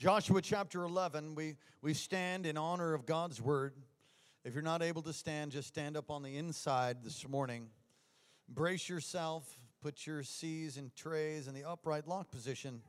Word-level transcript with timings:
Joshua 0.00 0.40
chapter 0.40 0.84
11, 0.84 1.34
we, 1.34 1.56
we 1.82 1.92
stand 1.92 2.46
in 2.46 2.56
honor 2.56 2.94
of 2.94 3.04
God's 3.04 3.38
word. 3.38 3.74
If 4.46 4.54
you're 4.54 4.62
not 4.62 4.80
able 4.80 5.02
to 5.02 5.12
stand, 5.12 5.52
just 5.52 5.68
stand 5.68 5.94
up 5.94 6.10
on 6.10 6.22
the 6.22 6.38
inside 6.38 7.04
this 7.04 7.28
morning. 7.28 7.66
Brace 8.48 8.88
yourself, 8.88 9.58
put 9.82 10.06
your 10.06 10.22
C's 10.22 10.78
and 10.78 10.96
trays 10.96 11.48
in 11.48 11.54
the 11.54 11.64
upright 11.64 12.08
lock 12.08 12.30
position, 12.30 12.80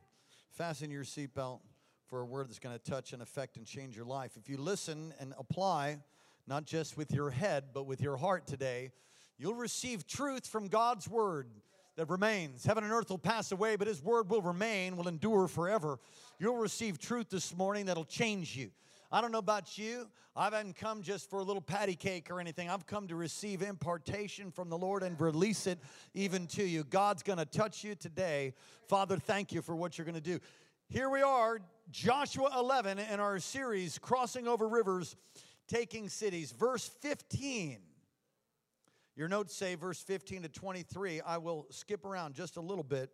fasten 0.52 0.90
your 0.90 1.04
seatbelt 1.04 1.60
for 2.06 2.22
a 2.22 2.24
word 2.24 2.48
that's 2.48 2.58
going 2.58 2.78
to 2.78 2.90
touch 2.90 3.12
and 3.12 3.20
affect 3.20 3.58
and 3.58 3.66
change 3.66 3.94
your 3.94 4.06
life. 4.06 4.38
If 4.38 4.48
you 4.48 4.56
listen 4.56 5.12
and 5.20 5.34
apply, 5.38 5.98
not 6.46 6.64
just 6.64 6.96
with 6.96 7.12
your 7.12 7.28
head, 7.28 7.64
but 7.74 7.84
with 7.84 8.00
your 8.00 8.16
heart 8.16 8.46
today, 8.46 8.90
you'll 9.36 9.52
receive 9.52 10.06
truth 10.06 10.46
from 10.46 10.68
God's 10.68 11.06
word 11.06 11.48
that 11.96 12.08
remains. 12.08 12.64
Heaven 12.64 12.84
and 12.84 12.92
earth 12.92 13.10
will 13.10 13.18
pass 13.18 13.52
away, 13.52 13.76
but 13.76 13.86
His 13.86 14.02
word 14.02 14.30
will 14.30 14.42
remain, 14.42 14.96
will 14.96 15.08
endure 15.08 15.48
forever. 15.48 15.98
You'll 16.38 16.56
receive 16.56 16.98
truth 16.98 17.28
this 17.30 17.54
morning 17.56 17.86
that'll 17.86 18.04
change 18.04 18.56
you. 18.56 18.70
I 19.10 19.20
don't 19.20 19.30
know 19.30 19.38
about 19.38 19.76
you. 19.76 20.08
I 20.34 20.44
haven't 20.44 20.76
come 20.76 21.02
just 21.02 21.28
for 21.28 21.40
a 21.40 21.42
little 21.42 21.60
patty 21.60 21.94
cake 21.94 22.30
or 22.30 22.40
anything. 22.40 22.70
I've 22.70 22.86
come 22.86 23.06
to 23.08 23.14
receive 23.14 23.60
impartation 23.60 24.50
from 24.50 24.70
the 24.70 24.78
Lord 24.78 25.02
and 25.02 25.20
release 25.20 25.66
it 25.66 25.78
even 26.14 26.46
to 26.48 26.64
you. 26.64 26.84
God's 26.84 27.22
going 27.22 27.38
to 27.38 27.44
touch 27.44 27.84
you 27.84 27.94
today. 27.94 28.54
Father, 28.88 29.18
thank 29.18 29.52
you 29.52 29.60
for 29.60 29.76
what 29.76 29.98
you're 29.98 30.06
going 30.06 30.14
to 30.14 30.20
do. 30.20 30.40
Here 30.88 31.10
we 31.10 31.20
are, 31.20 31.60
Joshua 31.90 32.50
11, 32.58 32.98
in 32.98 33.20
our 33.20 33.38
series, 33.38 33.98
Crossing 33.98 34.48
Over 34.48 34.66
Rivers, 34.66 35.16
Taking 35.68 36.08
Cities. 36.08 36.52
Verse 36.52 36.88
15 37.00 37.78
your 39.16 39.28
notes 39.28 39.54
say 39.54 39.74
verse 39.74 40.02
15 40.02 40.42
to 40.42 40.48
23. 40.48 41.20
I 41.20 41.38
will 41.38 41.66
skip 41.70 42.04
around 42.04 42.34
just 42.34 42.56
a 42.56 42.60
little 42.60 42.84
bit 42.84 43.10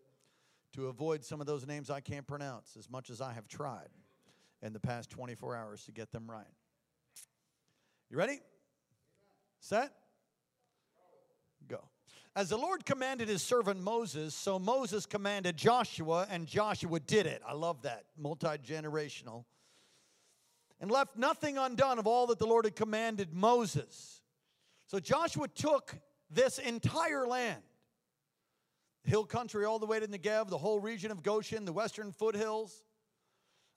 to 0.75 0.89
avoid 0.89 1.25
some 1.25 1.41
of 1.41 1.47
those 1.47 1.67
names 1.67 1.91
I 1.91 2.01
can't 2.01 2.27
pronounce 2.27 2.77
as 2.79 2.89
much 2.91 3.11
as 3.11 3.21
I 3.21 3.33
have 3.33 3.49
tried 3.49 3.89
in 4.63 4.73
the 4.73 4.81
past 4.81 5.11
24 5.11 5.57
hours 5.57 5.85
to 5.85 5.93
get 5.93 6.13
them 6.13 6.31
right. 6.31 6.47
You 8.11 8.17
ready? 8.17 8.41
Set? 9.61 9.93
Go. 11.67 11.81
As 12.37 12.51
the 12.51 12.57
Lord 12.57 12.87
commanded 12.87 13.29
his 13.29 13.43
servant 13.43 13.83
Moses, 13.83 14.35
so 14.35 14.59
Moses 14.59 15.07
commanded 15.07 15.57
Joshua, 15.57 16.27
and 16.31 16.47
Joshua 16.47 17.01
did 17.01 17.27
it. 17.27 17.43
I 17.47 17.55
love 17.55 17.83
that. 17.83 18.05
Multi 18.17 18.47
generational. 18.59 19.45
And 20.81 20.91
left 20.91 21.17
nothing 21.17 21.59
undone 21.59 21.99
of 21.99 22.07
all 22.07 22.29
that 22.29 22.39
the 22.39 22.47
Lord 22.47 22.65
had 22.65 22.77
commanded 22.77 23.35
Moses. 23.35 24.23
So 24.89 24.99
Joshua 24.99 25.49
took 25.49 25.95
this 26.31 26.59
entire 26.59 27.27
land, 27.27 27.63
hill 29.05 29.25
country 29.25 29.67
all 29.67 29.79
the 29.79 29.85
way 29.85 30.01
to 30.01 30.07
Negev, 30.07 30.49
the 30.49 30.57
whole 30.57 30.81
region 30.81 31.11
of 31.11 31.23
Goshen, 31.23 31.67
the 31.67 31.75
western 31.75 32.11
foothills, 32.11 32.83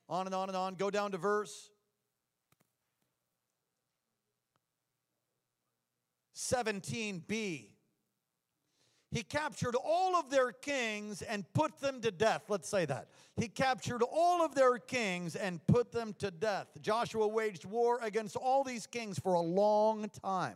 on 0.08 0.26
and 0.26 0.34
on 0.34 0.48
and 0.48 0.56
on. 0.56 0.76
Go 0.76 0.90
down 0.90 1.12
to 1.12 1.18
verse 1.18 1.70
17b. 6.34 7.68
He 9.14 9.24
captured 9.24 9.76
all 9.76 10.16
of 10.16 10.30
their 10.30 10.54
kings 10.54 11.22
and 11.22 11.44
put 11.52 11.78
them 11.82 12.00
to 12.00 12.12
death. 12.12 12.44
Let's 12.48 12.70
say 12.70 12.86
that. 12.86 13.10
He 13.36 13.50
captured 13.50 14.02
all 14.02 14.46
of 14.46 14.56
their 14.56 14.78
kings 14.78 15.36
and 15.36 15.60
put 15.68 15.92
them 15.92 16.16
to 16.20 16.32
death. 16.32 16.68
Joshua 16.80 17.28
waged 17.28 17.66
war 17.66 18.00
against 18.02 18.38
all 18.38 18.64
these 18.64 18.88
kings 18.88 19.20
for 19.20 19.34
a 19.34 19.42
long 19.42 20.10
time 20.24 20.56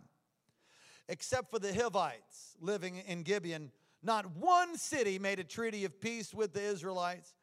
except 1.07 1.51
for 1.51 1.59
the 1.59 1.73
Hivites 1.73 2.55
living 2.59 2.97
in 3.07 3.23
Gibeon. 3.23 3.71
Not 4.03 4.35
one 4.35 4.77
city 4.77 5.19
made 5.19 5.39
a 5.39 5.43
treaty 5.43 5.85
of 5.85 5.99
peace 5.99 6.33
with 6.33 6.53
the 6.53 6.61
Israelites. 6.61 7.33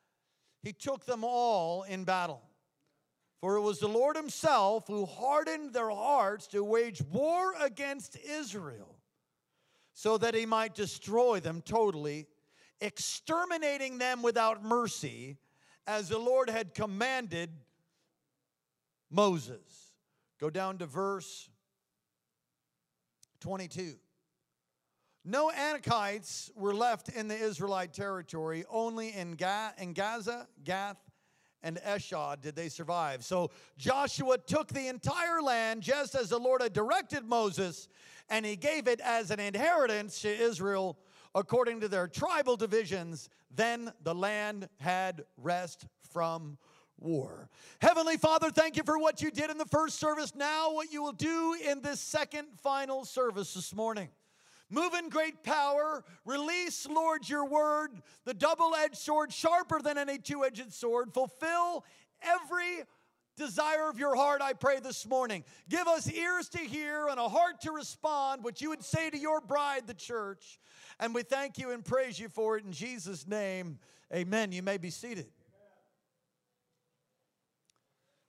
He 0.62 0.72
took 0.72 1.04
them 1.06 1.24
all 1.24 1.82
in 1.82 2.04
battle. 2.04 2.42
For 3.40 3.56
it 3.56 3.60
was 3.60 3.80
the 3.80 3.88
Lord 3.88 4.16
Himself 4.16 4.86
who 4.86 5.04
hardened 5.04 5.72
their 5.72 5.90
hearts 5.90 6.46
to 6.48 6.62
wage 6.62 7.02
war 7.02 7.54
against 7.60 8.16
Israel 8.16 8.96
so 9.94 10.16
that 10.18 10.34
He 10.34 10.46
might 10.46 10.74
destroy 10.74 11.40
them 11.40 11.60
totally, 11.60 12.26
exterminating 12.80 13.98
them 13.98 14.22
without 14.22 14.64
mercy, 14.64 15.38
as 15.86 16.08
the 16.08 16.18
Lord 16.18 16.48
had 16.48 16.74
commanded 16.74 17.50
Moses. 19.10 19.92
Go 20.38 20.48
down 20.48 20.78
to 20.78 20.86
verse 20.86 21.50
22. 23.42 23.96
No 25.24 25.50
Anakites 25.50 26.50
were 26.56 26.74
left 26.74 27.08
in 27.08 27.28
the 27.28 27.36
Israelite 27.36 27.92
territory, 27.92 28.64
only 28.70 29.12
in, 29.12 29.34
Ga- 29.34 29.72
in 29.78 29.92
Gaza, 29.92 30.46
Gath, 30.64 30.98
and 31.62 31.78
Ashdod 31.78 32.40
did 32.40 32.56
they 32.56 32.68
survive. 32.68 33.24
So 33.24 33.50
Joshua 33.76 34.38
took 34.38 34.68
the 34.68 34.88
entire 34.88 35.42
land 35.42 35.82
just 35.82 36.14
as 36.14 36.28
the 36.28 36.38
Lord 36.38 36.62
had 36.62 36.72
directed 36.72 37.24
Moses, 37.24 37.88
and 38.28 38.46
he 38.46 38.56
gave 38.56 38.86
it 38.86 39.00
as 39.00 39.30
an 39.30 39.40
inheritance 39.40 40.20
to 40.22 40.28
Israel 40.28 40.98
according 41.34 41.80
to 41.80 41.88
their 41.88 42.06
tribal 42.06 42.56
divisions. 42.56 43.28
Then 43.54 43.92
the 44.02 44.14
land 44.14 44.68
had 44.78 45.24
rest 45.36 45.86
from 46.12 46.58
war. 47.02 47.48
Heavenly 47.80 48.16
Father, 48.16 48.50
thank 48.50 48.76
you 48.76 48.82
for 48.84 48.98
what 48.98 49.20
you 49.22 49.30
did 49.30 49.50
in 49.50 49.58
the 49.58 49.64
first 49.66 49.98
service. 49.98 50.34
Now, 50.34 50.72
what 50.72 50.92
you 50.92 51.02
will 51.02 51.12
do 51.12 51.56
in 51.68 51.80
this 51.82 52.00
second 52.00 52.46
final 52.62 53.04
service 53.04 53.54
this 53.54 53.74
morning. 53.74 54.08
Move 54.70 54.94
in 54.94 55.10
great 55.10 55.42
power. 55.42 56.02
Release, 56.24 56.88
Lord, 56.88 57.28
your 57.28 57.44
word, 57.44 57.90
the 58.24 58.32
double 58.32 58.74
edged 58.74 58.96
sword, 58.96 59.32
sharper 59.32 59.80
than 59.80 59.98
any 59.98 60.18
two 60.18 60.44
edged 60.44 60.72
sword. 60.72 61.12
Fulfill 61.12 61.84
every 62.22 62.84
desire 63.36 63.88
of 63.88 63.98
your 63.98 64.14
heart, 64.14 64.40
I 64.40 64.52
pray 64.52 64.80
this 64.80 65.06
morning. 65.06 65.44
Give 65.68 65.86
us 65.86 66.10
ears 66.10 66.48
to 66.50 66.58
hear 66.58 67.08
and 67.08 67.18
a 67.18 67.28
heart 67.28 67.60
to 67.62 67.72
respond, 67.72 68.44
what 68.44 68.60
you 68.60 68.70
would 68.70 68.82
say 68.82 69.10
to 69.10 69.18
your 69.18 69.40
bride, 69.40 69.86
the 69.86 69.94
church. 69.94 70.58
And 71.00 71.14
we 71.14 71.22
thank 71.22 71.58
you 71.58 71.72
and 71.72 71.84
praise 71.84 72.18
you 72.18 72.28
for 72.28 72.56
it 72.56 72.64
in 72.64 72.72
Jesus' 72.72 73.26
name. 73.26 73.78
Amen. 74.14 74.52
You 74.52 74.62
may 74.62 74.78
be 74.78 74.90
seated. 74.90 75.26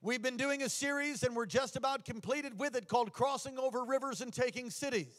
We've 0.06 0.22
been 0.22 0.36
doing 0.36 0.64
a 0.64 0.68
series 0.68 1.24
and 1.24 1.34
we're 1.34 1.46
just 1.46 1.78
about 1.78 2.04
completed 2.04 2.60
with 2.60 2.76
it 2.76 2.90
called 2.90 3.14
Crossing 3.14 3.58
Over 3.58 3.86
Rivers 3.86 4.20
and 4.20 4.34
Taking 4.34 4.70
Cities. 4.70 5.16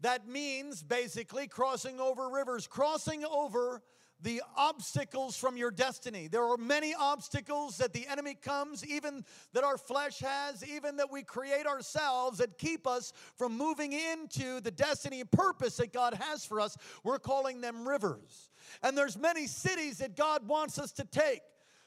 That 0.00 0.28
means 0.28 0.80
basically 0.80 1.48
crossing 1.48 1.98
over 1.98 2.28
rivers, 2.28 2.68
crossing 2.68 3.24
over 3.24 3.82
the 4.20 4.42
obstacles 4.56 5.36
from 5.36 5.56
your 5.56 5.72
destiny. 5.72 6.28
There 6.28 6.44
are 6.44 6.56
many 6.56 6.94
obstacles 6.94 7.76
that 7.78 7.92
the 7.92 8.06
enemy 8.06 8.34
comes, 8.40 8.86
even 8.86 9.24
that 9.54 9.64
our 9.64 9.76
flesh 9.76 10.20
has, 10.20 10.64
even 10.64 10.98
that 10.98 11.10
we 11.10 11.24
create 11.24 11.66
ourselves 11.66 12.38
that 12.38 12.58
keep 12.58 12.86
us 12.86 13.12
from 13.34 13.58
moving 13.58 13.92
into 13.92 14.60
the 14.60 14.70
destiny 14.70 15.18
and 15.18 15.30
purpose 15.32 15.78
that 15.78 15.92
God 15.92 16.14
has 16.14 16.46
for 16.46 16.60
us. 16.60 16.76
We're 17.02 17.18
calling 17.18 17.60
them 17.60 17.88
rivers. 17.88 18.52
And 18.84 18.96
there's 18.96 19.18
many 19.18 19.48
cities 19.48 19.98
that 19.98 20.14
God 20.14 20.46
wants 20.46 20.78
us 20.78 20.92
to 20.92 21.04
take. 21.04 21.40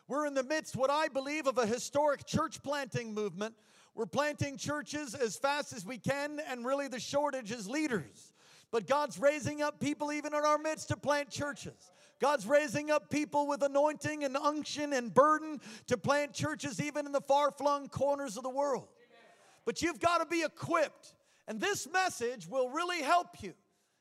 We're 0.08 0.26
in 0.26 0.34
the 0.34 0.44
midst, 0.44 0.76
what 0.76 0.90
I 0.90 1.10
believe, 1.10 1.48
of 1.48 1.58
a 1.58 1.66
historic 1.66 2.26
church 2.26 2.64
planting 2.64 3.14
movement. 3.14 3.56
We're 3.94 4.06
planting 4.06 4.58
churches 4.58 5.16
as 5.16 5.38
fast 5.38 5.74
as 5.74 5.86
we 5.86 5.98
can, 5.98 6.40
and 6.50 6.66
really 6.66 6.88
the 6.88 7.00
shortage 7.00 7.52
is 7.52 7.68
leaders. 7.68 8.34
But 8.72 8.88
God's 8.88 9.20
raising 9.20 9.62
up 9.62 9.80
people 9.80 10.12
even 10.12 10.34
in 10.34 10.46
our 10.46 10.58
midst 10.58 10.90
to 10.90 10.98
plant 10.98 11.30
churches. 11.30 11.92
God's 12.20 12.46
raising 12.48 12.90
up 12.90 13.10
people 13.10 13.48
with 13.48 13.62
anointing 13.64 14.24
and 14.24 14.36
unction 14.36 14.94
and 14.94 15.14
burden 15.14 15.60
to 15.88 15.98
plant 15.98 16.34
churches 16.34 16.82
even 16.82 17.06
in 17.06 17.12
the 17.12 17.22
far 17.22 17.52
flung 17.52 17.90
corners 17.90 18.38
of 18.38 18.44
the 18.44 18.50
world. 18.50 18.88
But 19.66 19.82
you've 19.82 20.00
got 20.00 20.20
to 20.20 20.26
be 20.26 20.44
equipped. 20.44 21.14
And 21.48 21.60
this 21.62 21.88
message 21.92 22.48
will 22.48 22.70
really 22.70 23.02
help 23.02 23.42
you. 23.42 23.54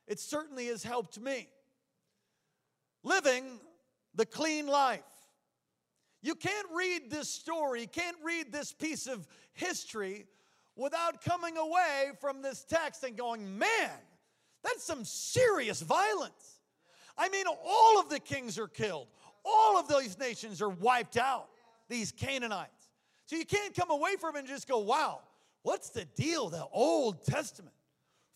It 0.06 0.18
certainly 0.18 0.66
has 0.66 0.82
helped 0.82 1.20
me. 1.20 1.48
Living 3.02 3.44
the 4.14 4.26
clean 4.26 4.66
life. 4.66 5.02
You 6.22 6.34
can't 6.34 6.66
read 6.74 7.10
this 7.10 7.28
story, 7.28 7.86
can't 7.86 8.16
read 8.24 8.52
this 8.52 8.72
piece 8.72 9.06
of 9.06 9.26
history 9.52 10.26
without 10.74 11.22
coming 11.22 11.56
away 11.56 12.10
from 12.20 12.42
this 12.42 12.64
text 12.64 13.02
and 13.04 13.16
going, 13.16 13.58
man, 13.58 13.90
that's 14.62 14.84
some 14.84 15.04
serious 15.04 15.80
violence. 15.80 16.60
I 17.16 17.28
mean, 17.28 17.46
all 17.64 18.00
of 18.00 18.08
the 18.08 18.20
kings 18.20 18.58
are 18.58 18.68
killed, 18.68 19.08
all 19.44 19.78
of 19.78 19.88
those 19.88 20.18
nations 20.18 20.60
are 20.60 20.68
wiped 20.68 21.16
out, 21.16 21.48
these 21.88 22.12
Canaanites. 22.12 22.90
So 23.26 23.36
you 23.36 23.44
can't 23.44 23.74
come 23.74 23.90
away 23.90 24.16
from 24.20 24.36
it 24.36 24.40
and 24.40 24.48
just 24.48 24.68
go, 24.68 24.78
wow, 24.78 25.20
what's 25.62 25.90
the 25.90 26.04
deal, 26.04 26.48
the 26.48 26.66
Old 26.72 27.24
Testament? 27.24 27.74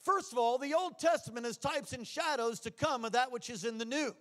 First 0.02 0.32
of 0.32 0.38
all, 0.38 0.56
the 0.56 0.74
Old 0.74 0.98
Testament 0.98 1.46
is 1.46 1.56
types 1.56 1.92
and 1.92 2.06
shadows 2.06 2.60
to 2.60 2.70
come 2.70 3.04
of 3.04 3.12
that 3.12 3.30
which 3.30 3.50
is 3.50 3.64
in 3.64 3.78
the 3.78 3.84
New. 3.84 4.14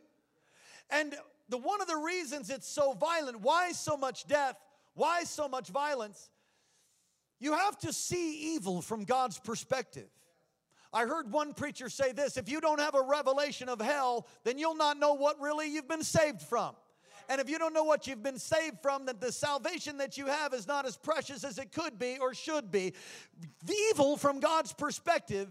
And 0.90 1.16
the 1.50 1.58
one 1.58 1.82
of 1.82 1.88
the 1.88 1.98
reasons 1.98 2.50
it's 2.50 2.68
so 2.68 2.94
violent, 2.94 3.42
why 3.42 3.72
so 3.72 3.98
much 3.98 4.28
death, 4.28 4.56
why 4.94 5.24
so 5.24 5.48
much 5.48 5.70
violence, 5.70 6.30
you 7.40 7.54
have 7.54 7.78
to 7.80 7.94
see 7.94 8.56
evil 8.56 8.82
from 8.82 9.04
God's 9.04 9.40
perspective. 9.40 10.10
I 10.92 11.06
heard 11.06 11.32
one 11.32 11.54
preacher 11.54 11.90
say 11.90 12.12
this 12.12 12.38
if 12.38 12.50
you 12.50 12.62
don't 12.62 12.80
have 12.80 12.96
a 12.96 13.02
revelation 13.02 13.70
of 13.70 13.80
hell, 13.80 14.28
then 14.44 14.58
you'll 14.58 14.76
not 14.76 14.98
know 14.98 15.14
what 15.14 15.40
really 15.40 15.68
you've 15.68 15.88
been 15.88 16.04
saved 16.04 16.42
from. 16.42 16.76
And 17.30 17.40
if 17.40 17.48
you 17.48 17.60
don't 17.60 17.76
know 17.76 17.84
what 17.84 18.08
you've 18.08 18.24
been 18.24 18.40
saved 18.40 18.82
from, 18.82 19.06
that 19.06 19.22
the 19.22 19.32
salvation 19.32 19.98
that 19.98 20.18
you 20.18 20.26
have 20.26 20.52
is 20.52 20.68
not 20.68 20.88
as 20.88 20.98
precious 20.98 21.44
as 21.44 21.60
it 21.60 21.72
could 21.72 22.00
be 22.00 22.18
or 22.20 22.34
should 22.34 22.72
be. 22.72 22.94
The 23.66 23.76
evil 23.92 24.18
from 24.18 24.40
God's 24.40 24.74
perspective 24.74 25.48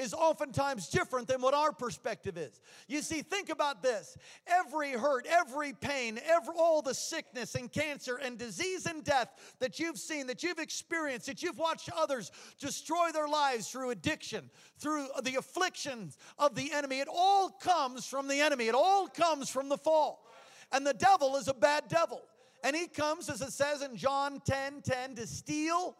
is 0.00 0.14
oftentimes 0.14 0.88
different 0.88 1.28
than 1.28 1.42
what 1.42 1.52
our 1.52 1.72
perspective 1.72 2.38
is. 2.38 2.58
You 2.88 3.02
see, 3.02 3.20
think 3.20 3.50
about 3.50 3.82
this 3.82 4.16
every 4.46 4.92
hurt, 4.92 5.26
every 5.28 5.74
pain, 5.74 6.18
every, 6.26 6.54
all 6.56 6.80
the 6.80 6.94
sickness 6.94 7.54
and 7.54 7.70
cancer 7.70 8.16
and 8.16 8.38
disease 8.38 8.86
and 8.86 9.04
death 9.04 9.28
that 9.60 9.78
you've 9.78 9.98
seen, 9.98 10.26
that 10.28 10.42
you've 10.42 10.58
experienced, 10.58 11.26
that 11.26 11.42
you've 11.42 11.58
watched 11.58 11.90
others 11.94 12.32
destroy 12.58 13.10
their 13.12 13.28
lives 13.28 13.68
through 13.68 13.90
addiction, 13.90 14.48
through 14.78 15.06
the 15.22 15.36
afflictions 15.36 16.16
of 16.38 16.54
the 16.54 16.72
enemy, 16.72 17.00
it 17.00 17.08
all 17.12 17.50
comes 17.50 18.06
from 18.06 18.26
the 18.26 18.40
enemy, 18.40 18.68
it 18.68 18.74
all 18.74 19.06
comes 19.06 19.50
from 19.50 19.68
the 19.68 19.78
fall. 19.78 20.26
And 20.72 20.86
the 20.86 20.94
devil 20.94 21.36
is 21.36 21.48
a 21.48 21.54
bad 21.54 21.88
devil. 21.88 22.22
And 22.64 22.74
he 22.74 22.86
comes, 22.86 23.28
as 23.28 23.42
it 23.42 23.52
says 23.52 23.82
in 23.82 23.96
John 23.96 24.40
10 24.46 24.82
10, 24.82 25.14
to 25.16 25.26
steal, 25.26 25.96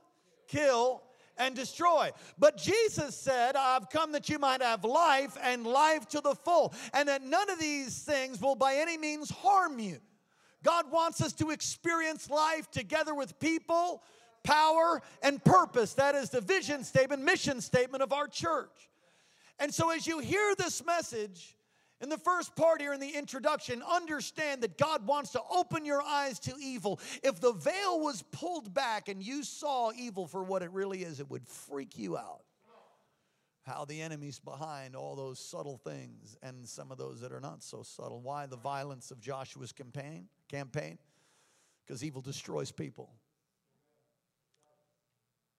kill, 0.49 1.03
and 1.41 1.57
destroy. 1.57 2.11
But 2.39 2.57
Jesus 2.57 3.17
said, 3.17 3.57
I've 3.57 3.89
come 3.91 4.13
that 4.13 4.29
you 4.29 4.39
might 4.39 4.63
have 4.63 4.85
life 4.85 5.37
and 5.43 5.67
life 5.67 6.07
to 6.11 6.21
the 6.21 6.35
full, 6.35 6.73
and 6.95 7.09
that 7.09 7.23
none 7.23 7.51
of 7.51 7.59
these 7.59 8.03
things 8.03 8.41
will 8.41 8.55
by 8.55 8.77
any 8.77 8.97
means 8.97 9.31
harm 9.31 9.81
you. 9.81 9.99
God 10.63 10.93
wants 10.93 11.21
us 11.23 11.33
to 11.35 11.51
experience 11.51 12.29
life 12.29 12.71
together 12.71 13.15
with 13.15 13.41
people, 13.41 14.03
power, 14.45 15.03
and 15.23 15.43
purpose. 15.43 15.95
That 15.95 16.15
is 16.15 16.29
the 16.29 16.43
vision 16.43 16.85
statement, 16.85 17.23
mission 17.23 17.63
statement 17.63 18.03
of 18.03 18.13
our 18.13 18.29
church. 18.29 18.91
And 19.59 19.73
so, 19.73 19.91
as 19.91 20.07
you 20.07 20.19
hear 20.19 20.55
this 20.57 20.85
message, 20.85 21.57
in 22.01 22.09
the 22.09 22.19
first 22.19 22.57
part 22.57 22.81
here 22.81 22.95
in 22.95 23.01
the 23.01 23.11
introduction, 23.11 23.83
understand 23.83 24.63
that 24.63 24.79
God 24.79 25.07
wants 25.07 25.33
to 25.33 25.41
open 25.51 25.85
your 25.85 26.03
eyes 26.03 26.39
to 26.41 26.55
evil. 26.59 26.99
If 27.23 27.41
the 27.41 27.53
veil 27.53 28.01
was 28.01 28.23
pulled 28.33 28.73
back 28.73 29.09
and 29.09 29.23
you 29.23 29.43
saw 29.43 29.93
evil 29.93 30.27
for 30.27 30.43
what 30.43 30.63
it 30.63 30.71
really 30.73 31.03
is, 31.03 31.21
it 31.21 31.31
would 31.31 31.47
freak 31.47 31.99
you 31.99 32.17
out. 32.17 32.43
How 33.67 33.85
the 33.85 34.01
enemy's 34.01 34.39
behind 34.39 34.97
all 34.97 35.15
those 35.15 35.39
subtle 35.39 35.77
things 35.77 36.37
and 36.43 36.67
some 36.67 36.91
of 36.91 36.97
those 36.97 37.21
that 37.21 37.33
are 37.33 37.41
not 37.41 37.63
so 37.63 37.83
subtle. 37.83 38.21
Why 38.23 38.47
the 38.47 38.57
violence 38.57 39.11
of 39.11 39.21
Joshua's 39.21 39.73
campaign? 39.73 40.27
Campaign? 40.49 40.99
Because 41.87 42.03
evil 42.03 42.23
destroys 42.23 42.73
people. 42.73 43.11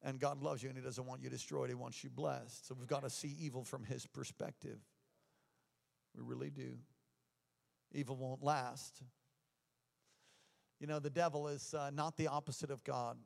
And 0.01 0.19
God 0.19 0.41
loves 0.41 0.63
you 0.63 0.69
and 0.69 0.77
He 0.77 0.83
doesn't 0.83 1.05
want 1.05 1.21
you 1.21 1.29
destroyed, 1.29 1.69
He 1.69 1.75
wants 1.75 2.03
you 2.03 2.09
blessed. 2.09 2.67
So 2.67 2.75
we've 2.77 2.87
got 2.87 3.03
to 3.03 3.09
see 3.11 3.35
evil 3.39 3.63
from 3.63 3.83
His 3.83 4.07
perspective. 4.07 4.79
We 6.15 6.23
really 6.23 6.49
do. 6.49 6.77
Evil 7.93 8.15
won't 8.15 8.43
last. 8.43 9.01
You 10.79 10.87
know, 10.87 10.99
the 10.99 11.09
devil 11.09 11.47
is 11.47 11.73
uh, 11.73 11.91
not 11.93 12.17
the 12.17 12.27
opposite 12.27 12.71
of 12.71 12.83
God. 12.83 13.17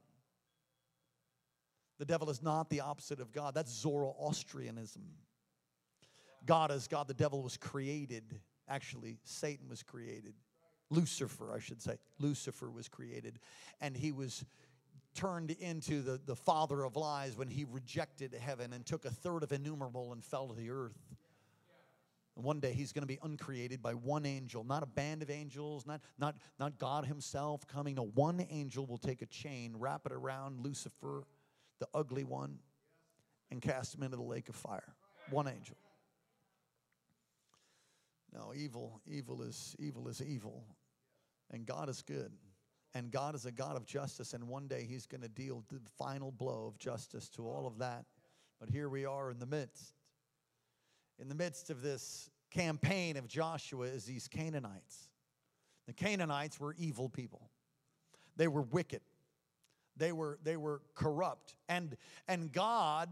The 2.00 2.06
devil 2.06 2.30
is 2.30 2.44
not 2.44 2.70
the 2.70 2.82
opposite 2.82 3.22
of 3.22 3.32
God. 3.32 3.54
That's 3.54 3.72
Zoroastrianism. 3.72 5.04
God 6.46 6.72
is 6.72 6.88
God. 6.88 7.08
The 7.08 7.14
devil 7.14 7.42
was 7.42 7.58
created. 7.58 8.40
Actually, 8.68 9.18
Satan 9.24 9.70
was 9.70 9.82
created. 9.84 10.34
Lucifer, 10.90 11.54
I 11.56 11.60
should 11.60 11.82
say. 11.82 11.96
Lucifer 12.20 12.70
was 12.70 12.90
created. 12.90 13.40
And 13.80 13.96
he 13.96 14.12
was 14.12 14.44
turned 15.16 15.52
into 15.52 16.02
the, 16.02 16.20
the 16.26 16.36
father 16.36 16.84
of 16.84 16.98
lies 16.98 17.38
when 17.38 17.50
he 17.50 17.64
rejected 17.64 18.34
heaven 18.34 18.74
and 18.74 18.86
took 18.86 19.06
a 19.06 19.10
third 19.10 19.44
of 19.44 19.52
innumerable 19.52 20.12
and 20.12 20.24
fell 20.24 20.50
to 20.50 20.54
the 20.54 20.70
earth. 20.70 21.00
One 22.36 22.60
day 22.60 22.74
he's 22.74 22.92
going 22.92 23.04
to 23.04 23.08
be 23.08 23.18
uncreated 23.24 23.82
by 23.82 23.94
one 23.94 24.26
angel, 24.26 24.66
not 24.66 24.84
a 24.84 24.86
band 24.86 25.22
of 25.24 25.30
angels, 25.30 25.86
not, 25.86 26.02
not, 26.20 26.36
not 26.60 26.78
God 26.78 27.06
himself 27.06 27.66
coming. 27.66 27.96
No, 27.96 28.12
one 28.14 28.46
angel 28.50 28.86
will 28.86 28.98
take 28.98 29.22
a 29.22 29.26
chain, 29.26 29.74
wrap 29.78 30.02
it 30.06 30.12
around 30.12 30.60
Lucifer, 30.60 31.24
the 31.80 31.88
ugly 31.94 32.26
one, 32.26 32.60
and 33.52 33.62
cast 33.62 33.96
him 33.96 34.04
into 34.04 34.18
the 34.18 34.24
lake 34.24 34.50
of 34.50 34.56
fire. 34.56 34.96
One 35.30 35.48
angel. 35.48 35.78
No, 38.34 38.54
evil, 38.54 39.00
evil 39.08 39.42
is 39.42 39.74
evil 39.80 40.10
is 40.10 40.22
evil. 40.22 40.66
And 41.52 41.66
God 41.66 41.88
is 41.88 42.02
good. 42.02 42.34
And 42.94 43.12
God 43.12 43.36
is 43.36 43.46
a 43.46 43.52
God 43.52 43.78
of 43.78 43.86
justice. 43.86 44.34
And 44.34 44.48
one 44.48 44.68
day 44.68 44.86
he's 44.90 45.06
going 45.06 45.22
to 45.22 45.30
deal 45.30 45.64
the 45.70 45.80
final 45.98 46.32
blow 46.32 46.68
of 46.68 46.78
justice 46.78 47.30
to 47.30 47.48
all 47.48 47.66
of 47.66 47.78
that. 47.80 48.06
But 48.60 48.70
here 48.70 48.90
we 48.90 49.06
are 49.06 49.32
in 49.32 49.40
the 49.40 49.46
midst 49.46 49.95
in 51.20 51.30
the 51.30 51.36
midst 51.36 51.70
of 51.70 51.82
this 51.82 52.30
campaign 52.52 53.18
of 53.18 53.28
Joshua 53.28 53.86
is 53.88 54.06
these 54.06 54.28
Canaanites. 54.28 55.10
The 55.88 55.94
Canaanites 55.94 56.60
were 56.60 56.76
evil 56.78 57.10
people. 57.10 57.50
They 58.36 58.48
were 58.48 58.62
wicked. 58.62 59.02
They 59.98 60.12
were, 60.12 60.40
they 60.44 60.58
were 60.58 60.82
corrupt. 60.94 61.56
And, 61.70 61.96
and 62.28 62.52
God 62.52 63.10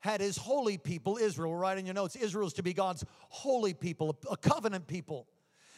had 0.00 0.20
his 0.20 0.36
holy 0.36 0.78
people, 0.78 1.16
Israel. 1.16 1.54
Write 1.54 1.78
in 1.78 1.86
your 1.86 1.94
notes, 1.94 2.16
Israel 2.16 2.46
is 2.46 2.54
to 2.54 2.62
be 2.62 2.72
God's 2.72 3.04
holy 3.28 3.74
people, 3.74 4.18
a 4.30 4.36
covenant 4.36 4.86
people. 4.86 5.26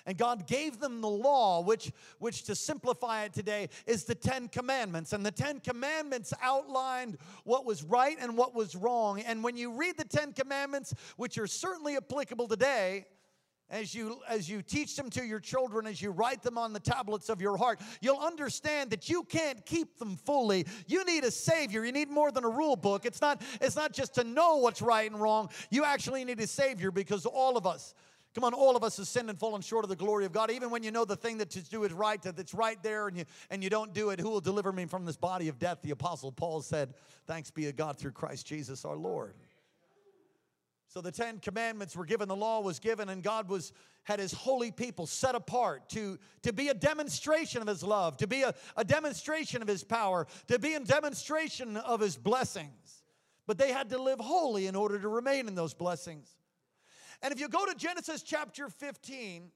And 0.07 0.19
God 0.19 0.47
gave 0.47 0.81
them 0.81 1.01
the 1.01 1.09
law, 1.09 1.63
which, 1.63 1.91
which 2.19 2.45
to 2.45 2.55
simplify 2.55 3.25
it 3.25 3.33
today 3.33 3.71
is 3.87 4.05
the 4.05 4.15
Ten 4.15 4.49
Commandments. 4.49 5.13
And 5.13 5.25
the 5.25 5.31
Ten 5.31 5.61
Commandments 5.61 6.35
outlined 6.43 7.17
what 7.45 7.65
was 7.65 7.83
right 7.83 8.17
and 8.21 8.37
what 8.37 8.55
was 8.55 8.77
wrong. 8.77 9.21
And 9.21 9.43
when 9.43 9.57
you 9.57 9.73
read 9.73 9.97
the 9.97 10.05
Ten 10.05 10.33
Commandments, 10.33 10.93
which 11.17 11.39
are 11.39 11.47
certainly 11.47 11.97
applicable 11.97 12.49
today, 12.49 13.07
as 13.71 13.95
you 13.95 14.21
as 14.29 14.49
you 14.49 14.61
teach 14.61 14.95
them 14.95 15.09
to 15.09 15.25
your 15.25 15.41
children 15.41 15.87
as 15.87 16.01
you 16.03 16.11
write 16.11 16.43
them 16.43 16.59
on 16.59 16.73
the 16.73 16.81
tablets 16.81 17.31
of 17.31 17.41
your 17.41 17.57
heart 17.57 17.81
you'll 18.03 18.19
understand 18.19 18.91
that 18.91 19.09
you 19.09 19.23
can't 19.25 19.65
keep 19.65 19.99
them 19.99 20.17
fully 20.17 20.67
you 20.87 21.03
need 21.07 21.25
a 21.25 21.31
savior 21.31 21.83
you 21.85 21.91
need 21.91 22.11
more 22.11 22.31
than 22.31 22.45
a 22.45 22.49
rule 22.49 22.77
book 22.77 23.07
it's 23.07 23.23
not 23.23 23.41
it's 23.63 23.75
not 23.75 23.93
just 23.93 24.15
to 24.15 24.23
know 24.23 24.57
what's 24.57 24.83
right 24.83 25.11
and 25.11 25.21
wrong 25.21 25.49
you 25.71 25.83
actually 25.83 26.25
need 26.25 26.39
a 26.41 26.47
savior 26.47 26.91
because 26.91 27.25
all 27.25 27.57
of 27.57 27.67
us 27.67 27.95
Come 28.35 28.43
on, 28.45 28.53
all 28.53 28.77
of 28.77 28.83
us 28.83 28.97
have 28.97 29.07
sinned 29.07 29.31
and 29.31 29.39
fallen 29.39 29.63
short 29.63 29.85
of 29.85 29.89
the 29.89 29.97
glory 29.97 30.25
of 30.25 30.33
God. 30.33 30.51
Even 30.51 30.71
when 30.71 30.83
you 30.83 30.91
know 30.91 31.05
the 31.05 31.15
thing 31.15 31.39
that 31.39 31.51
to 31.51 31.63
do 31.63 31.85
is 31.85 31.93
right, 31.93 32.21
that's 32.21 32.53
right 32.53 32.83
there, 32.83 33.07
and 33.07 33.17
you 33.17 33.25
and 33.49 33.63
you 33.63 33.71
don't 33.71 33.93
do 33.95 34.11
it, 34.11 34.19
who 34.19 34.29
will 34.29 34.41
deliver 34.41 34.73
me 34.73 34.87
from 34.87 35.05
this 35.05 35.17
body 35.17 35.49
of 35.49 35.59
death? 35.61 35.79
The 35.83 35.93
apostle 35.93 36.33
Paul 36.33 36.61
said, 36.61 36.95
Thanks 37.27 37.51
be 37.51 37.65
to 37.65 37.73
God 37.73 37.97
through 37.97 38.11
Christ 38.11 38.47
Jesus 38.47 38.85
our 38.85 38.97
Lord. 38.97 39.35
So 40.89 41.01
the 41.01 41.13
Ten 41.13 41.39
Commandments 41.39 41.97
were 41.97 42.05
given, 42.05 42.29
the 42.29 42.37
law 42.37 42.61
was 42.61 42.79
given, 42.79 43.09
and 43.09 43.23
God 43.23 43.49
was 43.49 43.73
had 44.05 44.21
his 44.21 44.33
holy 44.33 44.71
people 44.71 45.07
set 45.07 45.35
apart 45.35 45.89
to, 45.89 46.19
to 46.43 46.53
be 46.53 46.69
a 46.69 46.75
demonstration 46.75 47.63
of 47.63 47.69
his 47.69 47.83
love, 47.83 48.17
to 48.19 48.27
be 48.27 48.43
a, 48.43 48.55
a 48.77 48.85
demonstration 48.85 49.63
of 49.63 49.69
his 49.69 49.83
power, 49.83 50.27
to 50.47 50.59
be 50.59 50.75
a 50.75 50.81
demonstration 50.81 51.77
of 51.79 52.01
his 52.01 52.17
blessings. 52.17 53.03
But 53.47 53.59
they 53.59 53.73
had 53.73 53.91
to 53.91 53.99
live 54.01 54.21
holy 54.21 54.67
in 54.67 54.77
order 54.77 54.99
to 54.99 55.09
remain 55.09 55.49
in 55.49 55.55
those 55.55 55.75
blessings. 55.75 56.37
And 57.25 57.33
if 57.33 57.41
you 57.41 57.49
go 57.49 57.65
to 57.65 57.75
Genesis 57.75 58.23
chapter 58.23 58.69
15, 58.69 59.51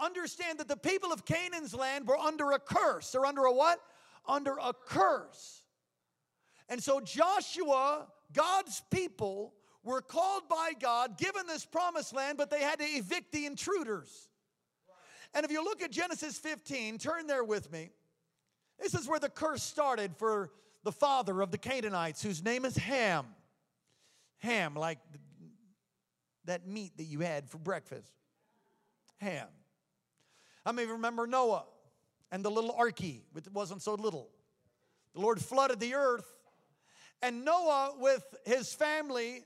understand 0.00 0.58
that 0.58 0.66
the 0.66 0.76
people 0.76 1.12
of 1.12 1.24
Canaan's 1.24 1.72
land 1.72 2.08
were 2.08 2.16
under 2.16 2.50
a 2.50 2.58
curse. 2.58 3.12
They're 3.12 3.24
under 3.24 3.44
a 3.44 3.52
what? 3.52 3.78
Under 4.26 4.56
a 4.60 4.72
curse. 4.74 5.62
And 6.68 6.82
so 6.82 6.98
Joshua, 6.98 8.08
God's 8.32 8.82
people, 8.90 9.54
were 9.84 10.00
called 10.00 10.48
by 10.50 10.72
God, 10.80 11.16
given 11.16 11.46
this 11.46 11.64
promised 11.64 12.12
land, 12.12 12.36
but 12.36 12.50
they 12.50 12.60
had 12.60 12.80
to 12.80 12.84
evict 12.84 13.30
the 13.30 13.46
intruders. 13.46 14.28
And 15.34 15.44
if 15.44 15.52
you 15.52 15.62
look 15.62 15.80
at 15.80 15.92
Genesis 15.92 16.38
15, 16.38 16.98
turn 16.98 17.28
there 17.28 17.44
with 17.44 17.70
me. 17.70 17.90
This 18.80 18.94
is 18.94 19.06
where 19.06 19.20
the 19.20 19.28
curse 19.28 19.62
started 19.62 20.16
for 20.16 20.50
the 20.82 20.90
father 20.90 21.40
of 21.40 21.52
the 21.52 21.58
Canaanites, 21.58 22.20
whose 22.20 22.42
name 22.42 22.64
is 22.64 22.76
Ham. 22.76 23.26
Ham, 24.38 24.74
like 24.74 24.98
that 26.48 26.66
meat 26.66 26.96
that 26.96 27.04
you 27.04 27.20
had 27.20 27.48
for 27.48 27.58
breakfast? 27.58 28.12
Ham. 29.18 29.46
I 30.66 30.72
may 30.72 30.84
remember 30.84 31.26
Noah 31.26 31.64
and 32.30 32.44
the 32.44 32.50
little 32.50 32.74
arky? 32.78 33.22
It 33.34 33.52
wasn't 33.52 33.82
so 33.82 33.94
little. 33.94 34.28
The 35.14 35.20
Lord 35.20 35.40
flooded 35.40 35.80
the 35.80 35.94
earth, 35.94 36.26
and 37.22 37.44
Noah, 37.44 37.94
with 37.98 38.22
his 38.44 38.74
family, 38.74 39.44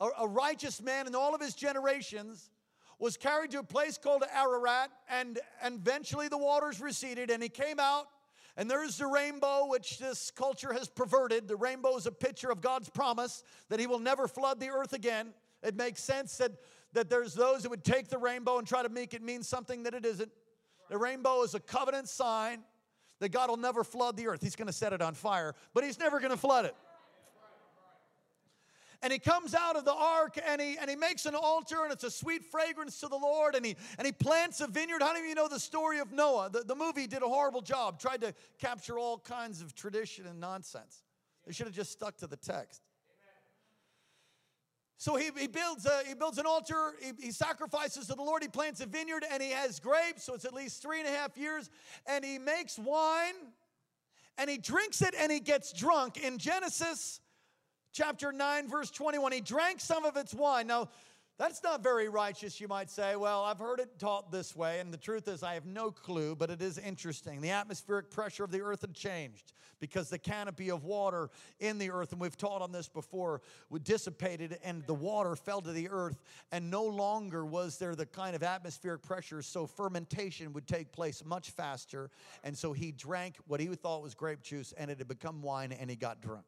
a, 0.00 0.08
a 0.20 0.26
righteous 0.26 0.80
man 0.80 1.06
in 1.06 1.14
all 1.14 1.34
of 1.34 1.40
his 1.40 1.54
generations, 1.54 2.50
was 2.98 3.16
carried 3.16 3.50
to 3.50 3.58
a 3.58 3.62
place 3.62 3.98
called 3.98 4.24
Ararat, 4.34 4.90
and, 5.10 5.38
and 5.62 5.76
eventually 5.76 6.28
the 6.28 6.38
waters 6.38 6.80
receded, 6.80 7.30
and 7.30 7.42
he 7.42 7.50
came 7.50 7.78
out 7.78 8.06
and 8.56 8.70
there's 8.70 8.96
the 8.96 9.06
rainbow, 9.06 9.66
which 9.66 9.98
this 9.98 10.30
culture 10.30 10.72
has 10.72 10.88
perverted. 10.88 11.46
The 11.46 11.56
rainbow 11.56 11.96
is 11.96 12.06
a 12.06 12.12
picture 12.12 12.50
of 12.50 12.62
God's 12.62 12.88
promise 12.88 13.42
that 13.68 13.78
He 13.78 13.86
will 13.86 13.98
never 13.98 14.26
flood 14.26 14.60
the 14.60 14.70
earth 14.70 14.94
again. 14.94 15.34
It 15.66 15.74
makes 15.74 16.02
sense 16.02 16.36
that, 16.36 16.52
that 16.92 17.10
there's 17.10 17.34
those 17.34 17.64
that 17.64 17.70
would 17.70 17.82
take 17.82 18.08
the 18.08 18.18
rainbow 18.18 18.58
and 18.58 18.66
try 18.66 18.82
to 18.84 18.88
make 18.88 19.14
it 19.14 19.22
mean 19.22 19.42
something 19.42 19.82
that 19.82 19.94
it 19.94 20.06
isn't. 20.06 20.30
The 20.88 20.96
rainbow 20.96 21.42
is 21.42 21.54
a 21.54 21.60
covenant 21.60 22.08
sign 22.08 22.60
that 23.18 23.30
God 23.30 23.50
will 23.50 23.56
never 23.56 23.82
flood 23.82 24.16
the 24.16 24.28
earth. 24.28 24.42
He's 24.42 24.54
going 24.54 24.68
to 24.68 24.72
set 24.72 24.92
it 24.92 25.02
on 25.02 25.14
fire, 25.14 25.54
but 25.74 25.82
He's 25.82 25.98
never 25.98 26.20
going 26.20 26.30
to 26.30 26.36
flood 26.36 26.66
it. 26.66 26.76
and 29.02 29.12
he 29.12 29.18
comes 29.18 29.54
out 29.54 29.76
of 29.76 29.84
the 29.84 29.92
ark 29.92 30.38
and 30.48 30.60
he 30.60 30.78
and 30.78 30.88
he 30.88 30.96
makes 30.96 31.26
an 31.26 31.34
altar 31.34 31.82
and 31.84 31.92
it's 31.92 32.04
a 32.04 32.10
sweet 32.10 32.42
fragrance 32.44 32.98
to 32.98 33.08
the 33.08 33.16
lord 33.16 33.54
and 33.54 33.64
he 33.64 33.76
and 33.98 34.06
he 34.06 34.12
plants 34.12 34.60
a 34.60 34.66
vineyard 34.66 35.02
how 35.02 35.12
many 35.12 35.20
of 35.20 35.28
you 35.28 35.34
know 35.34 35.48
the 35.48 35.60
story 35.60 35.98
of 35.98 36.12
noah 36.12 36.48
the, 36.50 36.60
the 36.60 36.74
movie 36.74 37.06
did 37.06 37.22
a 37.22 37.28
horrible 37.28 37.60
job 37.60 38.00
tried 38.00 38.22
to 38.22 38.32
capture 38.58 38.98
all 38.98 39.18
kinds 39.18 39.60
of 39.60 39.74
tradition 39.74 40.26
and 40.26 40.40
nonsense 40.40 41.02
they 41.46 41.52
should 41.52 41.66
have 41.66 41.74
just 41.74 41.92
stuck 41.92 42.16
to 42.16 42.26
the 42.26 42.38
text 42.38 42.80
so 44.98 45.16
he, 45.16 45.30
he 45.38 45.46
builds 45.46 45.86
a, 45.86 46.02
he 46.06 46.14
builds 46.14 46.38
an 46.38 46.46
altar 46.46 46.94
he, 47.00 47.12
he 47.26 47.30
sacrifices 47.30 48.06
to 48.06 48.14
the 48.14 48.22
lord 48.22 48.42
he 48.42 48.48
plants 48.48 48.80
a 48.80 48.86
vineyard 48.86 49.24
and 49.30 49.42
he 49.42 49.50
has 49.50 49.78
grapes 49.80 50.24
so 50.24 50.34
it's 50.34 50.44
at 50.44 50.54
least 50.54 50.82
three 50.82 51.00
and 51.00 51.08
a 51.08 51.12
half 51.12 51.36
years 51.36 51.70
and 52.06 52.24
he 52.24 52.38
makes 52.38 52.78
wine 52.78 53.34
and 54.38 54.50
he 54.50 54.58
drinks 54.58 55.02
it 55.02 55.14
and 55.18 55.30
he 55.30 55.40
gets 55.40 55.72
drunk 55.72 56.16
in 56.16 56.38
genesis 56.38 57.20
chapter 57.96 58.30
9, 58.30 58.68
verse 58.68 58.90
21. 58.90 59.32
He 59.32 59.40
drank 59.40 59.80
some 59.80 60.04
of 60.04 60.16
its 60.16 60.34
wine. 60.34 60.66
Now, 60.66 60.88
that's 61.38 61.62
not 61.62 61.82
very 61.82 62.08
righteous, 62.08 62.60
you 62.60 62.68
might 62.68 62.90
say. 62.90 63.14
Well, 63.14 63.42
I've 63.42 63.58
heard 63.58 63.78
it 63.78 63.98
taught 63.98 64.32
this 64.32 64.56
way, 64.56 64.80
and 64.80 64.92
the 64.92 64.98
truth 64.98 65.28
is, 65.28 65.42
I 65.42 65.52
have 65.54 65.66
no 65.66 65.90
clue, 65.90 66.34
but 66.34 66.48
it 66.48 66.62
is 66.62 66.78
interesting. 66.78 67.42
The 67.42 67.50
atmospheric 67.50 68.10
pressure 68.10 68.42
of 68.44 68.50
the 68.50 68.62
earth 68.62 68.80
had 68.80 68.94
changed 68.94 69.52
because 69.78 70.08
the 70.08 70.18
canopy 70.18 70.70
of 70.70 70.84
water 70.84 71.28
in 71.60 71.76
the 71.76 71.90
earth, 71.90 72.12
and 72.12 72.20
we've 72.20 72.38
taught 72.38 72.62
on 72.62 72.72
this 72.72 72.88
before, 72.88 73.42
dissipated, 73.82 74.58
and 74.64 74.86
the 74.86 74.94
water 74.94 75.36
fell 75.36 75.60
to 75.60 75.72
the 75.72 75.90
earth, 75.90 76.22
and 76.52 76.70
no 76.70 76.84
longer 76.84 77.44
was 77.44 77.76
there 77.76 77.94
the 77.94 78.06
kind 78.06 78.34
of 78.34 78.42
atmospheric 78.42 79.02
pressure, 79.02 79.42
so 79.42 79.66
fermentation 79.66 80.54
would 80.54 80.66
take 80.66 80.90
place 80.90 81.22
much 81.22 81.50
faster. 81.50 82.10
And 82.44 82.56
so 82.56 82.72
he 82.72 82.92
drank 82.92 83.36
what 83.46 83.60
he 83.60 83.66
thought 83.66 84.02
was 84.02 84.14
grape 84.14 84.42
juice, 84.42 84.72
and 84.78 84.90
it 84.90 84.96
had 84.98 85.08
become 85.08 85.42
wine, 85.42 85.72
and 85.72 85.90
he 85.90 85.96
got 85.96 86.22
drunk 86.22 86.46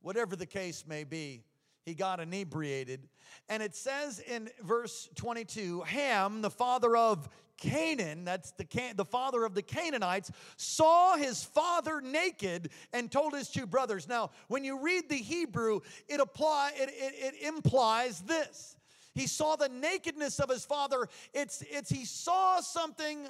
whatever 0.00 0.36
the 0.36 0.46
case 0.46 0.84
may 0.86 1.04
be, 1.04 1.42
he 1.88 1.94
got 1.94 2.20
inebriated. 2.20 3.08
And 3.48 3.62
it 3.62 3.74
says 3.74 4.20
in 4.20 4.50
verse 4.62 5.08
22 5.16 5.80
Ham, 5.82 6.42
the 6.42 6.50
father 6.50 6.96
of 6.96 7.28
Canaan, 7.56 8.24
that's 8.24 8.52
the, 8.52 8.64
Can- 8.64 8.96
the 8.96 9.04
father 9.04 9.44
of 9.44 9.54
the 9.54 9.62
Canaanites, 9.62 10.30
saw 10.56 11.16
his 11.16 11.42
father 11.42 12.00
naked 12.00 12.70
and 12.92 13.10
told 13.10 13.34
his 13.34 13.48
two 13.48 13.66
brothers. 13.66 14.06
Now, 14.06 14.30
when 14.46 14.64
you 14.64 14.80
read 14.80 15.08
the 15.08 15.16
Hebrew, 15.16 15.80
it, 16.08 16.20
apply, 16.20 16.72
it, 16.76 16.90
it, 16.92 17.34
it 17.34 17.46
implies 17.46 18.20
this. 18.20 18.76
He 19.14 19.26
saw 19.26 19.56
the 19.56 19.68
nakedness 19.68 20.38
of 20.38 20.48
his 20.48 20.64
father. 20.64 21.08
It's, 21.34 21.64
it's 21.68 21.90
he 21.90 22.04
saw 22.04 22.60
something 22.60 23.28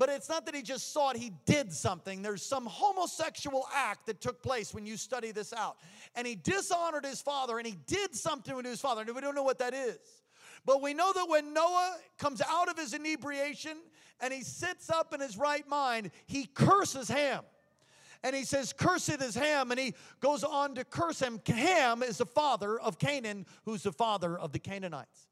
but 0.00 0.08
it's 0.08 0.30
not 0.30 0.46
that 0.46 0.54
he 0.54 0.62
just 0.62 0.94
saw 0.94 1.10
it, 1.10 1.18
he 1.18 1.30
did 1.44 1.70
something. 1.70 2.22
There's 2.22 2.40
some 2.40 2.64
homosexual 2.64 3.68
act 3.74 4.06
that 4.06 4.22
took 4.22 4.42
place 4.42 4.72
when 4.72 4.86
you 4.86 4.96
study 4.96 5.30
this 5.30 5.52
out. 5.52 5.76
And 6.14 6.26
he 6.26 6.36
dishonored 6.36 7.04
his 7.04 7.20
father 7.20 7.58
and 7.58 7.66
he 7.66 7.76
did 7.86 8.14
something 8.14 8.62
to 8.62 8.66
his 8.66 8.80
father. 8.80 9.02
And 9.02 9.14
we 9.14 9.20
don't 9.20 9.34
know 9.34 9.42
what 9.42 9.58
that 9.58 9.74
is. 9.74 9.98
But 10.64 10.80
we 10.80 10.94
know 10.94 11.12
that 11.12 11.28
when 11.28 11.52
Noah 11.52 11.98
comes 12.18 12.40
out 12.48 12.70
of 12.70 12.78
his 12.78 12.94
inebriation 12.94 13.76
and 14.20 14.32
he 14.32 14.42
sits 14.42 14.88
up 14.88 15.12
in 15.12 15.20
his 15.20 15.36
right 15.36 15.68
mind, 15.68 16.12
he 16.24 16.46
curses 16.46 17.08
Ham. 17.08 17.42
And 18.22 18.34
he 18.34 18.44
says, 18.44 18.72
Cursed 18.72 19.20
is 19.20 19.34
Ham. 19.34 19.70
And 19.70 19.78
he 19.78 19.92
goes 20.20 20.44
on 20.44 20.76
to 20.76 20.84
curse 20.84 21.20
him. 21.20 21.42
Ham 21.46 22.02
is 22.02 22.16
the 22.16 22.26
father 22.26 22.80
of 22.80 22.98
Canaan, 22.98 23.44
who's 23.66 23.82
the 23.82 23.92
father 23.92 24.38
of 24.38 24.52
the 24.52 24.60
Canaanites. 24.60 25.26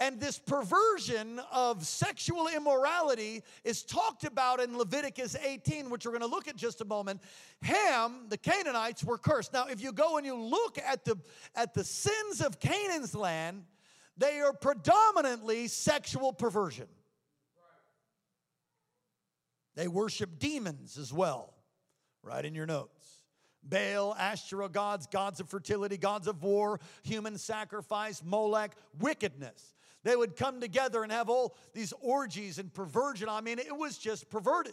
And 0.00 0.20
this 0.20 0.38
perversion 0.38 1.40
of 1.52 1.84
sexual 1.84 2.46
immorality 2.46 3.42
is 3.64 3.82
talked 3.82 4.22
about 4.22 4.60
in 4.60 4.78
Leviticus 4.78 5.34
18, 5.34 5.90
which 5.90 6.06
we're 6.06 6.12
going 6.12 6.22
to 6.22 6.28
look 6.28 6.46
at 6.46 6.54
just 6.54 6.80
a 6.80 6.84
moment. 6.84 7.20
Ham, 7.62 8.26
the 8.28 8.38
Canaanites, 8.38 9.02
were 9.02 9.18
cursed. 9.18 9.52
Now, 9.52 9.66
if 9.66 9.82
you 9.82 9.92
go 9.92 10.16
and 10.16 10.24
you 10.24 10.36
look 10.36 10.78
at 10.78 11.04
the, 11.04 11.18
at 11.56 11.74
the 11.74 11.82
sins 11.82 12.40
of 12.40 12.60
Canaan's 12.60 13.14
land, 13.14 13.64
they 14.16 14.40
are 14.40 14.52
predominantly 14.52 15.66
sexual 15.66 16.32
perversion. 16.32 16.86
They 19.74 19.88
worship 19.88 20.38
demons 20.38 20.96
as 20.96 21.12
well, 21.12 21.54
right 22.22 22.44
in 22.44 22.54
your 22.54 22.66
notes. 22.66 23.24
Baal, 23.62 24.14
Asherah 24.14 24.68
gods, 24.68 25.06
gods 25.06 25.40
of 25.40 25.48
fertility, 25.48 25.96
gods 25.96 26.26
of 26.26 26.42
war, 26.42 26.80
human 27.02 27.36
sacrifice, 27.36 28.22
Molech, 28.24 28.72
wickedness. 28.98 29.74
They 30.08 30.16
would 30.16 30.36
come 30.36 30.58
together 30.58 31.02
and 31.02 31.12
have 31.12 31.28
all 31.28 31.54
these 31.74 31.92
orgies 32.00 32.58
and 32.58 32.72
perversion. 32.72 33.28
I 33.28 33.42
mean, 33.42 33.58
it 33.58 33.76
was 33.76 33.98
just 33.98 34.30
perverted. 34.30 34.72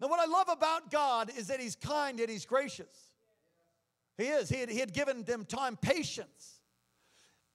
Now, 0.00 0.08
what 0.08 0.18
I 0.18 0.24
love 0.24 0.48
about 0.48 0.90
God 0.90 1.30
is 1.38 1.46
that 1.46 1.60
He's 1.60 1.76
kind 1.76 2.18
and 2.18 2.28
He's 2.28 2.46
gracious. 2.46 2.92
He 4.18 4.24
is. 4.24 4.48
He 4.48 4.58
had, 4.58 4.68
he 4.68 4.80
had 4.80 4.92
given 4.92 5.22
them 5.22 5.44
time, 5.44 5.76
patience. 5.76 6.62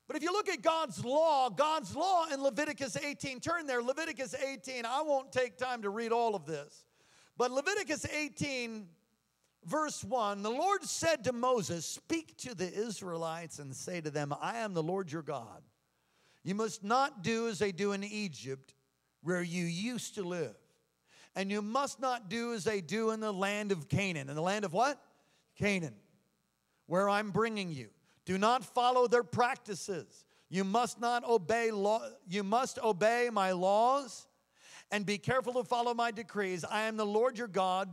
But 0.08 0.16
if 0.16 0.24
you 0.24 0.32
look 0.32 0.48
at 0.48 0.62
God's 0.62 1.04
law, 1.04 1.50
God's 1.50 1.94
law 1.98 2.28
in 2.34 2.42
Leviticus 2.42 2.96
18, 2.96 3.42
turn 3.42 3.68
there, 3.68 3.84
Leviticus 3.84 4.34
18. 4.34 4.86
I 4.86 5.02
won't 5.02 5.34
take 5.34 5.58
time 5.58 5.82
to 5.82 5.90
read 5.90 6.14
all 6.14 6.34
of 6.34 6.46
this. 6.46 6.86
But 7.36 7.52
Leviticus 7.52 8.06
18, 8.06 8.88
verse 9.66 10.02
1 10.02 10.44
the 10.44 10.50
Lord 10.50 10.86
said 10.86 11.26
to 11.26 11.34
Moses, 11.34 11.86
Speak 11.86 12.38
to 12.38 12.56
the 12.56 12.74
Israelites 12.74 13.60
and 13.60 13.76
say 13.76 14.00
to 14.00 14.12
them, 14.12 14.34
I 14.42 14.60
am 14.60 14.74
the 14.74 14.82
Lord 14.82 15.12
your 15.12 15.24
God. 15.24 15.62
You 16.46 16.54
must 16.54 16.84
not 16.84 17.24
do 17.24 17.50
as 17.50 17.58
they 17.58 17.72
do 17.72 17.92
in 17.92 18.04
Egypt, 18.04 18.76
where 19.24 19.42
you 19.42 19.66
used 19.66 20.14
to 20.16 20.22
live. 20.22 20.56
And 21.36 21.50
you 21.50 21.64
must 21.64 22.00
not 22.00 22.30
do 22.30 22.54
as 22.54 22.64
they 22.64 22.82
do 22.82 23.10
in 23.10 23.20
the 23.20 23.34
land 23.34 23.72
of 23.72 23.90
Canaan. 23.90 24.30
In 24.30 24.36
the 24.36 24.44
land 24.44 24.64
of 24.64 24.72
what? 24.72 25.02
Canaan, 25.58 25.96
where 26.86 27.10
I'm 27.10 27.32
bringing 27.32 27.72
you. 27.72 27.90
Do 28.26 28.38
not 28.38 28.64
follow 28.64 29.08
their 29.08 29.24
practices. 29.24 30.26
You 30.48 30.64
must 30.64 31.02
not 31.02 31.28
obey 31.28 31.72
law, 31.72 32.08
you 32.30 32.44
must 32.44 32.78
obey 32.78 33.30
my 33.34 33.52
laws 33.52 34.28
and 34.92 35.04
be 35.04 35.18
careful 35.18 35.54
to 35.54 35.64
follow 35.64 35.96
my 35.96 36.12
decrees. 36.12 36.64
I 36.64 36.82
am 36.82 36.96
the 36.96 37.08
Lord 37.08 37.40
your 37.40 37.48
God. 37.48 37.90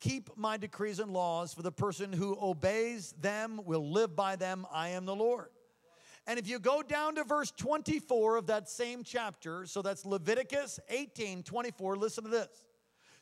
Keep 0.00 0.36
my 0.36 0.58
decrees 0.58 0.98
and 0.98 1.10
laws, 1.10 1.54
for 1.54 1.62
the 1.62 1.72
person 1.72 2.12
who 2.12 2.36
obeys 2.38 3.14
them 3.18 3.62
will 3.64 3.90
live 3.90 4.14
by 4.14 4.36
them. 4.36 4.66
I 4.70 4.90
am 4.90 5.06
the 5.06 5.16
Lord. 5.16 5.48
And 6.26 6.38
if 6.38 6.48
you 6.48 6.58
go 6.58 6.82
down 6.82 7.16
to 7.16 7.24
verse 7.24 7.50
24 7.50 8.36
of 8.36 8.46
that 8.46 8.68
same 8.68 9.04
chapter, 9.04 9.66
so 9.66 9.82
that's 9.82 10.06
Leviticus 10.06 10.80
18 10.88 11.42
24, 11.42 11.96
listen 11.96 12.24
to 12.24 12.30
this. 12.30 12.64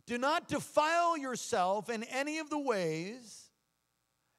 Do 0.06 0.18
not 0.18 0.48
defile 0.48 1.16
yourself 1.16 1.88
in 1.90 2.04
any 2.04 2.38
of 2.38 2.50
the 2.50 2.58
ways, 2.58 3.50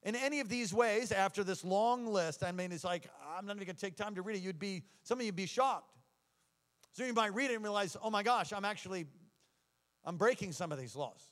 in 0.03 0.15
any 0.15 0.39
of 0.39 0.49
these 0.49 0.73
ways, 0.73 1.11
after 1.11 1.43
this 1.43 1.63
long 1.63 2.07
list. 2.07 2.43
I 2.43 2.51
mean, 2.51 2.71
it's 2.71 2.83
like, 2.83 3.09
I'm 3.37 3.45
not 3.45 3.55
even 3.55 3.67
gonna 3.67 3.77
take 3.77 3.95
time 3.95 4.15
to 4.15 4.21
read 4.21 4.37
it. 4.37 4.41
You'd 4.41 4.59
be, 4.59 4.83
some 5.03 5.19
of 5.19 5.25
you'd 5.25 5.35
be 5.35 5.45
shocked. 5.45 5.97
So 6.93 7.03
you 7.03 7.13
might 7.13 7.33
read 7.33 7.51
it 7.51 7.55
and 7.55 7.63
realize, 7.63 7.97
oh 8.01 8.09
my 8.09 8.23
gosh, 8.23 8.53
I'm 8.53 8.65
actually, 8.65 9.05
I'm 10.05 10.15
breaking 10.15 10.51
some 10.51 10.71
of 10.71 10.77
these 10.77 10.95
laws. 10.95 11.29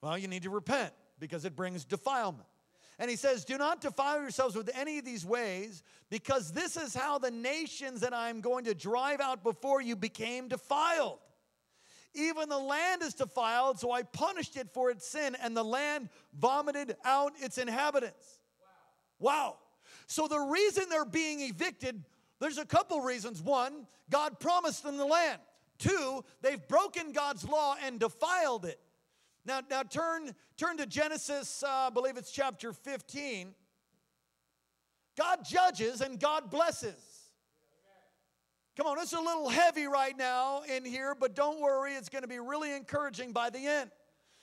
Well, 0.00 0.16
you 0.16 0.26
need 0.26 0.42
to 0.44 0.50
repent 0.50 0.92
because 1.18 1.44
it 1.44 1.54
brings 1.54 1.84
defilement. 1.84 2.48
And 2.98 3.10
he 3.10 3.16
says, 3.16 3.44
Do 3.44 3.58
not 3.58 3.80
defile 3.80 4.20
yourselves 4.20 4.56
with 4.56 4.70
any 4.74 4.98
of 4.98 5.04
these 5.04 5.24
ways, 5.24 5.82
because 6.10 6.52
this 6.52 6.76
is 6.76 6.94
how 6.94 7.18
the 7.18 7.30
nations 7.30 8.00
that 8.00 8.14
I'm 8.14 8.40
going 8.40 8.64
to 8.64 8.74
drive 8.74 9.20
out 9.20 9.42
before 9.42 9.82
you 9.82 9.96
became 9.96 10.48
defiled. 10.48 11.18
Even 12.14 12.48
the 12.48 12.58
land 12.58 13.02
is 13.02 13.12
defiled, 13.12 13.78
so 13.78 13.92
I 13.92 14.02
punished 14.02 14.56
it 14.56 14.70
for 14.72 14.90
its 14.90 15.06
sin, 15.06 15.36
and 15.42 15.54
the 15.54 15.62
land 15.62 16.08
vomited 16.38 16.96
out 17.04 17.32
its 17.38 17.58
inhabitants. 17.58 18.38
Wow. 19.18 19.32
wow. 19.32 19.56
So 20.06 20.26
the 20.26 20.38
reason 20.38 20.84
they're 20.88 21.04
being 21.04 21.40
evicted, 21.40 22.02
there's 22.40 22.56
a 22.56 22.64
couple 22.64 23.00
reasons. 23.02 23.42
One, 23.42 23.86
God 24.08 24.40
promised 24.40 24.82
them 24.82 24.96
the 24.96 25.04
land. 25.04 25.40
Two, 25.78 26.24
they've 26.40 26.66
broken 26.68 27.12
God's 27.12 27.46
law 27.46 27.76
and 27.84 28.00
defiled 28.00 28.64
it. 28.64 28.80
Now, 29.46 29.60
now 29.70 29.82
turn, 29.82 30.34
turn 30.56 30.76
to 30.78 30.86
Genesis, 30.86 31.62
uh, 31.62 31.86
I 31.86 31.90
believe 31.90 32.16
it's 32.16 32.32
chapter 32.32 32.72
15. 32.72 33.54
God 35.16 35.38
judges 35.48 36.00
and 36.00 36.18
God 36.18 36.50
blesses. 36.50 36.96
Come 38.76 38.86
on, 38.86 38.98
it's 38.98 39.14
a 39.14 39.20
little 39.20 39.48
heavy 39.48 39.86
right 39.86 40.16
now 40.16 40.62
in 40.62 40.84
here, 40.84 41.14
but 41.14 41.34
don't 41.34 41.60
worry, 41.60 41.94
it's 41.94 42.10
going 42.10 42.22
to 42.22 42.28
be 42.28 42.38
really 42.38 42.74
encouraging 42.74 43.32
by 43.32 43.48
the 43.48 43.66
end. 43.66 43.90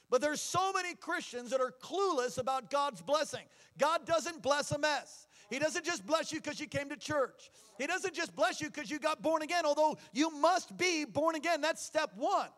But 0.10 0.22
there's 0.22 0.42
so 0.42 0.72
many 0.72 0.96
Christians 0.96 1.52
that 1.52 1.62
are 1.62 1.74
clueless 1.82 2.38
about 2.38 2.72
God's 2.72 3.02
blessing. 3.02 3.44
God 3.78 4.06
doesn't 4.08 4.42
bless 4.42 4.72
a 4.72 4.80
mess. 4.80 5.28
He 5.50 5.60
doesn't 5.60 5.86
just 5.86 6.06
bless 6.06 6.32
you 6.32 6.40
because 6.40 6.60
you 6.60 6.68
came 6.68 6.90
to 6.90 6.96
church. 6.96 7.52
He 7.78 7.86
doesn't 7.86 8.16
just 8.16 8.36
bless 8.36 8.62
you 8.62 8.70
because 8.70 8.90
you 8.90 9.00
got 9.00 9.22
born 9.22 9.42
again, 9.42 9.66
although 9.66 9.98
you 10.14 10.32
must 10.32 10.76
be 10.78 11.06
born 11.06 11.36
again. 11.36 11.62
That's 11.62 11.84
step 11.84 12.12
one. 12.16 12.50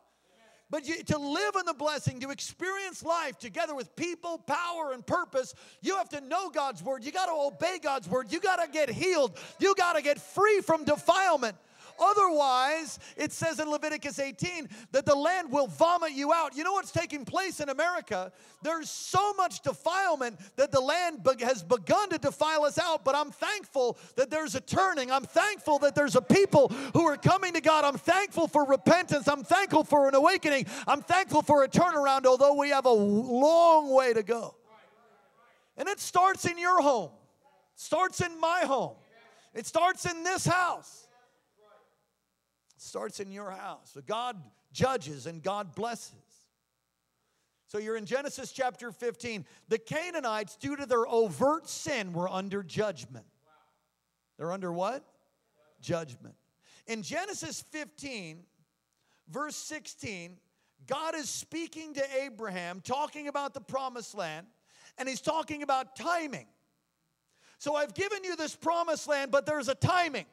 But 0.70 0.88
you, 0.88 1.04
to 1.04 1.18
live 1.18 1.56
in 1.60 1.66
the 1.66 1.76
blessing, 1.76 2.20
to 2.22 2.32
experience 2.32 3.04
life 3.04 3.38
together 3.38 3.76
with 3.76 3.96
people, 3.96 4.40
power, 4.40 4.94
and 4.94 5.06
purpose, 5.06 5.54
you 5.82 5.96
have 5.98 6.10
to 6.10 6.22
know 6.22 6.50
God's 6.50 6.82
word. 6.82 7.04
You 7.04 7.12
got 7.12 7.28
to 7.28 7.34
obey 7.34 7.78
God's 7.82 8.10
word. 8.10 8.32
You 8.32 8.40
got 8.40 8.64
to 8.64 8.72
get 8.72 8.90
healed. 8.90 9.38
You 9.60 9.76
got 9.76 9.94
to 9.96 10.02
get 10.02 10.20
free 10.20 10.62
from 10.62 10.84
defilement. 10.84 11.56
Otherwise, 12.00 13.00
it 13.18 13.32
says 13.32 13.60
in 13.60 13.70
Leviticus 13.70 14.20
18 14.20 14.70
that 14.92 15.06
the 15.06 15.16
land 15.16 15.52
will 15.52 15.68
vomit 15.68 16.12
you 16.12 16.34
out. 16.34 16.56
You 16.56 16.64
know 16.64 16.74
what's 16.74 16.92
taking 16.92 17.26
place 17.26 17.60
in 17.60 17.70
America? 17.70 18.32
There's 18.62 18.90
so 18.90 19.34
much 19.34 19.62
defilement 19.62 20.40
that 20.56 20.72
the 20.72 20.80
land 20.80 21.28
has 21.42 21.64
begun 21.64 22.10
to 22.10 22.18
defile 22.18 22.64
us 22.64 22.80
out, 22.80 23.06
but 23.06 23.16
I'm 23.16 23.32
thankful 23.32 23.98
that 24.16 24.30
there's 24.30 24.56
a 24.56 24.62
turning. 24.62 25.12
I'm 25.12 25.26
thankful 25.26 25.80
that 25.80 25.96
there's 25.96 26.16
a 26.16 26.22
people 26.22 26.70
who 26.94 27.06
are 27.06 27.18
coming 27.18 27.54
to 27.54 27.62
God. 27.62 27.86
I'm 27.86 27.98
thankful 27.98 28.48
for 28.48 28.66
repentance. 28.66 29.28
I'm 29.28 29.44
thankful 29.44 29.84
for 29.84 30.08
an 30.08 30.16
awakening. 30.16 30.66
I'm 30.88 31.02
thankful 31.02 31.42
for 31.42 31.64
a 31.64 31.68
turnaround, 31.68 32.26
although 32.26 32.56
we 32.56 32.70
have 32.70 32.86
a 32.86 32.90
long 32.90 33.94
way 33.94 34.14
to 34.14 34.24
go. 34.24 34.56
And 35.78 35.90
it 35.90 36.00
starts 36.00 36.46
in 36.46 36.58
your 36.58 36.82
home, 36.82 37.12
starts 37.76 38.22
in 38.22 38.40
my 38.40 38.62
home, 38.62 38.96
it 39.54 39.66
starts 39.66 40.06
in 40.06 40.24
this 40.24 40.46
house, 40.46 41.05
starts 42.86 43.20
in 43.20 43.32
your 43.32 43.52
house. 43.52 43.92
So 43.94 44.02
God 44.06 44.38
judges 44.72 45.26
and 45.26 45.42
God 45.42 45.76
blesses. 45.76 46.14
So 47.68 47.78
you're 47.80 47.98
in 47.98 48.06
Genesis 48.06 48.52
chapter 48.52 48.92
15. 48.92 49.46
The 49.68 49.80
Canaanites, 49.80 50.56
due 50.56 50.76
to 50.76 50.86
their 50.86 51.08
overt 51.08 51.68
sin, 51.68 52.14
were 52.14 52.30
under 52.30 52.64
judgment. 52.64 53.26
They're 54.38 54.52
under 54.52 54.72
what? 54.72 55.04
Judgment. 55.82 56.36
In 56.88 57.02
Genesis 57.02 57.64
15, 57.72 58.44
verse 59.30 59.56
16, 59.56 60.38
God 60.88 61.16
is 61.16 61.28
speaking 61.30 61.96
to 61.96 62.04
Abraham, 62.24 62.82
talking 62.82 63.28
about 63.28 63.54
the 63.54 63.62
promised 63.62 64.16
land 64.16 64.46
and 64.98 65.10
he's 65.10 65.22
talking 65.22 65.64
about 65.64 65.96
timing. 65.96 66.48
So 67.58 67.76
I've 67.76 67.94
given 67.94 68.24
you 68.24 68.36
this 68.36 68.56
promised 68.56 69.08
land, 69.08 69.32
but 69.32 69.46
there's 69.46 69.70
a 69.70 69.76
timing. 69.76 70.26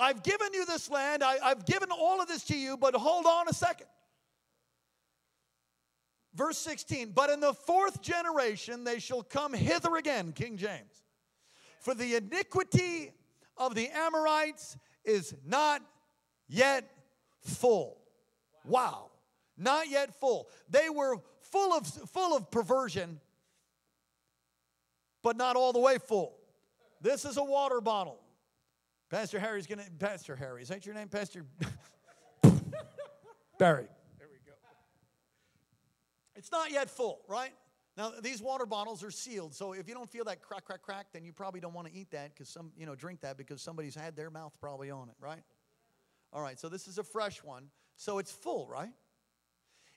I've 0.00 0.22
given 0.22 0.48
you 0.54 0.64
this 0.64 0.90
land, 0.90 1.24
I, 1.24 1.48
have 1.48 1.66
given 1.66 1.88
all 1.90 2.20
of 2.20 2.28
this 2.28 2.44
to 2.44 2.56
you, 2.56 2.76
but 2.76 2.94
hold 2.94 3.26
on 3.26 3.48
a 3.48 3.52
second. 3.52 3.88
Verse 6.34 6.58
16, 6.58 7.12
but 7.14 7.30
in 7.30 7.40
the 7.40 7.52
fourth 7.52 8.00
generation 8.00 8.84
they 8.84 9.00
shall 9.00 9.22
come 9.22 9.52
hither 9.52 9.96
again, 9.96 10.32
King 10.32 10.56
James. 10.56 11.02
For 11.80 11.94
the 11.94 12.14
iniquity 12.14 13.12
of 13.56 13.74
the 13.74 13.88
Amorites 13.88 14.76
is 15.04 15.34
not 15.44 15.82
yet 16.46 16.88
full. 17.40 17.98
Wow, 18.64 19.10
not 19.56 19.88
yet 19.88 20.14
full. 20.20 20.48
They 20.68 20.90
were 20.90 21.16
full 21.40 21.72
of, 21.72 21.86
full 21.86 22.36
of 22.36 22.50
perversion, 22.52 23.20
but 25.22 25.36
not 25.36 25.56
all 25.56 25.72
the 25.72 25.80
way 25.80 25.98
full. 25.98 26.36
This 27.00 27.24
is 27.24 27.36
a 27.36 27.44
water 27.44 27.80
bottle. 27.80 28.20
Pastor 29.10 29.38
Harry's 29.38 29.66
gonna, 29.66 29.84
Pastor 29.98 30.36
Harry, 30.36 30.62
is 30.62 30.68
that 30.68 30.84
your 30.84 30.94
name, 30.94 31.08
Pastor? 31.08 31.46
Barry. 33.58 33.86
There 34.18 34.28
we 34.30 34.38
go. 34.46 34.52
It's 36.36 36.52
not 36.52 36.70
yet 36.70 36.90
full, 36.90 37.20
right? 37.26 37.52
Now, 37.96 38.12
these 38.22 38.40
water 38.40 38.66
bottles 38.66 39.02
are 39.02 39.10
sealed, 39.10 39.54
so 39.54 39.72
if 39.72 39.88
you 39.88 39.94
don't 39.94 40.10
feel 40.10 40.24
that 40.24 40.42
crack, 40.42 40.64
crack, 40.64 40.82
crack, 40.82 41.06
then 41.12 41.24
you 41.24 41.32
probably 41.32 41.58
don't 41.58 41.74
want 41.74 41.88
to 41.88 41.94
eat 41.94 42.10
that 42.12 42.32
because 42.32 42.48
some, 42.48 42.70
you 42.76 42.86
know, 42.86 42.94
drink 42.94 43.22
that 43.22 43.36
because 43.36 43.60
somebody's 43.60 43.94
had 43.94 44.14
their 44.14 44.30
mouth 44.30 44.52
probably 44.60 44.90
on 44.90 45.08
it, 45.08 45.16
right? 45.20 45.42
All 46.32 46.42
right, 46.42 46.58
so 46.58 46.68
this 46.68 46.86
is 46.86 46.98
a 46.98 47.02
fresh 47.02 47.42
one, 47.42 47.70
so 47.96 48.18
it's 48.18 48.30
full, 48.30 48.68
right? 48.68 48.92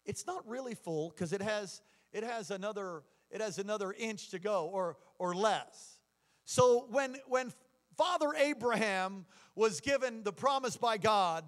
It's 0.06 0.26
not 0.26 0.48
really 0.48 0.74
full 0.74 1.10
because 1.10 1.32
it 1.34 1.42
has 1.42 1.82
it 2.12 2.24
has 2.24 2.50
another 2.50 3.04
it 3.32 3.42
has 3.42 3.58
another 3.58 3.94
inch 3.98 4.30
to 4.30 4.40
go 4.40 4.70
or, 4.72 4.98
or 5.18 5.34
less. 5.34 6.00
So 6.46 6.86
when, 6.90 7.16
when 7.28 7.54
Father 8.02 8.34
Abraham 8.36 9.28
was 9.54 9.80
given 9.80 10.24
the 10.24 10.34
promise 10.34 10.76
by 10.76 10.98
God, 10.98 11.46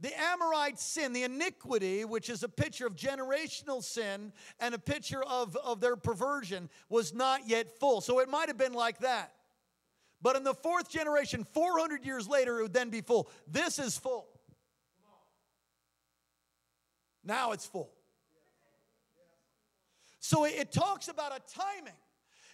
the 0.00 0.18
Amorite 0.18 0.78
sin, 0.78 1.12
the 1.12 1.24
iniquity, 1.24 2.06
which 2.06 2.30
is 2.30 2.42
a 2.42 2.48
picture 2.48 2.86
of 2.86 2.96
generational 2.96 3.84
sin 3.84 4.32
and 4.60 4.74
a 4.74 4.78
picture 4.78 5.22
of, 5.22 5.58
of 5.62 5.82
their 5.82 5.96
perversion, 5.96 6.70
was 6.88 7.12
not 7.12 7.46
yet 7.46 7.78
full. 7.78 8.00
So 8.00 8.18
it 8.20 8.30
might 8.30 8.48
have 8.48 8.56
been 8.56 8.72
like 8.72 9.00
that. 9.00 9.34
But 10.22 10.36
in 10.36 10.42
the 10.42 10.54
fourth 10.54 10.88
generation, 10.88 11.44
400 11.52 12.06
years 12.06 12.26
later, 12.26 12.60
it 12.60 12.62
would 12.62 12.72
then 12.72 12.88
be 12.88 13.02
full. 13.02 13.28
This 13.46 13.78
is 13.78 13.98
full. 13.98 14.26
Now 17.22 17.52
it's 17.52 17.66
full. 17.66 17.90
So 20.18 20.46
it 20.46 20.72
talks 20.72 21.08
about 21.08 21.32
a 21.36 21.40
timing. 21.52 21.92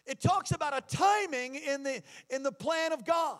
It 0.06 0.20
talks 0.20 0.52
about 0.52 0.76
a 0.76 0.96
timing 0.96 1.56
in 1.56 1.82
the 1.82 2.02
in 2.30 2.42
the 2.42 2.52
plan 2.52 2.92
of 2.92 3.04
God. 3.04 3.38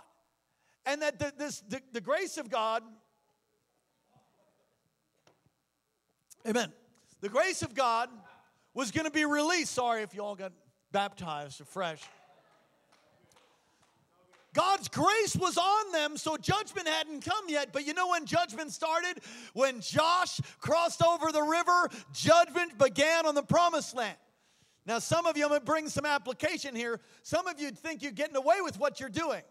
And 0.85 1.03
that 1.03 1.19
the, 1.19 1.33
this 1.37 1.61
the, 1.69 1.81
the 1.93 2.01
grace 2.01 2.39
of 2.39 2.51
God 2.51 2.83
Amen. 6.47 6.73
The 7.23 7.29
grace 7.29 7.63
of 7.63 7.75
God 7.75 8.09
was 8.73 8.93
going 8.93 9.05
to 9.05 9.11
be 9.11 9.25
released. 9.25 9.73
Sorry 9.73 10.03
if 10.03 10.15
you 10.15 10.23
all 10.23 10.37
got 10.37 10.53
baptized 10.93 11.61
afresh. 11.61 12.01
God's 14.55 14.89
grace 14.89 15.37
was 15.37 15.59
on 15.59 15.93
them, 15.93 16.17
so 16.17 16.37
judgment 16.37 16.89
hadn't 16.89 17.25
come 17.25 17.49
yet. 17.49 17.73
But 17.73 17.87
you 17.87 17.95
know 17.95 18.09
when 18.09 18.27
judgment 18.27 18.73
started? 18.73 19.19
When 19.55 19.81
Josh 19.81 20.41
crossed 20.61 21.03
over 21.03 21.31
the 21.31 21.43
river, 21.43 21.91
judgment 22.15 22.79
began 22.79 23.27
on 23.27 23.35
the 23.35 23.43
promised 23.43 23.95
land. 23.95 24.17
Now, 24.87 25.01
some 25.01 25.27
of 25.27 25.37
you, 25.37 25.49
to 25.49 25.61
bring 25.61 25.89
some 25.89 26.07
application 26.07 26.77
here. 26.77 27.01
Some 27.23 27.49
of 27.49 27.61
you 27.61 27.73
think 27.73 28.03
you're 28.03 28.13
getting 28.13 28.37
away 28.37 28.61
with 28.63 28.79
what 28.79 29.01
you're 29.01 29.09
doing. 29.09 29.43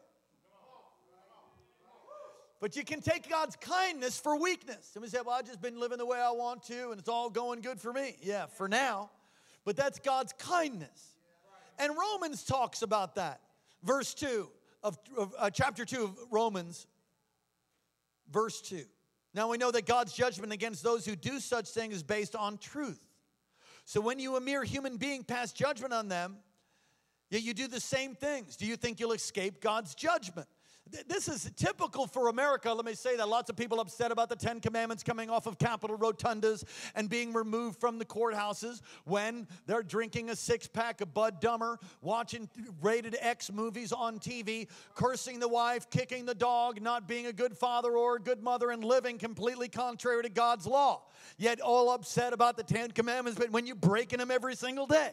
But 2.61 2.77
you 2.77 2.85
can 2.85 3.01
take 3.01 3.29
God's 3.29 3.57
kindness 3.57 4.17
for 4.17 4.39
weakness. 4.39 4.89
Somebody 4.93 5.11
say, 5.11 5.19
Well, 5.25 5.35
I've 5.35 5.45
just 5.45 5.61
been 5.61 5.77
living 5.77 5.97
the 5.97 6.05
way 6.05 6.19
I 6.19 6.31
want 6.31 6.63
to, 6.63 6.91
and 6.91 6.99
it's 6.99 7.09
all 7.09 7.29
going 7.29 7.61
good 7.61 7.81
for 7.81 7.91
me. 7.91 8.15
Yeah, 8.21 8.45
for 8.45 8.69
now. 8.69 9.11
But 9.65 9.75
that's 9.75 9.99
God's 9.99 10.33
kindness. 10.39 11.17
And 11.77 11.93
Romans 11.97 12.43
talks 12.43 12.81
about 12.81 13.15
that. 13.15 13.41
Verse 13.83 14.13
2 14.13 14.47
of, 14.83 14.97
of 15.17 15.33
uh, 15.37 15.49
chapter 15.49 15.83
2 15.83 16.03
of 16.03 16.17
Romans, 16.31 16.87
verse 18.31 18.61
2. 18.61 18.83
Now 19.33 19.51
we 19.51 19.57
know 19.57 19.71
that 19.71 19.85
God's 19.85 20.13
judgment 20.13 20.53
against 20.53 20.81
those 20.81 21.05
who 21.05 21.15
do 21.15 21.39
such 21.39 21.69
things 21.69 21.95
is 21.95 22.03
based 22.03 22.35
on 22.35 22.57
truth. 22.57 23.04
So 23.85 24.01
when 24.01 24.19
you, 24.19 24.35
a 24.35 24.41
mere 24.41 24.63
human 24.63 24.97
being, 24.97 25.23
pass 25.23 25.53
judgment 25.53 25.93
on 25.93 26.09
them, 26.09 26.37
yet 27.29 27.43
you 27.43 27.53
do 27.53 27.67
the 27.67 27.79
same 27.79 28.15
things, 28.15 28.55
do 28.55 28.65
you 28.65 28.75
think 28.75 28.99
you'll 28.99 29.13
escape 29.13 29.61
God's 29.61 29.93
judgment? 29.93 30.47
This 31.07 31.27
is 31.27 31.49
typical 31.55 32.05
for 32.05 32.27
America. 32.27 32.71
Let 32.71 32.85
me 32.85 32.93
say 32.93 33.17
that 33.17 33.27
lots 33.27 33.49
of 33.49 33.55
people 33.55 33.79
upset 33.79 34.11
about 34.11 34.29
the 34.29 34.35
Ten 34.35 34.59
Commandments 34.59 35.01
coming 35.01 35.31
off 35.31 35.47
of 35.47 35.57
Capitol 35.57 35.97
rotundas 35.97 36.63
and 36.93 37.09
being 37.09 37.33
removed 37.33 37.79
from 37.79 37.97
the 37.97 38.05
courthouses 38.05 38.81
when 39.03 39.47
they're 39.65 39.81
drinking 39.81 40.29
a 40.29 40.35
six 40.35 40.67
pack 40.67 41.01
of 41.01 41.11
Bud 41.11 41.41
Dummer, 41.41 41.79
watching 42.01 42.47
rated 42.81 43.17
X 43.19 43.51
movies 43.51 43.91
on 43.91 44.19
TV, 44.19 44.67
cursing 44.93 45.39
the 45.39 45.47
wife, 45.47 45.89
kicking 45.89 46.23
the 46.23 46.35
dog, 46.35 46.79
not 46.79 47.07
being 47.07 47.25
a 47.25 47.33
good 47.33 47.57
father 47.57 47.97
or 47.97 48.17
a 48.17 48.19
good 48.19 48.43
mother, 48.43 48.69
and 48.69 48.83
living 48.83 49.17
completely 49.17 49.67
contrary 49.67 50.21
to 50.21 50.29
God's 50.29 50.67
law. 50.67 51.05
Yet 51.37 51.61
all 51.61 51.89
upset 51.89 52.31
about 52.31 52.57
the 52.57 52.63
Ten 52.63 52.91
Commandments, 52.91 53.39
but 53.39 53.49
when 53.49 53.65
you're 53.65 53.75
breaking 53.75 54.19
them 54.19 54.29
every 54.29 54.55
single 54.55 54.85
day. 54.85 55.11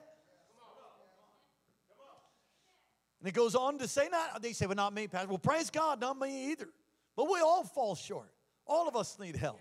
And 3.22 3.28
it 3.28 3.34
goes 3.34 3.54
on 3.54 3.78
to 3.78 3.86
say, 3.86 4.08
not, 4.10 4.42
they 4.42 4.52
say, 4.52 4.66
well, 4.66 4.74
not 4.74 4.92
me, 4.92 5.06
Pastor. 5.06 5.28
Well, 5.28 5.38
praise 5.38 5.70
God, 5.70 6.00
not 6.00 6.18
me 6.18 6.50
either. 6.50 6.68
But 7.14 7.30
we 7.30 7.38
all 7.38 7.62
fall 7.62 7.94
short. 7.94 8.32
All 8.66 8.88
of 8.88 8.96
us 8.96 9.16
need 9.16 9.36
help. 9.36 9.60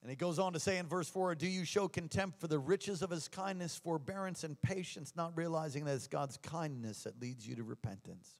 And 0.00 0.10
he 0.10 0.14
goes 0.14 0.38
on 0.38 0.52
to 0.52 0.60
say 0.60 0.78
in 0.78 0.86
verse 0.86 1.08
4 1.08 1.34
Do 1.34 1.48
you 1.48 1.64
show 1.64 1.88
contempt 1.88 2.38
for 2.38 2.46
the 2.46 2.60
riches 2.60 3.02
of 3.02 3.10
his 3.10 3.26
kindness, 3.26 3.76
forbearance, 3.76 4.44
and 4.44 4.60
patience, 4.62 5.14
not 5.16 5.36
realizing 5.36 5.84
that 5.86 5.96
it's 5.96 6.06
God's 6.06 6.36
kindness 6.36 7.02
that 7.02 7.20
leads 7.20 7.48
you 7.48 7.56
to 7.56 7.64
repentance? 7.64 8.36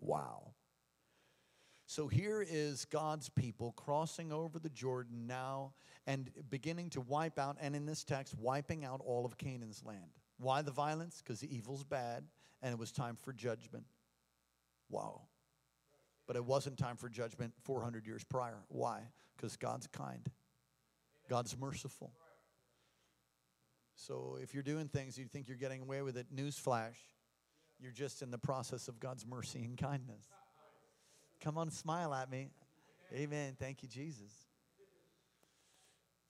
Wow. 0.00 0.54
So 1.86 2.08
here 2.08 2.44
is 2.48 2.86
God's 2.86 3.28
people 3.28 3.70
crossing 3.76 4.32
over 4.32 4.58
the 4.58 4.70
Jordan 4.70 5.28
now 5.28 5.74
and 6.08 6.28
beginning 6.50 6.90
to 6.90 7.00
wipe 7.02 7.38
out, 7.38 7.56
and 7.60 7.76
in 7.76 7.86
this 7.86 8.02
text, 8.02 8.36
wiping 8.36 8.84
out 8.84 9.00
all 9.04 9.24
of 9.24 9.38
Canaan's 9.38 9.84
land. 9.84 10.18
Why 10.38 10.62
the 10.62 10.70
violence? 10.70 11.22
Because 11.24 11.40
the 11.40 11.54
evil's 11.54 11.84
bad 11.84 12.24
and 12.62 12.72
it 12.72 12.78
was 12.78 12.92
time 12.92 13.16
for 13.16 13.32
judgment. 13.32 13.84
Wow. 14.88 15.22
But 16.26 16.36
it 16.36 16.44
wasn't 16.44 16.78
time 16.78 16.96
for 16.96 17.08
judgment 17.08 17.52
400 17.64 18.06
years 18.06 18.24
prior. 18.24 18.58
Why? 18.68 19.00
Because 19.36 19.56
God's 19.56 19.86
kind, 19.86 20.28
God's 21.28 21.56
merciful. 21.58 22.12
So 23.94 24.38
if 24.40 24.54
you're 24.54 24.62
doing 24.62 24.88
things 24.88 25.18
you 25.18 25.26
think 25.26 25.48
you're 25.48 25.56
getting 25.56 25.82
away 25.82 26.02
with 26.02 26.16
it, 26.16 26.26
newsflash, 26.34 26.96
you're 27.78 27.92
just 27.92 28.22
in 28.22 28.30
the 28.30 28.38
process 28.38 28.88
of 28.88 29.00
God's 29.00 29.26
mercy 29.26 29.64
and 29.64 29.76
kindness. 29.76 30.24
Come 31.40 31.58
on, 31.58 31.70
smile 31.70 32.14
at 32.14 32.30
me. 32.30 32.50
Amen. 33.12 33.56
Thank 33.58 33.82
you, 33.82 33.88
Jesus 33.88 34.51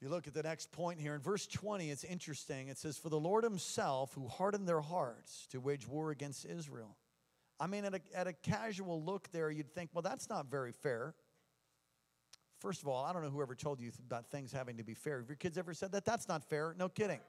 you 0.03 0.09
look 0.09 0.27
at 0.27 0.35
the 0.35 0.43
next 0.43 0.73
point 0.73 1.01
here 1.01 1.15
in 1.15 1.21
verse 1.21 1.47
20, 1.47 1.88
it's 1.88 2.03
interesting. 2.03 2.67
It 2.67 2.77
says, 2.77 2.99
For 2.99 3.09
the 3.09 3.21
Lord 3.21 3.45
himself, 3.45 4.12
who 4.15 4.27
hardened 4.27 4.67
their 4.67 4.81
hearts 4.81 5.47
to 5.53 5.61
wage 5.61 5.87
war 5.87 6.11
against 6.11 6.45
Israel. 6.45 6.97
I 7.61 7.69
mean, 7.69 7.85
at 7.85 7.95
a, 7.95 8.01
at 8.12 8.27
a 8.27 8.33
casual 8.33 9.01
look 9.01 9.31
there, 9.31 9.49
you'd 9.49 9.73
think, 9.73 9.91
well, 9.95 10.03
that's 10.03 10.29
not 10.29 10.51
very 10.51 10.73
fair. 10.73 11.15
First 12.59 12.83
of 12.83 12.88
all, 12.88 13.05
I 13.05 13.12
don't 13.12 13.23
know 13.23 13.31
whoever 13.31 13.55
told 13.55 13.79
you 13.79 13.93
about 14.05 14.29
things 14.29 14.51
having 14.51 14.77
to 14.79 14.83
be 14.83 14.95
fair. 14.95 15.19
Have 15.19 15.29
your 15.29 15.37
kids 15.37 15.57
ever 15.57 15.73
said 15.73 15.93
that? 15.93 16.05
That's 16.05 16.27
not 16.27 16.43
fair. 16.43 16.75
No 16.77 16.88
kidding. 16.88 17.21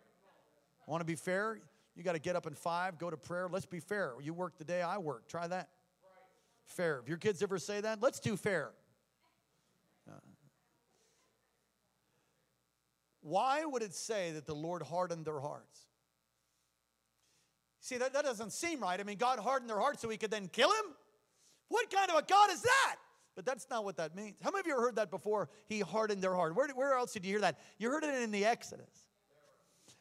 Want 0.88 1.02
to 1.02 1.06
be 1.06 1.16
fair? 1.16 1.60
You 1.96 2.02
got 2.02 2.14
to 2.14 2.20
get 2.20 2.36
up 2.36 2.48
in 2.48 2.56
five, 2.56 2.98
go 2.98 3.12
to 3.12 3.18
prayer. 3.18 3.48
Let's 3.52 3.68
be 3.68 3.80
fair. 3.80 4.14
You 4.20 4.34
work 4.34 4.58
the 4.58 4.64
day 4.64 4.82
I 4.82 4.98
work. 4.98 5.28
Try 5.28 5.46
that. 5.48 5.70
Fair. 6.66 7.00
If 7.04 7.08
your 7.08 7.18
kids 7.18 7.44
ever 7.44 7.60
say 7.60 7.82
that, 7.82 8.02
let's 8.02 8.20
do 8.20 8.36
fair. 8.36 8.72
Why 13.24 13.66
would 13.66 13.82
it 13.82 13.96
say 13.96 14.32
that 14.32 14.46
the 14.46 14.54
Lord 14.54 14.84
hardened 14.84 15.26
their 15.26 15.40
hearts? 15.40 15.80
See, 17.80 17.98
that, 17.98 18.14
that 18.14 18.24
doesn't 18.24 18.54
seem 18.54 18.80
right. 18.80 19.00
I 19.00 19.04
mean, 19.04 19.18
God 19.18 19.40
hardened 19.40 19.70
their 19.70 19.80
hearts 19.80 20.02
so 20.02 20.10
he 20.10 20.18
could 20.18 20.32
then 20.32 20.48
kill 20.48 20.70
him? 20.70 20.94
What 21.70 21.90
kind 21.90 22.10
of 22.10 22.18
a 22.18 22.22
God 22.22 22.52
is 22.52 22.62
that? 22.62 22.96
But 23.36 23.46
that's 23.46 23.68
not 23.70 23.84
what 23.84 23.98
that 23.98 24.16
means. 24.16 24.36
How 24.44 24.52
many 24.52 24.60
of 24.60 24.68
you 24.68 24.76
heard 24.76 24.98
that 24.98 25.10
before? 25.10 25.50
He 25.68 25.80
hardened 25.80 26.22
their 26.22 26.36
heart. 26.36 26.56
Where, 26.56 26.68
where 26.70 26.94
else 26.94 27.14
did 27.14 27.26
you 27.26 27.32
hear 27.32 27.42
that? 27.42 27.60
You 27.80 27.90
heard 27.90 28.04
it 28.04 28.14
in 28.22 28.32
the 28.32 28.46
Exodus. 28.46 29.08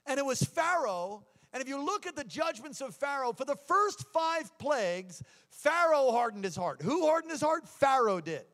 And 0.06 0.18
it 0.18 0.26
was 0.26 0.42
Pharaoh. 0.42 1.24
And 1.52 1.62
if 1.62 1.68
you 1.68 1.82
look 1.82 2.06
at 2.06 2.14
the 2.14 2.24
judgments 2.24 2.80
of 2.80 2.94
Pharaoh, 2.94 3.32
for 3.32 3.44
the 3.44 3.56
first 3.56 4.04
five 4.12 4.56
plagues, 4.58 5.22
Pharaoh 5.50 6.10
hardened 6.10 6.44
his 6.44 6.56
heart. 6.56 6.82
Who 6.82 7.06
hardened 7.06 7.32
his 7.32 7.40
heart? 7.40 7.68
Pharaoh 7.68 8.20
did. 8.20 8.44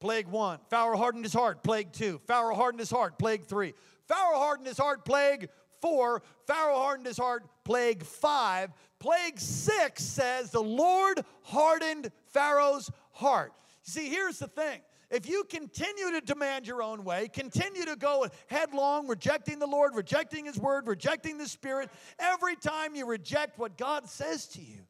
Plague 0.00 0.28
one. 0.28 0.58
Pharaoh 0.70 0.96
hardened 0.96 1.24
his 1.24 1.32
heart. 1.32 1.62
Plague 1.62 1.92
two. 1.92 2.20
Pharaoh 2.26 2.54
hardened 2.54 2.80
his 2.80 2.90
heart. 2.90 3.18
Plague 3.18 3.46
three. 3.46 3.74
Pharaoh 4.06 4.38
hardened 4.38 4.66
his 4.66 4.78
heart. 4.78 5.04
Plague 5.04 5.48
four. 5.80 6.22
Pharaoh 6.46 6.76
hardened 6.76 7.06
his 7.06 7.18
heart. 7.18 7.44
Plague 7.64 8.02
five. 8.02 8.70
Plague 8.98 9.38
six 9.38 10.02
says 10.02 10.50
the 10.50 10.62
Lord 10.62 11.24
hardened 11.42 12.10
Pharaoh's 12.26 12.90
heart. 13.12 13.52
See, 13.82 14.08
here's 14.08 14.38
the 14.38 14.48
thing. 14.48 14.80
If 15.10 15.28
you 15.28 15.44
continue 15.44 16.10
to 16.10 16.20
demand 16.20 16.66
your 16.66 16.82
own 16.82 17.04
way, 17.04 17.28
continue 17.28 17.84
to 17.84 17.94
go 17.94 18.26
headlong, 18.48 19.06
rejecting 19.06 19.60
the 19.60 19.66
Lord, 19.66 19.94
rejecting 19.94 20.46
His 20.46 20.58
word, 20.58 20.88
rejecting 20.88 21.38
the 21.38 21.46
Spirit, 21.46 21.90
every 22.18 22.56
time 22.56 22.96
you 22.96 23.06
reject 23.06 23.58
what 23.58 23.78
God 23.78 24.08
says 24.08 24.46
to 24.48 24.60
you, 24.60 24.80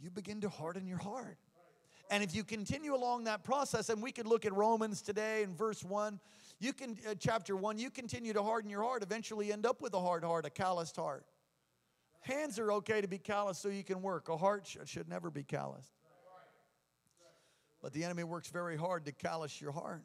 you 0.00 0.10
begin 0.10 0.40
to 0.42 0.48
harden 0.48 0.86
your 0.86 0.98
heart. 0.98 1.36
And 2.10 2.22
if 2.22 2.34
you 2.34 2.44
continue 2.44 2.94
along 2.94 3.24
that 3.24 3.42
process, 3.42 3.88
and 3.88 4.00
we 4.00 4.12
could 4.12 4.26
look 4.26 4.46
at 4.46 4.52
Romans 4.52 5.02
today 5.02 5.42
in 5.42 5.54
verse 5.54 5.82
1, 5.84 6.20
you 6.60 6.74
can, 6.74 6.96
uh, 7.08 7.14
chapter 7.18 7.56
1, 7.56 7.78
you 7.78 7.90
continue 7.90 8.34
to 8.34 8.42
harden 8.42 8.70
your 8.70 8.82
heart, 8.82 9.02
eventually 9.02 9.50
end 9.52 9.64
up 9.64 9.80
with 9.80 9.94
a 9.94 10.00
hard 10.00 10.22
heart, 10.22 10.44
a 10.44 10.50
calloused 10.50 10.96
heart. 10.96 11.24
Hands 12.20 12.58
are 12.58 12.72
okay 12.72 13.00
to 13.00 13.08
be 13.08 13.18
calloused 13.18 13.62
so 13.62 13.70
you 13.70 13.82
can 13.82 14.02
work. 14.02 14.28
A 14.28 14.36
heart 14.36 14.66
sh- 14.66 14.76
should 14.84 15.08
never 15.08 15.30
be 15.30 15.42
calloused. 15.42 15.94
But 17.82 17.94
the 17.94 18.04
enemy 18.04 18.24
works 18.24 18.50
very 18.50 18.76
hard 18.76 19.06
to 19.06 19.12
callous 19.12 19.58
your 19.58 19.72
heart. 19.72 20.02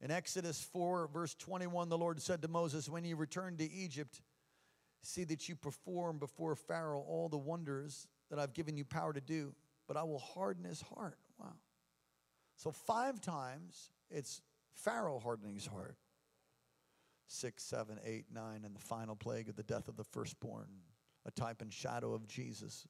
In 0.00 0.12
Exodus 0.12 0.62
4, 0.72 1.08
verse 1.08 1.34
21, 1.34 1.88
the 1.88 1.98
Lord 1.98 2.22
said 2.22 2.42
to 2.42 2.48
Moses, 2.48 2.88
When 2.88 3.04
you 3.04 3.16
return 3.16 3.56
to 3.56 3.68
Egypt, 3.68 4.20
see 5.02 5.24
that 5.24 5.48
you 5.48 5.56
perform 5.56 6.18
before 6.18 6.54
Pharaoh 6.54 7.04
all 7.08 7.28
the 7.28 7.36
wonders 7.36 8.06
that 8.30 8.38
I've 8.38 8.52
given 8.52 8.76
you 8.76 8.84
power 8.84 9.12
to 9.12 9.20
do, 9.20 9.52
but 9.88 9.96
I 9.96 10.04
will 10.04 10.20
harden 10.20 10.64
his 10.64 10.80
heart. 10.80 11.18
Wow. 11.40 11.54
So, 12.56 12.70
five 12.70 13.20
times 13.20 13.90
it's 14.10 14.42
Pharaoh 14.76 15.18
hardening 15.18 15.54
his 15.54 15.66
heart. 15.66 15.96
Six, 17.28 17.64
seven, 17.64 17.98
eight, 18.04 18.26
nine, 18.32 18.62
and 18.64 18.74
the 18.74 18.80
final 18.80 19.16
plague 19.16 19.48
of 19.48 19.56
the 19.56 19.64
death 19.64 19.88
of 19.88 19.96
the 19.96 20.04
firstborn, 20.04 20.68
a 21.24 21.30
type 21.32 21.60
and 21.60 21.72
shadow 21.72 22.14
of 22.14 22.28
Jesus, 22.28 22.86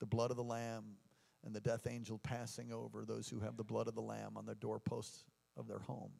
the 0.00 0.06
blood 0.06 0.30
of 0.30 0.36
the 0.36 0.44
Lamb, 0.44 0.96
and 1.44 1.54
the 1.54 1.60
death 1.60 1.86
angel 1.86 2.18
passing 2.18 2.72
over 2.72 3.06
those 3.06 3.28
who 3.28 3.40
have 3.40 3.56
the 3.56 3.64
blood 3.64 3.88
of 3.88 3.94
the 3.94 4.02
Lamb 4.02 4.36
on 4.36 4.44
the 4.44 4.54
doorposts 4.54 5.24
of 5.56 5.66
their 5.66 5.78
home. 5.78 6.12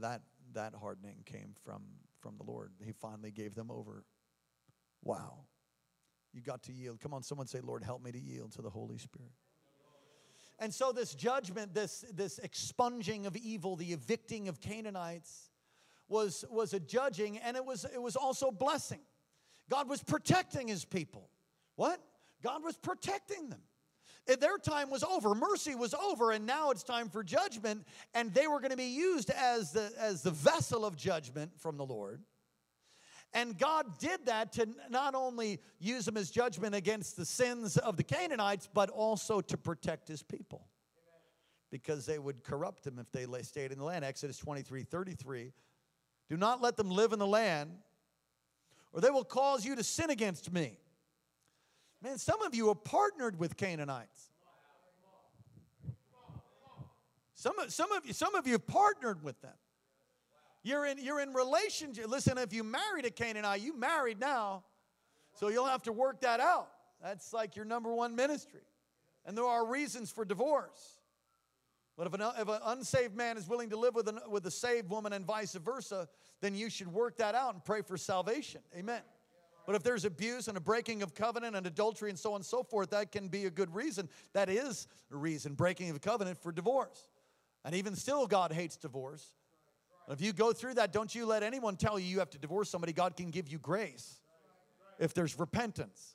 That, 0.00 0.22
that 0.54 0.74
hardening 0.74 1.22
came 1.24 1.54
from, 1.64 1.82
from 2.20 2.36
the 2.36 2.44
Lord. 2.44 2.72
He 2.84 2.90
finally 2.90 3.30
gave 3.30 3.54
them 3.54 3.70
over. 3.70 4.04
Wow. 5.04 5.44
You 6.32 6.40
got 6.40 6.64
to 6.64 6.72
yield. 6.72 6.98
Come 6.98 7.14
on, 7.14 7.22
someone 7.22 7.46
say, 7.46 7.60
Lord, 7.60 7.84
help 7.84 8.02
me 8.02 8.10
to 8.10 8.18
yield 8.18 8.52
to 8.52 8.62
the 8.62 8.70
Holy 8.70 8.98
Spirit. 8.98 9.30
And 10.58 10.72
so, 10.72 10.92
this 10.92 11.14
judgment, 11.14 11.74
this, 11.74 12.04
this 12.12 12.38
expunging 12.38 13.26
of 13.26 13.36
evil, 13.36 13.76
the 13.76 13.92
evicting 13.92 14.48
of 14.48 14.60
Canaanites, 14.60 15.50
was, 16.08 16.44
was 16.50 16.72
a 16.72 16.80
judging 16.80 17.38
and 17.38 17.56
it 17.56 17.64
was, 17.64 17.84
it 17.84 18.00
was 18.00 18.16
also 18.16 18.50
blessing. 18.50 19.00
God 19.68 19.88
was 19.88 20.02
protecting 20.02 20.68
his 20.68 20.84
people. 20.84 21.28
What? 21.74 22.00
God 22.42 22.62
was 22.62 22.76
protecting 22.76 23.48
them. 23.48 23.60
Their 24.26 24.58
time 24.58 24.90
was 24.90 25.04
over. 25.04 25.34
Mercy 25.36 25.76
was 25.76 25.94
over, 25.94 26.32
and 26.32 26.46
now 26.46 26.70
it's 26.70 26.82
time 26.82 27.08
for 27.08 27.22
judgment. 27.22 27.86
And 28.12 28.34
they 28.34 28.48
were 28.48 28.58
going 28.58 28.72
to 28.72 28.76
be 28.76 28.84
used 28.84 29.30
as 29.30 29.70
the, 29.70 29.92
as 29.98 30.22
the 30.22 30.32
vessel 30.32 30.84
of 30.84 30.96
judgment 30.96 31.52
from 31.58 31.76
the 31.76 31.86
Lord. 31.86 32.22
And 33.36 33.58
God 33.58 33.98
did 33.98 34.24
that 34.24 34.52
to 34.52 34.66
not 34.88 35.14
only 35.14 35.60
use 35.78 36.06
them 36.06 36.16
as 36.16 36.30
judgment 36.30 36.74
against 36.74 37.18
the 37.18 37.26
sins 37.26 37.76
of 37.76 37.98
the 37.98 38.02
Canaanites, 38.02 38.66
but 38.72 38.88
also 38.88 39.42
to 39.42 39.58
protect 39.58 40.08
his 40.08 40.22
people. 40.22 40.66
Because 41.70 42.06
they 42.06 42.18
would 42.18 42.44
corrupt 42.44 42.84
them 42.84 42.98
if 42.98 43.12
they 43.12 43.26
stayed 43.42 43.72
in 43.72 43.78
the 43.78 43.84
land. 43.84 44.06
Exodus 44.06 44.38
23 44.38 44.84
33. 44.84 45.52
Do 46.30 46.38
not 46.38 46.62
let 46.62 46.78
them 46.78 46.90
live 46.90 47.12
in 47.12 47.18
the 47.18 47.26
land, 47.26 47.72
or 48.94 49.02
they 49.02 49.10
will 49.10 49.22
cause 49.22 49.66
you 49.66 49.76
to 49.76 49.84
sin 49.84 50.08
against 50.08 50.50
me. 50.50 50.78
Man, 52.02 52.16
some 52.16 52.40
of 52.40 52.54
you 52.54 52.70
are 52.70 52.74
partnered 52.74 53.38
with 53.38 53.58
Canaanites. 53.58 54.30
Some, 57.34 57.56
some, 57.68 57.92
of 57.92 58.06
you, 58.06 58.14
some 58.14 58.34
of 58.34 58.46
you 58.46 58.54
have 58.54 58.66
partnered 58.66 59.22
with 59.22 59.38
them. 59.42 59.52
You're 60.66 60.84
in, 60.84 60.98
you're 60.98 61.20
in 61.20 61.32
relationship. 61.32 62.08
Listen, 62.08 62.38
if 62.38 62.52
you 62.52 62.64
married 62.64 63.04
a 63.04 63.10
Canaanite, 63.10 63.60
you 63.60 63.78
married 63.78 64.18
now. 64.18 64.64
So 65.34 65.46
you'll 65.46 65.66
have 65.66 65.84
to 65.84 65.92
work 65.92 66.22
that 66.22 66.40
out. 66.40 66.68
That's 67.00 67.32
like 67.32 67.54
your 67.54 67.64
number 67.64 67.94
one 67.94 68.16
ministry. 68.16 68.62
And 69.24 69.38
there 69.38 69.44
are 69.44 69.64
reasons 69.64 70.10
for 70.10 70.24
divorce. 70.24 70.98
But 71.96 72.08
if 72.08 72.14
an, 72.14 72.20
if 72.40 72.48
an 72.48 72.58
unsaved 72.64 73.14
man 73.14 73.36
is 73.36 73.46
willing 73.46 73.70
to 73.70 73.76
live 73.76 73.94
with, 73.94 74.08
an, 74.08 74.18
with 74.28 74.44
a 74.44 74.50
saved 74.50 74.90
woman 74.90 75.12
and 75.12 75.24
vice 75.24 75.54
versa, 75.54 76.08
then 76.40 76.56
you 76.56 76.68
should 76.68 76.88
work 76.88 77.18
that 77.18 77.36
out 77.36 77.54
and 77.54 77.64
pray 77.64 77.82
for 77.82 77.96
salvation. 77.96 78.60
Amen. 78.76 79.02
But 79.66 79.76
if 79.76 79.84
there's 79.84 80.04
abuse 80.04 80.48
and 80.48 80.56
a 80.56 80.60
breaking 80.60 81.00
of 81.04 81.14
covenant 81.14 81.54
and 81.54 81.64
adultery 81.68 82.10
and 82.10 82.18
so 82.18 82.30
on 82.30 82.36
and 82.36 82.44
so 82.44 82.64
forth, 82.64 82.90
that 82.90 83.12
can 83.12 83.28
be 83.28 83.44
a 83.44 83.50
good 83.50 83.72
reason. 83.72 84.08
That 84.32 84.48
is 84.48 84.88
a 85.12 85.16
reason, 85.16 85.54
breaking 85.54 85.90
of 85.90 86.00
covenant 86.00 86.38
for 86.38 86.50
divorce. 86.50 87.08
And 87.64 87.72
even 87.76 87.94
still, 87.94 88.26
God 88.26 88.50
hates 88.50 88.76
divorce. 88.76 89.30
If 90.08 90.20
you 90.20 90.32
go 90.32 90.52
through 90.52 90.74
that, 90.74 90.92
don't 90.92 91.12
you 91.14 91.26
let 91.26 91.42
anyone 91.42 91.76
tell 91.76 91.98
you 91.98 92.06
you 92.06 92.20
have 92.20 92.30
to 92.30 92.38
divorce 92.38 92.70
somebody. 92.70 92.92
God 92.92 93.16
can 93.16 93.30
give 93.30 93.48
you 93.48 93.58
grace 93.58 94.20
if 94.98 95.14
there's 95.14 95.38
repentance. 95.38 96.14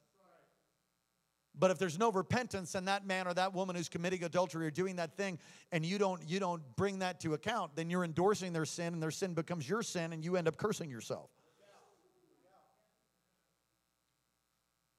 But 1.57 1.71
if 1.71 1.77
there's 1.77 1.99
no 1.99 2.11
repentance 2.11 2.75
and 2.75 2.87
that 2.87 3.05
man 3.05 3.27
or 3.27 3.33
that 3.33 3.53
woman 3.53 3.75
who's 3.75 3.89
committing 3.89 4.23
adultery 4.23 4.65
or 4.65 4.71
doing 4.71 4.95
that 4.95 5.17
thing 5.17 5.37
and 5.73 5.85
you 5.85 5.97
don't 5.97 6.21
you 6.27 6.39
don't 6.39 6.63
bring 6.77 6.99
that 6.99 7.19
to 7.21 7.33
account, 7.33 7.75
then 7.75 7.89
you're 7.89 8.05
endorsing 8.05 8.53
their 8.53 8.65
sin 8.65 8.93
and 8.93 9.03
their 9.03 9.11
sin 9.11 9.33
becomes 9.33 9.67
your 9.67 9.83
sin 9.83 10.13
and 10.13 10.23
you 10.23 10.37
end 10.37 10.47
up 10.47 10.55
cursing 10.55 10.89
yourself. 10.89 11.29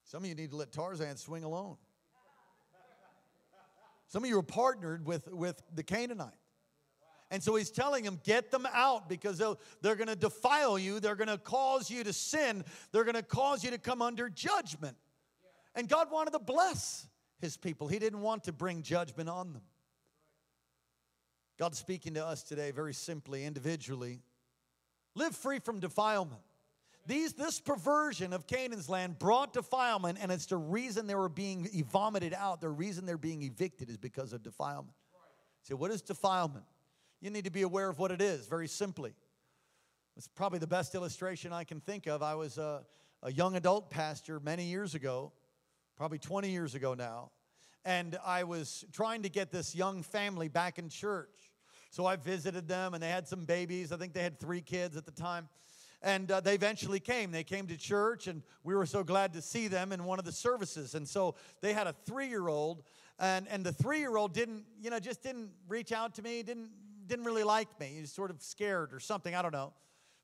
Some 0.05 0.25
of 0.25 0.29
you 0.29 0.35
need 0.35 0.51
to 0.51 0.57
let 0.57 0.73
Tarzan 0.73 1.17
swing 1.17 1.43
alone. 1.43 1.79
Some 4.09 4.25
of 4.25 4.29
you 4.29 4.39
are 4.39 4.43
partnered 4.43 5.07
with, 5.07 5.27
with 5.33 5.63
the 5.75 5.83
Canaanite. 5.83 6.35
And 7.33 7.43
so 7.43 7.57
he's 7.57 7.71
telling 7.71 8.05
them, 8.05 8.21
get 8.25 8.51
them 8.51 8.69
out 8.75 9.09
because 9.09 9.39
they're 9.39 9.97
going 9.97 10.09
to 10.09 10.15
defile 10.15 10.79
you. 10.79 11.01
They're 11.01 11.17
going 11.17 11.29
to 11.29 11.39
cause 11.39 11.91
you 11.91 12.05
to 12.05 12.13
sin. 12.13 12.63
They're 12.93 13.05
going 13.05 13.15
to 13.15 13.23
cause 13.23 13.65
you 13.65 13.71
to 13.71 13.79
come 13.79 14.03
under 14.03 14.29
judgment. 14.29 14.99
And 15.75 15.89
God 15.89 16.11
wanted 16.13 16.33
to 16.33 16.39
bless 16.41 17.09
his 17.41 17.57
people, 17.57 17.89
He 17.89 17.99
didn't 17.99 18.21
want 18.21 18.45
to 18.45 18.53
bring 18.53 18.83
judgment 18.83 19.31
on 19.31 19.55
them. 19.55 19.63
God's 21.59 21.79
speaking 21.79 22.15
to 22.15 22.25
us 22.25 22.43
today 22.43 22.71
very 22.71 22.95
simply, 22.95 23.47
individually. 23.47 24.21
Live 25.15 25.35
free 25.35 25.59
from 25.59 25.81
defilement. 25.81 26.43
These, 27.07 27.33
this 27.33 27.61
perversion 27.61 28.33
of 28.33 28.47
Canaan's 28.47 28.89
land 28.89 29.19
brought 29.19 29.55
defilement, 29.55 30.19
and 30.21 30.31
it's 30.31 30.47
the 30.47 30.57
reason 30.57 31.07
they 31.07 31.15
were 31.15 31.29
being 31.29 31.69
vomited 31.91 32.33
out. 32.33 32.61
The 32.61 32.69
reason 32.69 33.07
they're 33.07 33.17
being 33.17 33.43
evicted 33.43 33.91
is 33.91 33.97
because 33.97 34.33
of 34.33 34.43
defilement. 34.43 34.95
So, 35.63 35.77
what 35.77 35.91
is 35.91 36.03
defilement? 36.03 36.65
You 37.23 37.31
need 37.31 37.45
to 37.45 37.53
be 37.53 37.63
aware 37.63 37.89
of 37.89 38.01
what 38.01 38.11
it 38.11 38.21
is, 38.21 38.49
very 38.49 38.67
simply. 38.67 39.15
It's 40.17 40.27
probably 40.27 40.59
the 40.59 40.67
best 40.67 40.93
illustration 40.97 41.53
I 41.53 41.63
can 41.63 41.79
think 41.79 42.09
of. 42.09 42.21
I 42.21 42.35
was 42.35 42.59
a, 42.59 42.83
a 43.23 43.31
young 43.31 43.55
adult 43.55 43.91
pastor 43.91 44.41
many 44.41 44.65
years 44.65 44.97
ago, 44.97 45.31
probably 45.97 46.19
20 46.19 46.51
years 46.51 46.75
ago 46.75 46.95
now, 46.95 47.31
and 47.85 48.19
I 48.27 48.43
was 48.43 48.85
trying 48.93 49.23
to 49.23 49.29
get 49.29 49.53
this 49.53 49.73
young 49.73 50.03
family 50.03 50.49
back 50.49 50.81
in 50.81 50.89
church. 50.89 51.53
So 51.91 52.07
I 52.07 52.17
visited 52.17 52.67
them, 52.67 52.93
and 52.93 53.01
they 53.01 53.11
had 53.11 53.29
some 53.29 53.45
babies. 53.45 53.93
I 53.93 53.99
think 53.99 54.15
they 54.15 54.23
had 54.25 54.41
three 54.41 54.61
kids 54.61 54.97
at 54.97 55.07
the 55.07 55.13
time. 55.13 55.49
and 56.03 56.29
uh, 56.29 56.41
they 56.41 56.55
eventually 56.55 56.99
came. 56.99 57.31
They 57.31 57.45
came 57.45 57.69
to 57.69 57.77
church, 57.77 58.27
and 58.27 58.43
we 58.65 58.75
were 58.75 58.85
so 58.85 59.05
glad 59.05 59.33
to 59.35 59.43
see 59.43 59.69
them 59.69 59.93
in 59.93 60.03
one 60.03 60.19
of 60.19 60.25
the 60.25 60.33
services. 60.33 60.97
And 60.97 61.07
so 61.07 61.37
they 61.61 61.73
had 61.73 61.87
a 61.87 61.93
three 62.05 62.27
year 62.27 62.49
old, 62.49 62.83
and, 63.21 63.47
and 63.47 63.63
the 63.63 63.73
three 63.73 64.01
year 64.01 64.17
old 64.17 64.35
didn't, 64.35 64.65
you 64.81 64.91
know, 64.91 64.99
just 64.99 65.23
didn't 65.23 65.51
reach 65.69 65.93
out 65.93 66.17
to 66.17 66.23
me, 66.23 66.43
didn't, 66.43 66.71
didn't 67.13 67.27
really 67.27 67.45
like 67.45 67.69
me. 67.79 67.89
He 67.95 68.01
was 68.01 68.11
sort 68.11 68.31
of 68.31 68.41
scared 68.41 68.95
or 68.95 68.99
something, 68.99 69.35
I 69.35 69.43
don't 69.43 69.53
know. 69.53 69.75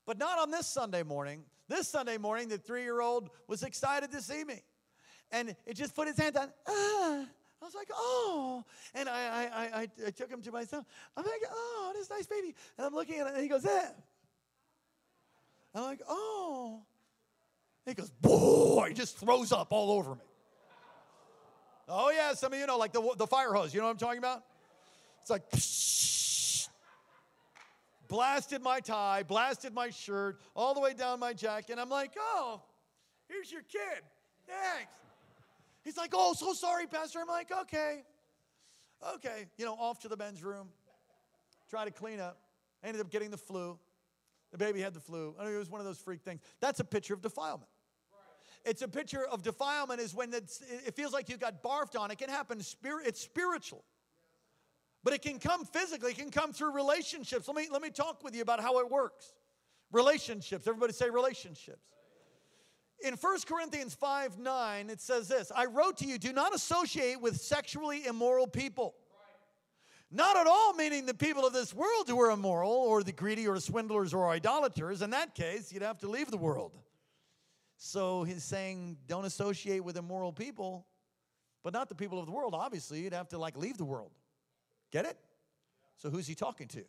But 0.07 0.17
not 0.19 0.39
on 0.39 0.51
this 0.51 0.67
Sunday 0.67 1.03
morning. 1.03 1.45
This 1.69 1.87
Sunday 1.87 2.17
morning, 2.17 2.49
the 2.49 2.57
three 2.57 2.83
year 2.83 3.03
old 3.03 3.29
was 3.47 3.63
excited 3.63 4.11
to 4.13 4.23
see 4.23 4.43
me. 4.43 4.63
And 5.31 5.55
it 5.67 5.75
just 5.75 5.95
put 5.95 6.09
his 6.09 6.17
hand 6.17 6.39
on, 6.39 6.51
ah. 6.67 7.27
I 7.61 7.65
was 7.65 7.75
like, 7.75 7.91
oh. 7.93 8.65
And 8.95 9.07
I, 9.07 9.13
I, 9.13 9.81
I, 9.81 9.89
I 10.07 10.11
took 10.11 10.31
him 10.31 10.41
to 10.41 10.51
myself. 10.51 10.87
I'm 11.15 11.25
like, 11.25 11.43
oh, 11.51 11.93
this 11.95 12.09
nice 12.09 12.27
baby. 12.27 12.55
And 12.79 12.87
I'm 12.87 12.95
looking 12.95 13.19
at 13.21 13.27
it, 13.27 13.35
and 13.35 13.43
he 13.43 13.49
goes, 13.49 13.67
eh. 13.67 13.89
I'm 15.75 15.83
like, 15.83 16.01
oh. 16.09 16.81
He 17.85 17.93
goes, 17.93 18.11
boy, 18.23 18.87
he 18.89 18.95
just 18.95 19.19
throws 19.19 19.53
up 19.53 19.73
all 19.73 19.91
over 19.91 20.15
me. 20.15 20.23
Oh, 21.87 22.11
yeah, 22.11 22.33
some 22.33 22.55
of 22.55 22.59
you 22.59 22.67
know, 22.67 22.79
like 22.79 22.95
the, 22.95 23.15
the 23.19 23.27
fire 23.27 23.53
hose. 23.53 23.75
You 23.75 23.81
know 23.81 23.87
what 23.87 23.93
I'm 23.93 23.99
talking 23.99 24.19
about? 24.19 24.43
It's 25.21 25.31
like, 25.31 25.51
psh, 25.51 26.28
blasted 28.09 28.63
my 28.63 28.81
tie, 28.81 29.23
blasted 29.23 29.75
my 29.75 29.91
shirt, 29.91 30.41
all 30.57 30.75
the 30.75 30.81
way 30.81 30.95
down 30.95 31.21
my 31.21 31.33
jacket. 31.33 31.79
I'm 31.79 31.91
like, 31.91 32.15
oh, 32.19 32.63
here's 33.29 33.53
your 33.53 33.63
kid. 33.63 34.03
Thanks. 34.47 34.93
He's 35.85 35.97
like, 35.97 36.11
oh, 36.15 36.35
so 36.35 36.53
sorry, 36.53 36.87
Pastor. 36.87 37.21
I'm 37.21 37.29
like, 37.29 37.51
okay. 37.63 38.03
Okay. 39.15 39.47
You 39.57 39.65
know, 39.65 39.75
off 39.75 40.01
to 40.01 40.09
the 40.09 40.17
men's 40.17 40.43
room, 40.43 40.69
try 41.71 41.85
to 41.85 41.91
clean 41.91 42.21
up. 42.21 42.39
Ended 42.83 43.01
up 43.01 43.11
getting 43.11 43.31
the 43.31 43.37
flu. 43.37 43.79
The 44.53 44.59
baby 44.59 44.81
had 44.81 44.95
the 44.95 45.01
flu. 45.01 45.35
I 45.39 45.45
mean, 45.45 45.55
it 45.55 45.59
was 45.59 45.71
one 45.71 45.81
of 45.81 45.87
those 45.87 45.99
freak 45.99 46.23
things. 46.23 46.41
That's 46.61 46.81
a 46.81 46.85
picture 46.85 47.15
of 47.15 47.21
defilement. 47.21 47.69
It's 48.65 48.83
a 48.83 48.89
picture 48.89 49.25
of 49.25 49.43
defilement 49.43 50.01
is 50.01 50.15
when 50.15 50.33
it 50.35 50.95
feels 50.95 51.13
like 51.13 51.29
you 51.29 51.37
got 51.37 51.63
barfed 51.63 51.99
on. 51.99 52.11
It 52.11 52.19
can 52.19 52.29
happen, 52.29 52.59
it's 52.61 53.21
spiritual. 53.21 53.85
But 55.05 55.15
it 55.15 55.23
can 55.23 55.39
come 55.39 55.65
physically, 55.65 56.13
it 56.13 56.19
can 56.19 56.31
come 56.31 56.53
through 56.53 56.73
relationships. 56.73 57.47
Let 57.47 57.57
me, 57.57 57.69
let 57.71 57.83
me 57.83 57.91
talk 57.91 58.23
with 58.25 58.35
you 58.35 58.43
about 58.43 58.61
how 58.61 58.81
it 58.81 58.91
works. 58.91 59.33
Relationships. 59.93 60.67
Everybody 60.67 60.93
say 60.93 61.09
relationships. 61.09 61.87
In 63.01 63.15
1 63.15 63.39
Corinthians 63.47 63.95
5 63.95 64.39
9, 64.39 64.91
it 64.91 65.01
says 65.01 65.29
this 65.29 65.53
I 65.55 65.67
wrote 65.67 65.99
to 65.99 66.05
you, 66.05 66.19
do 66.19 66.33
not 66.33 66.55
associate 66.55 67.21
with 67.21 67.37
sexually 67.41 68.07
immoral 68.07 68.47
people. 68.47 68.95
Not 70.11 70.39
at 70.39 70.47
all 70.47 70.73
meaning 70.73 71.05
the 71.05 71.15
people 71.15 71.47
of 71.47 71.53
this 71.53 71.75
world 71.75 72.09
who 72.09 72.19
are 72.21 72.31
immoral 72.31 72.71
or 72.71 73.03
the 73.03 73.13
greedy 73.13 73.47
or 73.47 73.61
swindlers 73.61 74.15
or 74.15 74.31
idolaters. 74.31 75.03
In 75.03 75.11
that 75.11 75.35
case, 75.35 75.71
you'd 75.71 75.83
have 75.83 75.99
to 75.99 76.09
leave 76.09 76.31
the 76.31 76.39
world. 76.39 76.73
So 77.77 78.25
he's 78.25 78.43
saying, 78.43 78.97
don't 79.07 79.27
associate 79.27 79.85
with 79.85 79.99
immoral 79.99 80.33
people, 80.33 80.87
but 81.63 81.75
not 81.75 81.91
the 81.91 81.95
people 81.95 82.19
of 82.19 82.25
the 82.25 82.33
world. 82.33 82.55
Obviously, 82.55 83.01
you'd 83.01 83.13
have 83.13 83.29
to 83.29 83.39
like 83.39 83.57
leave 83.57 83.77
the 83.77 83.85
world. 83.85 84.11
Get 84.91 85.05
it? 85.05 85.17
So 85.97 86.11
who's 86.11 86.27
he 86.27 86.35
talking 86.35 86.69
to? 86.69 86.85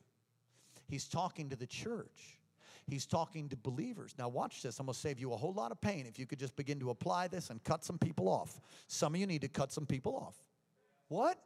He's 0.88 1.08
talking 1.08 1.50
to 1.50 1.56
the 1.56 1.68
church. 1.68 2.38
He's 2.88 3.06
talking 3.06 3.50
to 3.50 3.56
believers. 3.56 4.16
Now, 4.18 4.30
watch 4.30 4.64
this. 4.64 4.80
I'm 4.80 4.88
going 4.88 4.94
to 4.94 5.00
save 5.00 5.20
you 5.20 5.34
a 5.34 5.38
whole 5.38 5.54
lot 5.54 5.72
of 5.72 5.80
pain 5.80 6.06
if 6.08 6.18
you 6.18 6.26
could 6.26 6.40
just 6.40 6.56
begin 6.56 6.80
to 6.80 6.90
apply 6.90 7.28
this 7.28 7.52
and 7.52 7.64
cut 7.64 7.84
some 7.84 8.00
people 8.00 8.28
off. 8.28 8.60
Some 8.88 9.14
of 9.14 9.20
you 9.20 9.28
need 9.28 9.42
to 9.42 9.48
cut 9.48 9.72
some 9.72 9.86
people 9.86 10.16
off. 10.16 10.36
What? 11.08 11.38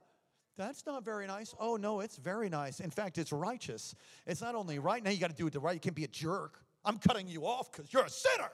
That's 0.55 0.85
not 0.85 1.03
very 1.03 1.27
nice. 1.27 1.53
Oh, 1.59 1.75
no, 1.75 1.99
it's 1.99 2.15
very 2.15 2.47
nice. 2.47 2.79
In 2.79 2.91
fact, 2.91 3.17
it's 3.17 3.31
righteous. 3.31 3.95
It's 4.25 4.41
not 4.41 4.55
only 4.55 4.79
right. 4.79 5.03
Now 5.03 5.09
you 5.09 5.19
got 5.19 5.31
to 5.31 5.35
do 5.35 5.47
it 5.47 5.53
the 5.53 5.59
right. 5.59 5.73
You 5.73 5.79
can't 5.79 5.95
be 5.95 6.03
a 6.05 6.09
jerk. 6.09 6.61
I'm 6.85 6.97
cutting 6.97 7.27
you 7.27 7.45
off 7.45 7.71
because 7.71 7.91
you're 7.91 8.05
a 8.05 8.09
sinner. 8.09 8.51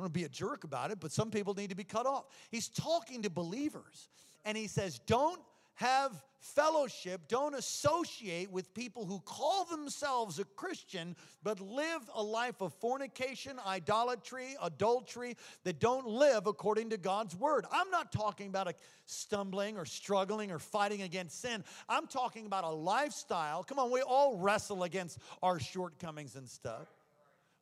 Want 0.00 0.14
to 0.14 0.18
be 0.18 0.24
a 0.24 0.30
jerk 0.30 0.64
about 0.64 0.90
it, 0.90 0.98
but 0.98 1.12
some 1.12 1.30
people 1.30 1.52
need 1.52 1.68
to 1.68 1.76
be 1.76 1.84
cut 1.84 2.06
off. 2.06 2.24
He's 2.50 2.68
talking 2.68 3.20
to 3.22 3.30
believers, 3.30 4.08
and 4.46 4.56
he 4.56 4.66
says, 4.66 4.98
Don't 5.00 5.38
have 5.74 6.12
fellowship, 6.38 7.28
don't 7.28 7.54
associate 7.54 8.50
with 8.50 8.72
people 8.72 9.04
who 9.04 9.20
call 9.20 9.66
themselves 9.66 10.38
a 10.38 10.44
Christian 10.44 11.14
but 11.42 11.60
live 11.60 12.00
a 12.14 12.22
life 12.22 12.62
of 12.62 12.72
fornication, 12.74 13.58
idolatry, 13.66 14.56
adultery, 14.62 15.36
that 15.64 15.80
don't 15.80 16.06
live 16.06 16.46
according 16.46 16.88
to 16.90 16.96
God's 16.96 17.36
word. 17.36 17.66
I'm 17.70 17.90
not 17.90 18.10
talking 18.10 18.48
about 18.48 18.68
a 18.68 18.74
stumbling 19.04 19.76
or 19.76 19.84
struggling 19.84 20.50
or 20.50 20.58
fighting 20.58 21.02
against 21.02 21.42
sin. 21.42 21.62
I'm 21.90 22.06
talking 22.06 22.46
about 22.46 22.64
a 22.64 22.70
lifestyle. 22.70 23.62
Come 23.62 23.78
on, 23.78 23.90
we 23.90 24.00
all 24.00 24.38
wrestle 24.38 24.84
against 24.84 25.18
our 25.42 25.60
shortcomings 25.60 26.36
and 26.36 26.48
stuff. 26.48 26.88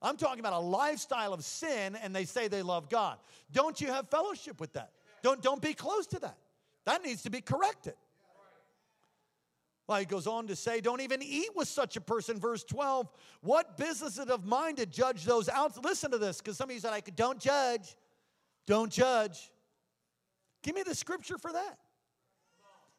I'm 0.00 0.16
talking 0.16 0.40
about 0.40 0.52
a 0.52 0.58
lifestyle 0.58 1.32
of 1.34 1.44
sin 1.44 1.96
and 1.96 2.14
they 2.14 2.24
say 2.24 2.48
they 2.48 2.62
love 2.62 2.88
God. 2.88 3.18
Don't 3.52 3.80
you 3.80 3.88
have 3.88 4.08
fellowship 4.08 4.60
with 4.60 4.72
that? 4.74 4.92
Don't, 5.22 5.42
don't 5.42 5.60
be 5.60 5.74
close 5.74 6.06
to 6.08 6.20
that. 6.20 6.36
That 6.84 7.04
needs 7.04 7.22
to 7.22 7.30
be 7.30 7.40
corrected. 7.40 7.94
Well, 9.88 9.98
he 9.98 10.04
goes 10.04 10.26
on 10.26 10.46
to 10.48 10.56
say, 10.56 10.80
Don't 10.80 11.00
even 11.00 11.22
eat 11.22 11.48
with 11.56 11.66
such 11.66 11.96
a 11.96 12.00
person. 12.00 12.38
Verse 12.38 12.62
12, 12.62 13.08
what 13.40 13.78
business 13.78 14.14
is 14.14 14.18
it 14.18 14.30
of 14.30 14.44
mine 14.44 14.76
to 14.76 14.86
judge 14.86 15.24
those 15.24 15.48
out? 15.48 15.82
Listen 15.82 16.10
to 16.10 16.18
this, 16.18 16.38
because 16.38 16.58
some 16.58 16.68
of 16.68 16.74
you 16.74 16.80
said, 16.80 16.92
I 16.92 17.00
could, 17.00 17.16
don't 17.16 17.40
judge. 17.40 17.96
Don't 18.66 18.92
judge. 18.92 19.50
Give 20.62 20.74
me 20.74 20.82
the 20.82 20.94
scripture 20.94 21.38
for 21.38 21.52
that. 21.52 21.78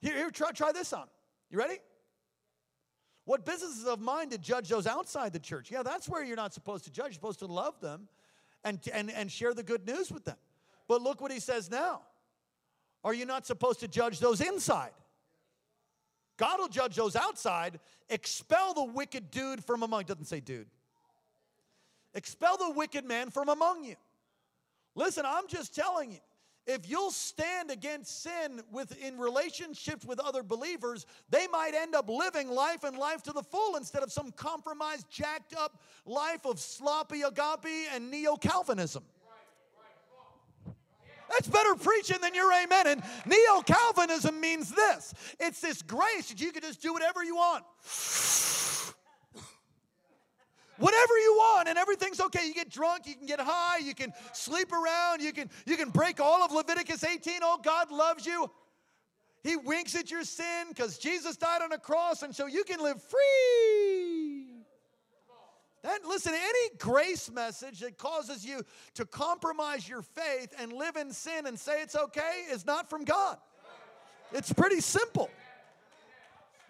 Here, 0.01 0.15
here 0.15 0.31
try, 0.31 0.51
try 0.51 0.71
this 0.71 0.91
on. 0.91 1.05
You 1.51 1.59
ready? 1.59 1.75
What 3.29 3.45
business 3.45 3.77
is 3.77 3.85
of 3.85 4.01
mine 4.01 4.31
to 4.31 4.39
judge 4.39 4.69
those 4.69 4.87
outside 4.87 5.33
the 5.33 5.39
church? 5.39 5.69
Yeah, 5.69 5.83
that's 5.83 6.09
where 6.09 6.23
you're 6.23 6.35
not 6.35 6.51
supposed 6.51 6.85
to 6.85 6.91
judge. 6.91 7.09
You're 7.09 7.13
supposed 7.13 7.37
to 7.37 7.45
love 7.45 7.79
them 7.79 8.07
and, 8.63 8.79
and, 8.91 9.11
and 9.11 9.31
share 9.31 9.53
the 9.53 9.61
good 9.61 9.85
news 9.85 10.11
with 10.11 10.25
them. 10.25 10.37
But 10.87 11.03
look 11.03 11.21
what 11.21 11.31
he 11.31 11.39
says 11.39 11.69
now. 11.69 12.01
Are 13.03 13.13
you 13.13 13.27
not 13.27 13.45
supposed 13.45 13.81
to 13.81 13.87
judge 13.87 14.19
those 14.19 14.41
inside? 14.41 14.93
God 16.37 16.59
will 16.59 16.69
judge 16.69 16.95
those 16.95 17.15
outside. 17.15 17.79
Expel 18.09 18.73
the 18.73 18.85
wicked 18.85 19.29
dude 19.29 19.63
from 19.63 19.83
among. 19.83 20.05
Doesn't 20.05 20.25
say 20.25 20.39
dude. 20.39 20.65
Expel 22.15 22.57
the 22.57 22.71
wicked 22.71 23.05
man 23.05 23.29
from 23.29 23.47
among 23.47 23.83
you. 23.83 23.95
Listen, 24.95 25.25
I'm 25.27 25.47
just 25.47 25.75
telling 25.75 26.13
you. 26.13 26.19
If 26.71 26.87
you'll 26.87 27.09
stand 27.09 27.71
against 27.71 28.21
sin 28.21 28.61
with 28.71 28.95
in 29.03 29.17
relationships 29.17 30.05
with 30.05 30.19
other 30.19 30.43
believers, 30.43 31.07
they 31.31 31.47
might 31.47 31.73
end 31.73 31.95
up 31.95 32.07
living 32.07 32.47
life 32.47 32.83
and 32.83 32.95
life 32.95 33.23
to 33.23 33.31
the 33.31 33.41
full 33.41 33.75
instead 33.75 34.03
of 34.03 34.11
some 34.11 34.31
compromised, 34.33 35.09
jacked 35.09 35.55
up 35.55 35.81
life 36.05 36.45
of 36.45 36.59
sloppy 36.59 37.23
agape 37.23 37.87
and 37.91 38.11
neo 38.11 38.35
Calvinism. 38.35 39.03
That's 41.31 41.47
better 41.47 41.73
preaching 41.73 42.17
than 42.21 42.35
your 42.35 42.53
amen. 42.53 42.85
And 42.85 43.03
neo 43.25 43.63
Calvinism 43.63 44.39
means 44.39 44.71
this 44.71 45.15
it's 45.39 45.61
this 45.61 45.81
grace 45.81 46.29
that 46.29 46.39
you 46.39 46.51
can 46.51 46.61
just 46.61 46.83
do 46.83 46.93
whatever 46.93 47.23
you 47.23 47.35
want. 47.35 47.65
Whatever 50.79 51.17
you 51.17 51.33
want 51.37 51.67
and 51.67 51.77
everything's 51.77 52.19
okay 52.19 52.47
you 52.47 52.53
get 52.53 52.69
drunk 52.69 53.05
you 53.05 53.15
can 53.15 53.25
get 53.25 53.39
high 53.39 53.77
you 53.77 53.93
can 53.93 54.11
sleep 54.33 54.71
around 54.71 55.21
you 55.21 55.31
can 55.31 55.49
you 55.65 55.77
can 55.77 55.89
break 55.89 56.19
all 56.19 56.43
of 56.43 56.51
leviticus 56.51 57.03
18 57.03 57.39
oh 57.43 57.59
god 57.63 57.91
loves 57.91 58.25
you 58.25 58.49
he 59.43 59.55
winks 59.55 59.95
at 59.95 60.09
your 60.09 60.23
sin 60.23 60.67
because 60.69 60.97
jesus 60.97 61.37
died 61.37 61.61
on 61.61 61.71
a 61.71 61.77
cross 61.77 62.23
and 62.23 62.35
so 62.35 62.47
you 62.47 62.63
can 62.63 62.81
live 62.81 63.01
free 63.03 64.39
that, 65.81 66.03
listen, 66.05 66.33
any 66.33 66.75
grace 66.77 67.31
message 67.31 67.79
that 67.79 67.97
causes 67.97 68.45
you 68.45 68.63
to 68.95 69.05
compromise 69.05 69.87
your 69.87 70.01
faith 70.01 70.53
and 70.59 70.73
live 70.73 70.97
in 70.97 71.11
sin 71.11 71.45
and 71.45 71.57
say 71.57 71.81
it's 71.81 71.95
okay 71.95 72.43
is 72.51 72.65
not 72.65 72.89
from 72.89 73.05
God. 73.05 73.37
It's 74.33 74.51
pretty 74.51 74.81
simple. 74.81 75.29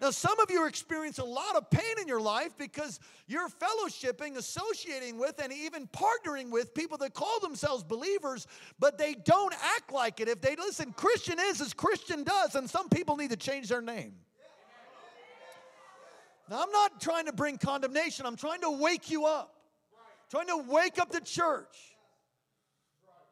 Now, 0.00 0.10
some 0.10 0.40
of 0.40 0.50
you 0.50 0.66
experience 0.66 1.18
a 1.18 1.24
lot 1.24 1.56
of 1.56 1.68
pain 1.68 1.98
in 2.00 2.08
your 2.08 2.22
life 2.22 2.56
because 2.56 3.00
you're 3.26 3.48
fellowshipping, 3.48 4.38
associating 4.38 5.18
with, 5.18 5.38
and 5.42 5.52
even 5.52 5.88
partnering 5.88 6.50
with 6.50 6.72
people 6.72 6.96
that 6.98 7.12
call 7.12 7.38
themselves 7.40 7.84
believers, 7.84 8.46
but 8.78 8.96
they 8.96 9.14
don't 9.14 9.52
act 9.76 9.92
like 9.92 10.20
it. 10.20 10.28
If 10.28 10.40
they 10.40 10.56
listen, 10.56 10.92
Christian 10.92 11.38
is 11.38 11.60
as 11.60 11.74
Christian 11.74 12.24
does, 12.24 12.54
and 12.54 12.68
some 12.68 12.88
people 12.88 13.16
need 13.16 13.30
to 13.30 13.36
change 13.36 13.68
their 13.68 13.82
name. 13.82 14.14
Now, 16.48 16.62
I'm 16.62 16.72
not 16.72 17.00
trying 17.00 17.26
to 17.26 17.32
bring 17.32 17.58
condemnation, 17.58 18.24
I'm 18.24 18.36
trying 18.36 18.62
to 18.62 18.70
wake 18.70 19.10
you 19.10 19.26
up, 19.26 19.54
trying 20.30 20.46
to 20.46 20.64
wake 20.66 20.98
up 20.98 21.12
the 21.12 21.20
church. 21.20 21.89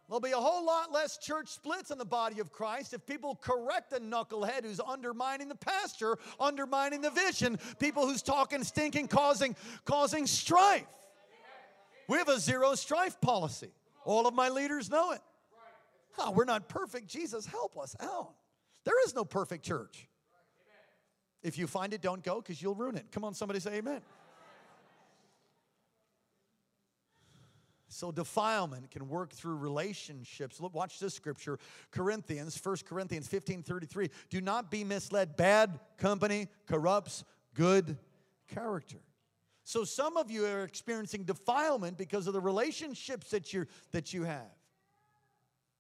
There'll 0.09 0.21
be 0.21 0.33
a 0.33 0.37
whole 0.37 0.65
lot 0.65 0.91
less 0.91 1.19
church 1.19 1.49
splits 1.49 1.91
in 1.91 1.99
the 1.99 2.05
body 2.05 2.41
of 2.41 2.51
Christ 2.51 2.95
if 2.95 3.05
people 3.05 3.37
correct 3.37 3.91
the 3.91 4.01
knucklehead 4.01 4.65
who's 4.65 4.81
undermining 4.81 5.49
the 5.49 5.55
pastor, 5.55 6.17
undermining 6.41 7.03
the 7.03 7.11
vision, 7.11 7.59
people 7.79 8.07
who's 8.07 8.23
talking 8.23 8.65
stinking, 8.65 9.09
causing, 9.09 9.55
causing 9.85 10.27
strife. 10.27 10.87
We 12.09 12.17
have 12.17 12.29
a 12.29 12.39
zero 12.39 12.75
strife 12.75 13.21
policy. 13.21 13.71
All 14.07 14.27
of 14.27 14.33
my 14.33 14.49
leaders 14.49 14.89
know 14.89 15.13
it. 15.13 15.21
Oh, 16.19 16.31
we're 16.31 16.47
not 16.47 16.69
perfect. 16.69 17.07
Jesus, 17.07 17.45
help 17.45 17.77
us 17.77 17.95
out. 18.01 18.33
There 18.85 19.05
is 19.05 19.15
no 19.15 19.27
perfect 19.27 19.63
church. 19.63 20.09
If 21.43 21.59
you 21.59 21.67
find 21.67 21.93
it, 21.93 22.01
don't 22.01 22.23
go 22.23 22.41
because 22.41 22.61
you'll 22.63 22.75
ruin 22.75 22.97
it. 22.97 23.13
Come 23.13 23.25
on, 23.25 23.35
somebody 23.35 23.61
say 23.61 23.75
amen. 23.75 24.01
So 27.99 28.13
defilement 28.13 28.93
can 28.93 29.09
work 29.09 29.33
through 29.33 29.57
relationships. 29.57 30.61
Look, 30.61 30.73
watch 30.73 31.01
this 31.01 31.15
scripture, 31.15 31.59
Corinthians, 31.91 32.57
1 32.65 32.77
Corinthians 32.89 33.27
15, 33.27 33.65
33. 33.65 34.11
Do 34.31 34.41
not 34.41 34.71
be 34.71 34.85
misled. 34.85 35.37
Bad 35.37 35.81
company 35.97 36.47
corrupts 36.69 37.25
good 37.55 37.99
character. 38.47 38.99
So 39.65 39.83
some 39.83 40.17
of 40.17 40.31
you 40.31 40.47
are 40.47 40.63
experiencing 40.63 41.25
defilement 41.25 41.99
because 41.99 42.29
of 42.29 42.35
the 42.35 42.41
relationships 42.41 43.31
that 43.31 43.53
you 43.53 43.67
that 43.91 44.15
you 44.15 44.23
have. 44.23 44.55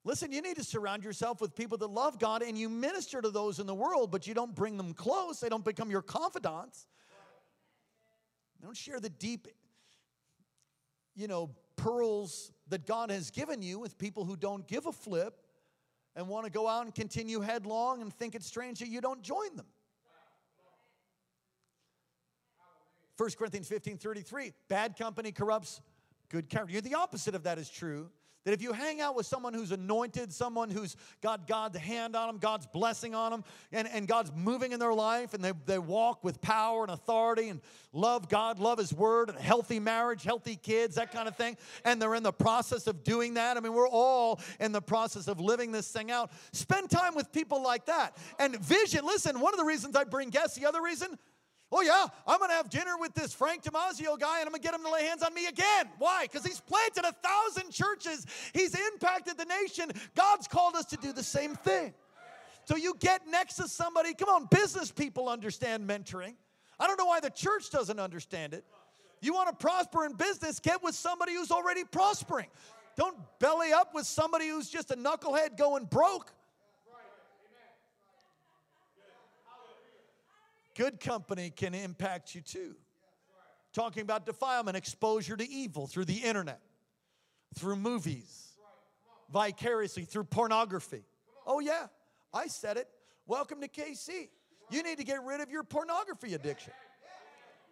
Listen, 0.02 0.33
you 0.33 0.42
need 0.42 0.57
to 0.57 0.64
surround 0.64 1.04
yourself 1.04 1.40
with 1.40 1.54
people 1.54 1.78
that 1.78 1.87
love 1.87 2.18
God 2.18 2.42
and 2.42 2.59
you 2.59 2.68
minister 2.68 3.22
to 3.22 3.31
those 3.31 3.61
in 3.61 3.68
the 3.68 3.76
world, 3.76 4.11
but 4.11 4.26
you 4.26 4.35
don't 4.35 4.57
bring 4.57 4.76
them 4.76 4.92
close. 4.92 5.38
They 5.38 5.48
don't 5.48 5.64
become 5.64 5.88
your 5.88 6.02
confidants. 6.02 6.88
They 8.59 8.66
Don't 8.66 8.76
share 8.76 8.98
the 8.98 9.09
deep, 9.09 9.46
you 11.14 11.28
know, 11.28 11.50
pearls 11.78 12.52
that 12.68 12.86
God 12.86 13.10
has 13.10 13.30
given 13.30 13.62
you 13.62 13.78
with 13.78 13.96
people 13.96 14.26
who 14.26 14.36
don't 14.36 14.66
give 14.68 14.84
a 14.84 14.92
flip 14.92 15.40
and 16.14 16.28
want 16.28 16.44
to 16.44 16.52
go 16.52 16.68
out 16.68 16.84
and 16.84 16.94
continue 16.94 17.40
headlong 17.40 18.02
and 18.02 18.12
think 18.12 18.34
it's 18.34 18.46
strange 18.46 18.80
that 18.80 18.88
you 18.88 19.00
don't 19.00 19.22
join 19.22 19.56
them. 19.56 19.66
1 23.16 23.30
Corinthians 23.38 23.66
15 23.66 23.96
33, 23.96 24.52
bad 24.68 24.96
company 24.96 25.32
corrupts 25.32 25.80
good 26.28 26.48
character. 26.48 26.80
The 26.80 26.94
opposite 26.94 27.34
of 27.34 27.44
that 27.44 27.58
is 27.58 27.68
true. 27.70 28.10
That 28.48 28.54
if 28.54 28.62
you 28.62 28.72
hang 28.72 29.02
out 29.02 29.14
with 29.14 29.26
someone 29.26 29.52
who's 29.52 29.72
anointed, 29.72 30.32
someone 30.32 30.70
who's 30.70 30.96
got 31.20 31.46
God's 31.46 31.76
hand 31.76 32.16
on 32.16 32.28
them, 32.28 32.38
God's 32.38 32.66
blessing 32.66 33.14
on 33.14 33.30
them, 33.30 33.44
and, 33.72 33.87
and 33.87 34.08
God's 34.08 34.32
moving 34.34 34.72
in 34.72 34.80
their 34.80 34.94
life, 34.94 35.34
and 35.34 35.44
they, 35.44 35.52
they 35.66 35.78
walk 35.78 36.24
with 36.24 36.40
power 36.40 36.82
and 36.82 36.90
authority 36.90 37.50
and 37.50 37.61
love 37.92 38.30
God, 38.30 38.58
love 38.58 38.78
His 38.78 38.90
Word, 38.90 39.28
and 39.28 39.38
healthy 39.38 39.78
marriage, 39.78 40.22
healthy 40.22 40.56
kids, 40.56 40.94
that 40.94 41.12
kind 41.12 41.28
of 41.28 41.37
thing, 41.37 41.58
and 41.84 42.00
they're 42.00 42.14
in 42.14 42.22
the 42.22 42.32
process 42.32 42.87
of 42.87 43.04
doing 43.04 43.34
that. 43.34 43.58
I 43.58 43.61
mean, 43.61 43.74
we're 43.74 43.87
all 43.87 44.40
in 44.61 44.72
the 44.72 44.80
process 44.80 45.28
of 45.28 45.40
living 45.40 45.70
this 45.70 45.90
thing 45.90 46.11
out. 46.11 46.32
Spend 46.52 46.88
time 46.88 47.14
with 47.14 47.30
people 47.30 47.62
like 47.62 47.84
that. 47.84 48.16
And 48.38 48.58
vision, 48.58 49.04
listen, 49.04 49.40
one 49.40 49.52
of 49.52 49.58
the 49.58 49.66
reasons 49.66 49.94
I 49.94 50.04
bring 50.04 50.30
guests, 50.30 50.56
the 50.56 50.64
other 50.64 50.80
reason, 50.80 51.18
Oh, 51.70 51.83
yeah, 51.83 52.07
I'm 52.26 52.38
going 52.38 52.50
to 52.50 52.57
have 52.57 52.70
dinner 52.70 52.96
with 52.98 53.12
this 53.12 53.35
Frank 53.35 53.62
Damazio 53.62 54.18
guy 54.18 54.40
and 54.40 54.46
I'm 54.46 54.52
going 54.52 54.54
to 54.54 54.61
get 54.61 54.74
him 54.74 54.83
to 54.85 54.90
lay 54.90 55.04
hands 55.04 55.22
on 55.22 55.35
me 55.35 55.46
again. 55.46 55.87
Why? 55.98 56.24
Because 56.24 56.46
he's 56.46 56.61
planted 56.61 57.04
a 57.04 57.12
thousand 57.12 57.70
churches, 57.72 58.26
he's 58.54 58.74
impacted 58.74 59.37
the 59.37 59.44
nation. 59.44 59.90
God's 60.14 60.48
called 60.48 60.76
us 60.76 60.87
to 60.87 60.96
do 60.96 61.12
the 61.12 61.22
same 61.22 61.54
thing. 61.54 61.92
So 62.64 62.76
you 62.76 62.94
get 63.00 63.26
next 63.26 63.54
to 63.57 63.68
somebody, 63.68 64.14
come 64.14 64.28
on, 64.28 64.46
business 64.46 64.90
people 64.90 65.28
understand 65.28 65.88
mentoring. 65.88 66.35
I 66.81 66.87
don't 66.87 66.98
know 66.98 67.07
why 67.07 67.20
the 67.20 67.31
church 67.31 67.70
doesn't 67.70 67.98
understand 67.98 68.54
it. 68.54 68.64
You 69.20 69.35
want 69.35 69.48
to 69.48 69.57
prosper 69.57 70.04
in 70.04 70.14
business, 70.14 70.61
get 70.61 70.83
with 70.83 70.94
somebody 70.94 71.35
who's 71.35 71.50
already 71.50 71.85
prospering. 71.85 72.46
Don't 72.96 73.16
belly 73.38 73.72
up 73.72 73.94
with 73.94 74.07
somebody 74.07 74.48
who's 74.48 74.68
just 74.68 74.90
a 74.90 74.96
knucklehead 74.96 75.57
going 75.57 75.85
broke. 75.85 76.33
Good 80.78 81.00
company 81.00 81.50
can 81.50 81.74
impact 81.74 82.36
you 82.36 82.40
too. 82.40 82.76
Talking 83.72 84.02
about 84.02 84.24
defilement, 84.24 84.76
exposure 84.76 85.36
to 85.36 85.50
evil 85.50 85.88
through 85.88 86.04
the 86.04 86.18
internet, 86.18 86.60
through 87.56 87.74
movies, 87.74 88.52
vicariously, 89.28 90.04
through 90.04 90.22
pornography. 90.24 91.02
Oh, 91.44 91.58
yeah, 91.58 91.88
I 92.32 92.46
said 92.46 92.76
it. 92.76 92.86
Welcome 93.26 93.60
to 93.62 93.66
KC. 93.66 94.28
You 94.70 94.84
need 94.84 94.98
to 94.98 95.04
get 95.04 95.24
rid 95.24 95.40
of 95.40 95.50
your 95.50 95.64
pornography 95.64 96.34
addiction. 96.34 96.72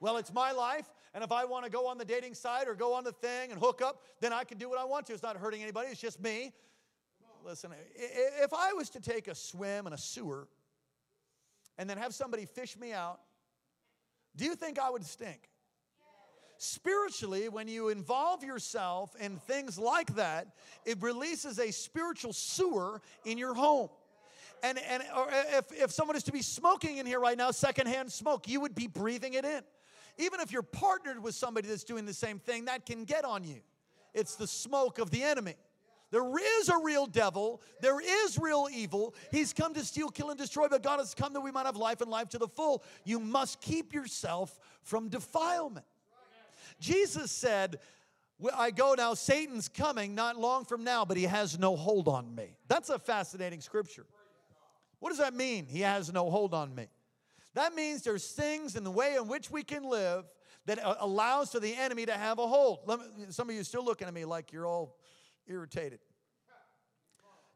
Well, 0.00 0.16
it's 0.16 0.32
my 0.32 0.50
life, 0.50 0.90
and 1.14 1.22
if 1.22 1.30
I 1.30 1.44
want 1.44 1.64
to 1.64 1.70
go 1.70 1.86
on 1.86 1.98
the 1.98 2.04
dating 2.04 2.34
site 2.34 2.66
or 2.66 2.74
go 2.74 2.92
on 2.92 3.04
the 3.04 3.12
thing 3.12 3.52
and 3.52 3.60
hook 3.60 3.82
up, 3.82 4.02
then 4.20 4.32
I 4.32 4.42
can 4.42 4.58
do 4.58 4.68
what 4.68 4.80
I 4.80 4.84
want 4.84 5.06
to. 5.06 5.12
It's 5.12 5.22
not 5.22 5.36
hurting 5.36 5.62
anybody, 5.62 5.90
it's 5.90 6.00
just 6.00 6.20
me. 6.20 6.52
Listen, 7.44 7.70
if 7.94 8.52
I 8.52 8.72
was 8.72 8.90
to 8.90 9.00
take 9.00 9.28
a 9.28 9.34
swim 9.36 9.86
in 9.86 9.92
a 9.92 9.98
sewer 9.98 10.48
and 11.78 11.88
then 11.88 11.98
have 11.98 12.14
somebody 12.14 12.44
fish 12.46 12.76
me 12.78 12.92
out, 12.92 13.20
do 14.34 14.44
you 14.44 14.54
think 14.54 14.78
I 14.78 14.90
would 14.90 15.04
stink? 15.04 15.48
Spiritually, 16.58 17.48
when 17.48 17.68
you 17.68 17.90
involve 17.90 18.42
yourself 18.42 19.14
in 19.20 19.36
things 19.36 19.78
like 19.78 20.14
that, 20.16 20.48
it 20.86 21.02
releases 21.02 21.58
a 21.58 21.70
spiritual 21.70 22.32
sewer 22.32 23.02
in 23.24 23.36
your 23.36 23.54
home. 23.54 23.90
And, 24.62 24.78
and 24.88 25.02
or 25.14 25.28
uh, 25.28 25.44
if, 25.58 25.72
if 25.72 25.90
someone 25.90 26.16
is 26.16 26.22
to 26.24 26.32
be 26.32 26.40
smoking 26.40 26.96
in 26.96 27.04
here 27.04 27.20
right 27.20 27.36
now, 27.36 27.50
secondhand 27.50 28.10
smoke, 28.10 28.48
you 28.48 28.60
would 28.60 28.74
be 28.74 28.86
breathing 28.86 29.34
it 29.34 29.44
in. 29.44 29.60
Even 30.18 30.40
if 30.40 30.50
you're 30.50 30.62
partnered 30.62 31.22
with 31.22 31.34
somebody 31.34 31.68
that's 31.68 31.84
doing 31.84 32.06
the 32.06 32.14
same 32.14 32.38
thing, 32.38 32.64
that 32.64 32.86
can 32.86 33.04
get 33.04 33.26
on 33.26 33.44
you. 33.44 33.60
It's 34.14 34.36
the 34.36 34.46
smoke 34.46 34.98
of 34.98 35.10
the 35.10 35.22
enemy. 35.22 35.56
There 36.10 36.38
is 36.60 36.68
a 36.68 36.78
real 36.78 37.06
devil. 37.06 37.60
There 37.80 38.00
is 38.00 38.38
real 38.38 38.68
evil. 38.72 39.14
He's 39.32 39.52
come 39.52 39.74
to 39.74 39.84
steal, 39.84 40.08
kill, 40.08 40.30
and 40.30 40.38
destroy, 40.38 40.68
but 40.68 40.82
God 40.82 40.98
has 40.98 41.14
come 41.14 41.32
that 41.32 41.40
we 41.40 41.50
might 41.50 41.66
have 41.66 41.76
life 41.76 42.00
and 42.00 42.10
life 42.10 42.28
to 42.30 42.38
the 42.38 42.48
full. 42.48 42.84
You 43.04 43.18
must 43.18 43.60
keep 43.60 43.92
yourself 43.92 44.58
from 44.82 45.08
defilement. 45.08 45.86
Jesus 46.78 47.32
said, 47.32 47.80
I 48.54 48.70
go 48.70 48.94
now, 48.94 49.14
Satan's 49.14 49.68
coming 49.68 50.14
not 50.14 50.36
long 50.36 50.64
from 50.64 50.84
now, 50.84 51.04
but 51.04 51.16
he 51.16 51.24
has 51.24 51.58
no 51.58 51.74
hold 51.74 52.06
on 52.06 52.34
me. 52.34 52.56
That's 52.68 52.90
a 52.90 52.98
fascinating 52.98 53.60
scripture. 53.60 54.06
What 55.00 55.10
does 55.10 55.18
that 55.18 55.34
mean? 55.34 55.66
He 55.66 55.80
has 55.80 56.12
no 56.12 56.30
hold 56.30 56.54
on 56.54 56.74
me. 56.74 56.86
That 57.54 57.74
means 57.74 58.02
there's 58.02 58.28
things 58.28 58.76
in 58.76 58.84
the 58.84 58.90
way 58.90 59.16
in 59.16 59.28
which 59.28 59.50
we 59.50 59.62
can 59.62 59.84
live 59.84 60.24
that 60.66 60.78
allows 61.00 61.52
for 61.52 61.60
the 61.60 61.74
enemy 61.74 62.04
to 62.06 62.12
have 62.12 62.38
a 62.38 62.46
hold. 62.46 62.86
Me, 62.86 62.96
some 63.30 63.48
of 63.48 63.56
you 63.56 63.64
still 63.64 63.84
looking 63.84 64.06
at 64.06 64.14
me 64.14 64.24
like 64.24 64.52
you're 64.52 64.66
all 64.66 64.96
irritated. 65.48 66.00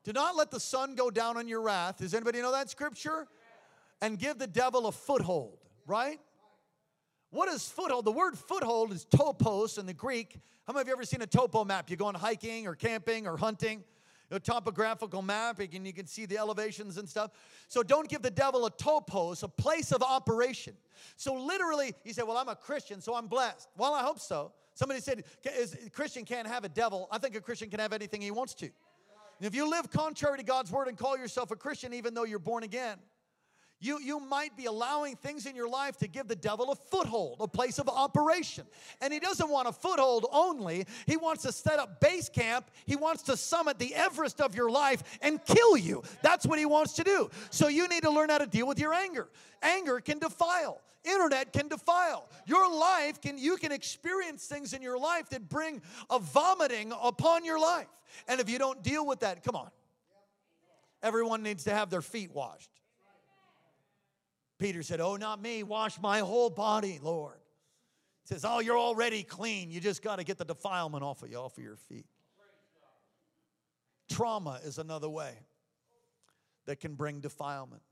Do 0.04 0.12
not 0.12 0.36
let 0.36 0.50
the 0.50 0.60
sun 0.60 0.94
go 0.94 1.10
down 1.10 1.36
on 1.36 1.46
your 1.46 1.60
wrath. 1.60 1.98
Does 1.98 2.14
anybody 2.14 2.40
know 2.40 2.52
that 2.52 2.70
scripture? 2.70 3.26
And 4.00 4.18
give 4.18 4.38
the 4.38 4.46
devil 4.46 4.86
a 4.86 4.92
foothold, 4.92 5.58
right? 5.86 6.18
What 7.30 7.48
is 7.48 7.68
foothold? 7.68 8.06
The 8.06 8.12
word 8.12 8.36
foothold 8.36 8.92
is 8.92 9.04
topos 9.04 9.78
in 9.78 9.86
the 9.86 9.92
Greek. 9.92 10.40
How 10.66 10.72
many 10.72 10.82
of 10.82 10.86
you 10.88 10.92
ever 10.94 11.04
seen 11.04 11.20
a 11.22 11.26
topo 11.26 11.64
map? 11.64 11.90
You 11.90 11.96
go 11.96 12.06
on 12.06 12.14
hiking 12.14 12.66
or 12.66 12.74
camping 12.74 13.26
or 13.26 13.36
hunting, 13.36 13.84
a 14.30 14.40
topographical 14.40 15.20
map, 15.20 15.58
and 15.60 15.86
you 15.86 15.92
can 15.92 16.06
see 16.06 16.24
the 16.24 16.38
elevations 16.38 16.96
and 16.96 17.08
stuff. 17.08 17.32
So 17.68 17.82
don't 17.82 18.08
give 18.08 18.22
the 18.22 18.30
devil 18.30 18.64
a 18.66 18.70
topos, 18.70 19.42
a 19.42 19.48
place 19.48 19.92
of 19.92 20.02
operation. 20.02 20.74
So 21.16 21.34
literally, 21.34 21.94
you 22.04 22.12
say, 22.14 22.22
Well, 22.22 22.38
I'm 22.38 22.48
a 22.48 22.56
Christian, 22.56 23.00
so 23.00 23.14
I'm 23.14 23.26
blessed. 23.26 23.68
Well, 23.76 23.94
I 23.94 24.02
hope 24.02 24.18
so. 24.18 24.52
Somebody 24.80 25.02
said, 25.02 25.24
a 25.44 25.90
Christian 25.90 26.24
can't 26.24 26.48
have 26.48 26.64
a 26.64 26.68
devil. 26.70 27.06
I 27.12 27.18
think 27.18 27.36
a 27.36 27.40
Christian 27.42 27.68
can 27.68 27.80
have 27.80 27.92
anything 27.92 28.22
he 28.22 28.30
wants 28.30 28.54
to. 28.54 28.64
And 28.64 29.46
if 29.46 29.54
you 29.54 29.68
live 29.70 29.90
contrary 29.90 30.38
to 30.38 30.42
God's 30.42 30.70
word 30.72 30.88
and 30.88 30.96
call 30.96 31.18
yourself 31.18 31.50
a 31.50 31.56
Christian, 31.56 31.92
even 31.92 32.14
though 32.14 32.24
you're 32.24 32.38
born 32.38 32.62
again, 32.62 32.96
you, 33.80 33.98
you 33.98 34.20
might 34.20 34.56
be 34.56 34.66
allowing 34.66 35.16
things 35.16 35.46
in 35.46 35.56
your 35.56 35.68
life 35.68 35.96
to 35.98 36.08
give 36.08 36.28
the 36.28 36.36
devil 36.36 36.70
a 36.70 36.76
foothold, 36.76 37.38
a 37.40 37.48
place 37.48 37.78
of 37.78 37.88
operation. 37.88 38.66
And 39.00 39.12
he 39.12 39.18
doesn't 39.18 39.48
want 39.48 39.68
a 39.68 39.72
foothold 39.72 40.26
only, 40.32 40.86
he 41.06 41.16
wants 41.16 41.42
to 41.44 41.52
set 41.52 41.78
up 41.78 42.00
base 42.00 42.28
camp. 42.28 42.70
He 42.86 42.96
wants 42.96 43.22
to 43.24 43.36
summit 43.36 43.78
the 43.78 43.94
Everest 43.94 44.40
of 44.40 44.54
your 44.54 44.70
life 44.70 45.02
and 45.22 45.42
kill 45.44 45.76
you. 45.76 46.02
That's 46.22 46.46
what 46.46 46.58
he 46.58 46.66
wants 46.66 46.92
to 46.94 47.04
do. 47.04 47.30
So 47.50 47.68
you 47.68 47.88
need 47.88 48.02
to 48.02 48.10
learn 48.10 48.28
how 48.28 48.38
to 48.38 48.46
deal 48.46 48.66
with 48.66 48.78
your 48.78 48.92
anger. 48.92 49.28
Anger 49.62 50.00
can 50.00 50.18
defile. 50.18 50.80
Internet 51.04 51.52
can 51.52 51.68
defile. 51.68 52.28
Your 52.46 52.70
life 52.70 53.20
can 53.20 53.38
you 53.38 53.56
can 53.56 53.72
experience 53.72 54.46
things 54.46 54.74
in 54.74 54.82
your 54.82 54.98
life 54.98 55.30
that 55.30 55.48
bring 55.48 55.80
a 56.10 56.18
vomiting 56.18 56.92
upon 57.00 57.44
your 57.44 57.58
life. 57.58 57.88
And 58.28 58.40
if 58.40 58.50
you 58.50 58.58
don't 58.58 58.82
deal 58.82 59.06
with 59.06 59.20
that, 59.20 59.42
come 59.42 59.56
on. 59.56 59.70
Everyone 61.02 61.42
needs 61.42 61.64
to 61.64 61.70
have 61.70 61.88
their 61.88 62.02
feet 62.02 62.32
washed. 62.32 62.79
Peter 64.60 64.82
said, 64.82 65.00
Oh, 65.00 65.16
not 65.16 65.42
me. 65.42 65.62
Wash 65.64 66.00
my 66.00 66.20
whole 66.20 66.50
body, 66.50 67.00
Lord. 67.02 67.38
He 68.22 68.34
says, 68.34 68.44
Oh, 68.44 68.60
you're 68.60 68.78
already 68.78 69.24
clean. 69.24 69.70
You 69.70 69.80
just 69.80 70.02
got 70.02 70.16
to 70.20 70.24
get 70.24 70.38
the 70.38 70.44
defilement 70.44 71.02
off 71.02 71.22
of 71.22 71.30
you, 71.30 71.38
off 71.38 71.56
of 71.56 71.64
your 71.64 71.76
feet. 71.76 72.06
Trauma 74.10 74.60
is 74.62 74.78
another 74.78 75.08
way 75.08 75.32
that 76.66 76.78
can 76.78 76.94
bring 76.94 77.20
defilement. 77.20 77.82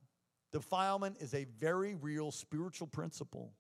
Defilement 0.53 1.17
is 1.21 1.35
a 1.35 1.45
very 1.59 1.95
real 1.95 2.31
spiritual 2.31 2.87
principle 2.87 3.53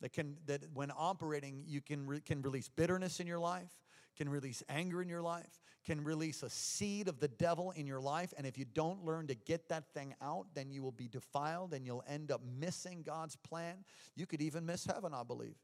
that 0.00 0.12
can 0.12 0.36
that 0.46 0.62
when 0.74 0.90
operating 0.96 1.62
you 1.66 1.80
can 1.80 2.06
re, 2.06 2.20
can 2.20 2.42
release 2.42 2.68
bitterness 2.68 3.20
in 3.20 3.26
your 3.26 3.38
life 3.38 3.72
can 4.16 4.28
release 4.28 4.62
anger 4.68 5.02
in 5.02 5.08
your 5.08 5.22
life, 5.22 5.60
can 5.84 6.02
release 6.04 6.42
a 6.42 6.50
seed 6.50 7.08
of 7.08 7.20
the 7.20 7.28
devil 7.28 7.72
in 7.72 7.86
your 7.86 8.00
life. 8.00 8.32
And 8.36 8.46
if 8.46 8.56
you 8.56 8.64
don't 8.64 9.04
learn 9.04 9.26
to 9.26 9.34
get 9.34 9.68
that 9.68 9.92
thing 9.92 10.14
out, 10.22 10.46
then 10.54 10.70
you 10.70 10.82
will 10.82 10.92
be 10.92 11.08
defiled 11.08 11.74
and 11.74 11.84
you'll 11.84 12.04
end 12.08 12.30
up 12.30 12.40
missing 12.58 13.02
God's 13.04 13.36
plan. 13.36 13.84
You 14.16 14.26
could 14.26 14.40
even 14.40 14.64
miss 14.64 14.84
heaven, 14.84 15.12
I 15.14 15.22
believe. 15.22 15.56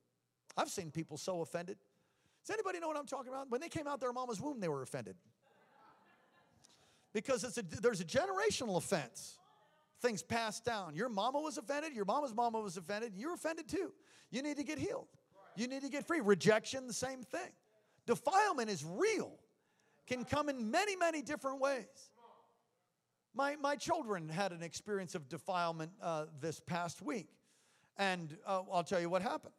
I've 0.57 0.69
seen 0.69 0.91
people 0.91 1.17
so 1.17 1.41
offended. 1.41 1.79
Does 2.47 2.55
anybody 2.55 2.81
know 2.81 2.89
what 2.89 2.97
I'm 2.97 3.07
talking 3.07 3.29
about? 3.29 3.51
When 3.51 3.61
they 3.61 3.69
came 3.69 3.87
out 3.87 4.01
their 4.01 4.13
mama's 4.13 4.41
womb, 4.41 4.61
they 4.61 4.69
were 4.69 4.83
offended. 4.83 5.17
Because 7.13 7.45
it's 7.45 7.59
a, 7.59 7.63
there's 7.63 8.01
a 8.01 8.05
generational 8.05 8.77
offense. 8.77 9.39
Things 10.01 10.23
passed 10.23 10.65
down. 10.65 10.95
Your 10.95 11.09
mama 11.09 11.41
was 11.41 11.59
offended, 11.59 11.93
your 11.93 12.07
mama's 12.07 12.35
mama 12.35 12.61
was 12.61 12.77
offended, 12.77 13.13
you're 13.17 13.35
offended 13.35 13.69
too. 13.69 13.93
You 14.31 14.43
need 14.43 14.57
to 14.57 14.65
get 14.65 14.79
healed. 14.79 15.09
You 15.57 15.67
need 15.67 15.83
to 15.83 15.89
get 15.89 16.07
free. 16.07 16.21
Rejection, 16.21 16.87
the 16.87 16.93
same 16.93 17.23
thing. 17.23 17.51
Defilement 18.07 18.71
is 18.71 18.85
real, 18.85 19.33
can 20.07 20.25
come 20.25 20.49
in 20.49 20.71
many, 20.71 20.97
many 20.97 21.23
different 21.23 21.61
ways. 21.61 22.11
My, 23.35 23.57
my 23.57 23.77
children 23.77 24.29
had 24.29 24.53
an 24.53 24.63
experience 24.63 25.15
of 25.15 25.29
defilement 25.29 25.93
uh, 26.03 26.27
this 26.41 26.61
past 26.61 27.01
week. 27.01 27.29
And 27.97 28.37
uh, 28.47 28.63
I'll 28.73 28.83
tell 28.83 29.01
you 29.01 29.09
what 29.09 29.23
happened. 29.23 29.55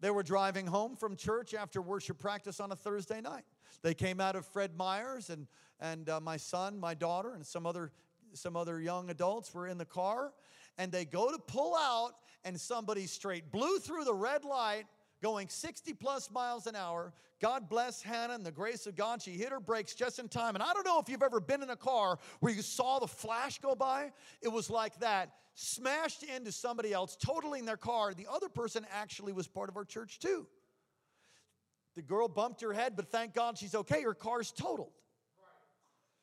They 0.00 0.10
were 0.10 0.22
driving 0.22 0.66
home 0.66 0.96
from 0.96 1.16
church 1.16 1.54
after 1.54 1.80
worship 1.80 2.18
practice 2.18 2.60
on 2.60 2.70
a 2.70 2.76
Thursday 2.76 3.20
night. 3.20 3.44
They 3.82 3.94
came 3.94 4.20
out 4.20 4.36
of 4.36 4.44
Fred 4.46 4.76
Meyer's, 4.76 5.30
and, 5.30 5.46
and 5.80 6.08
uh, 6.08 6.20
my 6.20 6.36
son, 6.36 6.78
my 6.78 6.94
daughter, 6.94 7.34
and 7.34 7.44
some 7.44 7.66
other, 7.66 7.90
some 8.34 8.56
other 8.56 8.80
young 8.80 9.10
adults 9.10 9.52
were 9.54 9.66
in 9.66 9.78
the 9.78 9.84
car. 9.84 10.32
And 10.78 10.92
they 10.92 11.04
go 11.04 11.30
to 11.30 11.38
pull 11.38 11.74
out, 11.74 12.12
and 12.44 12.60
somebody 12.60 13.06
straight 13.06 13.50
blew 13.50 13.78
through 13.78 14.04
the 14.04 14.14
red 14.14 14.44
light 14.44 14.84
going 15.24 15.48
60 15.48 15.94
plus 15.94 16.30
miles 16.30 16.66
an 16.66 16.76
hour. 16.76 17.10
God 17.40 17.66
bless 17.70 18.02
Hannah 18.02 18.34
and 18.34 18.44
the 18.44 18.52
grace 18.52 18.86
of 18.86 18.94
God. 18.94 19.22
She 19.22 19.30
hit 19.30 19.52
her 19.52 19.58
brakes 19.58 19.94
just 19.94 20.18
in 20.18 20.28
time. 20.28 20.54
And 20.54 20.62
I 20.62 20.74
don't 20.74 20.84
know 20.84 21.00
if 21.00 21.08
you've 21.08 21.22
ever 21.22 21.40
been 21.40 21.62
in 21.62 21.70
a 21.70 21.76
car 21.76 22.18
where 22.40 22.52
you 22.52 22.60
saw 22.60 22.98
the 22.98 23.06
flash 23.06 23.58
go 23.58 23.74
by. 23.74 24.12
It 24.42 24.48
was 24.48 24.68
like 24.68 25.00
that, 25.00 25.30
smashed 25.54 26.24
into 26.24 26.52
somebody 26.52 26.92
else, 26.92 27.16
totaling 27.16 27.64
their 27.64 27.78
car. 27.78 28.12
The 28.12 28.26
other 28.30 28.50
person 28.50 28.86
actually 28.92 29.32
was 29.32 29.48
part 29.48 29.70
of 29.70 29.78
our 29.78 29.86
church 29.86 30.18
too. 30.18 30.46
The 31.96 32.02
girl 32.02 32.28
bumped 32.28 32.60
her 32.60 32.74
head, 32.74 32.92
but 32.94 33.10
thank 33.10 33.32
God 33.32 33.56
she's 33.56 33.74
okay. 33.74 34.02
Her 34.02 34.12
car's 34.12 34.52
totaled. 34.52 34.92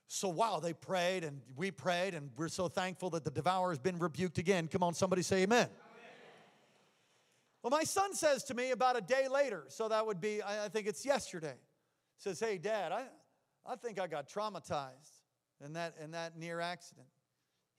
So, 0.09 0.29
wow, 0.29 0.59
they 0.59 0.73
prayed 0.73 1.23
and 1.23 1.41
we 1.55 1.71
prayed, 1.71 2.13
and 2.13 2.29
we're 2.37 2.49
so 2.49 2.67
thankful 2.67 3.09
that 3.11 3.23
the 3.23 3.31
devourer 3.31 3.71
has 3.71 3.79
been 3.79 3.97
rebuked 3.97 4.37
again. 4.37 4.67
Come 4.67 4.83
on, 4.83 4.93
somebody 4.93 5.23
say 5.23 5.41
amen. 5.41 5.69
Well, 7.63 7.71
my 7.71 7.83
son 7.83 8.13
says 8.13 8.43
to 8.45 8.53
me 8.53 8.71
about 8.71 8.97
a 8.97 9.01
day 9.01 9.27
later, 9.27 9.65
so 9.67 9.87
that 9.87 10.05
would 10.05 10.19
be, 10.19 10.41
I 10.41 10.67
think 10.69 10.87
it's 10.87 11.05
yesterday, 11.05 11.55
says, 12.17 12.39
Hey, 12.39 12.57
Dad, 12.57 12.91
I, 12.91 13.03
I 13.65 13.75
think 13.75 13.99
I 13.99 14.07
got 14.07 14.27
traumatized 14.27 15.21
in 15.63 15.73
that, 15.73 15.95
in 16.03 16.11
that 16.11 16.37
near 16.37 16.59
accident. 16.59 17.07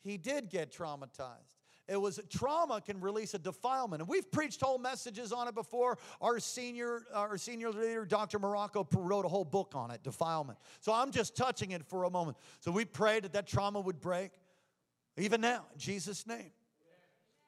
He 0.03 0.17
did 0.19 0.51
get 0.51 0.73
traumatized. 0.73 1.53
It 1.89 2.01
was 2.01 2.21
trauma 2.31 2.81
can 2.81 3.01
release 3.01 3.35
a 3.35 3.39
defilement. 3.39 4.03
And 4.03 4.09
we've 4.09 4.31
preached 4.31 4.61
whole 4.61 4.79
messages 4.79 5.33
on 5.33 5.49
it 5.49 5.55
before. 5.55 5.99
Our 6.21 6.39
senior, 6.39 7.03
our 7.13 7.37
senior 7.37 7.71
leader, 7.71 8.05
Dr. 8.05 8.39
Morocco, 8.39 8.87
wrote 8.93 9.25
a 9.25 9.29
whole 9.29 9.45
book 9.45 9.73
on 9.75 9.91
it, 9.91 10.03
defilement. 10.03 10.59
So 10.81 10.93
I'm 10.93 11.11
just 11.11 11.37
touching 11.37 11.73
it 11.73 11.85
for 11.85 12.05
a 12.05 12.11
moment. 12.11 12.37
So 12.61 12.71
we 12.71 12.85
prayed 12.85 13.25
that 13.25 13.33
that 13.33 13.47
trauma 13.49 13.81
would 13.81 14.01
break. 14.01 14.31
Even 15.17 15.41
now, 15.41 15.67
in 15.73 15.79
Jesus' 15.79 16.27
name. 16.27 16.53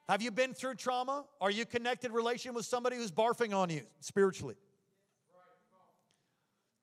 Have 0.07 0.21
you 0.21 0.31
been 0.31 0.53
through 0.53 0.75
trauma? 0.75 1.25
Are 1.41 1.49
you 1.49 1.65
connected 1.65 2.11
relation 2.11 2.53
with 2.53 2.65
somebody 2.65 2.95
who's 2.95 3.11
barfing 3.11 3.55
on 3.55 3.69
you 3.69 3.81
spiritually? 4.01 4.55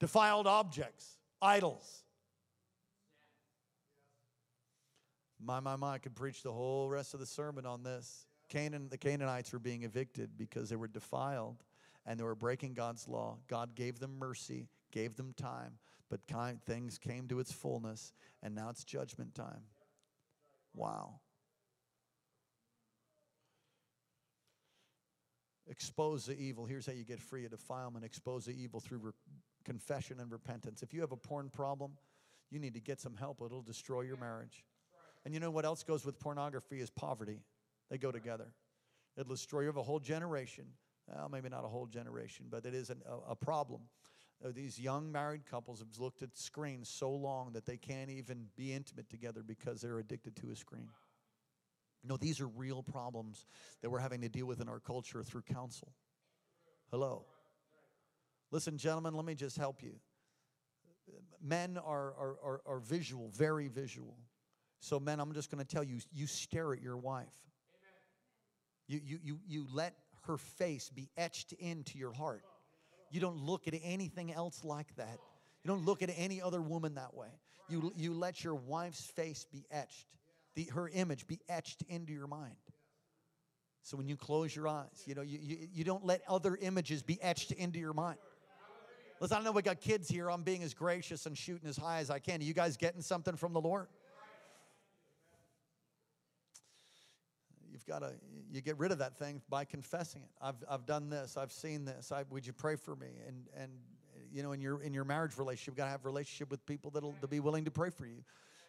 Defiled 0.00 0.48
objects, 0.48 1.16
idols. 1.40 2.02
My, 5.44 5.60
my, 5.60 5.76
my, 5.76 5.92
I 5.94 5.98
could 5.98 6.14
preach 6.14 6.42
the 6.42 6.52
whole 6.52 6.88
rest 6.88 7.14
of 7.14 7.20
the 7.20 7.26
sermon 7.26 7.66
on 7.66 7.82
this. 7.82 8.26
Canaan, 8.48 8.88
the 8.90 8.98
Canaanites 8.98 9.52
were 9.52 9.58
being 9.58 9.84
evicted 9.84 10.30
because 10.36 10.68
they 10.68 10.76
were 10.76 10.88
defiled 10.88 11.62
and 12.04 12.18
they 12.18 12.24
were 12.24 12.34
breaking 12.34 12.74
God's 12.74 13.06
law. 13.08 13.38
God 13.48 13.74
gave 13.74 14.00
them 14.00 14.18
mercy, 14.18 14.68
gave 14.90 15.16
them 15.16 15.34
time, 15.36 15.78
but 16.10 16.26
kind, 16.26 16.60
things 16.62 16.98
came 16.98 17.28
to 17.28 17.38
its 17.38 17.52
fullness, 17.52 18.12
and 18.42 18.54
now 18.54 18.68
it's 18.68 18.84
judgment 18.84 19.34
time. 19.34 19.62
Wow. 20.74 21.20
Expose 25.68 26.26
the 26.26 26.36
evil. 26.38 26.66
Here's 26.66 26.86
how 26.86 26.92
you 26.92 27.04
get 27.04 27.20
free 27.20 27.44
of 27.44 27.52
defilement. 27.52 28.04
Expose 28.04 28.44
the 28.46 28.52
evil 28.52 28.80
through 28.80 28.98
re- 28.98 29.12
confession 29.64 30.18
and 30.20 30.30
repentance. 30.30 30.82
If 30.82 30.92
you 30.92 31.00
have 31.00 31.12
a 31.12 31.16
porn 31.16 31.50
problem, 31.50 31.92
you 32.50 32.58
need 32.58 32.74
to 32.74 32.80
get 32.80 33.00
some 33.00 33.16
help. 33.16 33.40
It'll 33.44 33.62
destroy 33.62 34.02
your 34.02 34.16
marriage. 34.16 34.64
And 35.24 35.32
you 35.32 35.40
know 35.40 35.50
what 35.50 35.64
else 35.64 35.82
goes 35.82 36.04
with 36.04 36.18
pornography 36.18 36.80
is 36.80 36.90
poverty. 36.90 37.40
They 37.90 37.98
go 37.98 38.10
together. 38.10 38.52
It'll 39.16 39.34
destroy 39.34 39.68
a 39.68 39.72
whole 39.72 40.00
generation. 40.00 40.64
Well, 41.06 41.28
maybe 41.28 41.48
not 41.48 41.64
a 41.64 41.68
whole 41.68 41.86
generation, 41.86 42.46
but 42.50 42.64
it 42.64 42.74
is 42.74 42.90
an, 42.90 43.02
a, 43.08 43.32
a 43.32 43.36
problem. 43.36 43.82
Uh, 44.44 44.50
these 44.52 44.78
young 44.78 45.10
married 45.12 45.42
couples 45.48 45.78
have 45.78 46.00
looked 46.00 46.22
at 46.22 46.36
screens 46.36 46.88
so 46.88 47.10
long 47.10 47.52
that 47.52 47.66
they 47.66 47.76
can't 47.76 48.10
even 48.10 48.46
be 48.56 48.72
intimate 48.72 49.08
together 49.08 49.42
because 49.46 49.80
they're 49.80 49.98
addicted 49.98 50.34
to 50.36 50.50
a 50.50 50.56
screen. 50.56 50.88
No, 52.04 52.16
these 52.16 52.40
are 52.40 52.48
real 52.48 52.82
problems 52.82 53.46
that 53.80 53.90
we're 53.90 54.00
having 54.00 54.22
to 54.22 54.28
deal 54.28 54.46
with 54.46 54.60
in 54.60 54.68
our 54.68 54.80
culture 54.80 55.22
through 55.22 55.42
counsel. 55.42 55.92
Hello. 56.90 57.24
Listen, 58.50 58.76
gentlemen, 58.76 59.14
let 59.14 59.24
me 59.24 59.34
just 59.34 59.56
help 59.56 59.82
you. 59.82 59.94
Men 61.42 61.78
are, 61.78 62.14
are, 62.14 62.36
are, 62.44 62.60
are 62.66 62.80
visual, 62.80 63.30
very 63.34 63.68
visual. 63.68 64.16
So, 64.80 64.98
men, 64.98 65.20
I'm 65.20 65.32
just 65.32 65.50
going 65.50 65.64
to 65.64 65.68
tell 65.68 65.84
you 65.84 65.98
you 66.12 66.26
stare 66.26 66.72
at 66.72 66.82
your 66.82 66.96
wife. 66.96 67.26
You, 68.88 69.00
you, 69.04 69.18
you, 69.22 69.40
you 69.46 69.66
let 69.72 69.94
her 70.26 70.36
face 70.36 70.90
be 70.90 71.08
etched 71.16 71.52
into 71.54 71.98
your 71.98 72.12
heart. 72.12 72.42
You 73.10 73.20
don't 73.20 73.38
look 73.38 73.68
at 73.68 73.74
anything 73.82 74.32
else 74.32 74.64
like 74.64 74.94
that. 74.96 75.18
You 75.62 75.68
don't 75.68 75.84
look 75.84 76.02
at 76.02 76.10
any 76.16 76.42
other 76.42 76.60
woman 76.60 76.94
that 76.94 77.14
way. 77.14 77.28
You, 77.68 77.92
you 77.96 78.12
let 78.12 78.42
your 78.42 78.54
wife's 78.54 79.04
face 79.04 79.46
be 79.50 79.64
etched 79.70 80.08
the, 80.54 80.64
her 80.74 80.88
image 80.88 81.26
be 81.26 81.40
etched 81.48 81.82
into 81.88 82.12
your 82.12 82.26
mind. 82.26 82.56
So 83.82 83.96
when 83.96 84.06
you 84.06 84.16
close 84.16 84.54
your 84.54 84.68
eyes, 84.68 85.02
you 85.06 85.14
know, 85.14 85.22
you, 85.22 85.38
you, 85.42 85.68
you 85.72 85.84
don't 85.84 86.04
let 86.04 86.22
other 86.28 86.56
images 86.60 87.02
be 87.02 87.20
etched 87.20 87.50
into 87.52 87.78
your 87.78 87.92
mind. 87.92 88.18
Listen, 89.20 89.38
I 89.38 89.42
know 89.42 89.52
we 89.52 89.62
got 89.62 89.80
kids 89.80 90.08
here. 90.08 90.30
I'm 90.30 90.42
being 90.42 90.62
as 90.62 90.74
gracious 90.74 91.26
and 91.26 91.36
shooting 91.36 91.68
as 91.68 91.76
high 91.76 91.98
as 91.98 92.10
I 92.10 92.18
can. 92.18 92.40
Are 92.40 92.44
you 92.44 92.54
guys 92.54 92.76
getting 92.76 93.02
something 93.02 93.36
from 93.36 93.52
the 93.52 93.60
Lord? 93.60 93.86
You've 97.70 97.86
got 97.86 98.00
to, 98.00 98.12
you 98.50 98.60
get 98.60 98.78
rid 98.78 98.92
of 98.92 98.98
that 98.98 99.18
thing 99.18 99.42
by 99.48 99.64
confessing 99.64 100.22
it. 100.22 100.30
I've, 100.40 100.56
I've 100.68 100.86
done 100.86 101.08
this. 101.08 101.36
I've 101.36 101.52
seen 101.52 101.84
this. 101.84 102.12
I, 102.12 102.24
would 102.30 102.46
you 102.46 102.52
pray 102.52 102.76
for 102.76 102.94
me? 102.94 103.08
And, 103.26 103.46
and, 103.56 103.72
you 104.32 104.42
know, 104.42 104.52
in 104.52 104.60
your, 104.60 104.82
in 104.82 104.94
your 104.94 105.04
marriage 105.04 105.38
relationship, 105.38 105.72
you've 105.72 105.76
got 105.76 105.84
to 105.86 105.90
have 105.90 106.04
relationship 106.04 106.50
with 106.50 106.64
people 106.66 106.90
that'll 106.90 107.14
to 107.20 107.26
be 107.26 107.40
willing 107.40 107.64
to 107.64 107.70
pray 107.70 107.90
for 107.90 108.06
you 108.06 108.22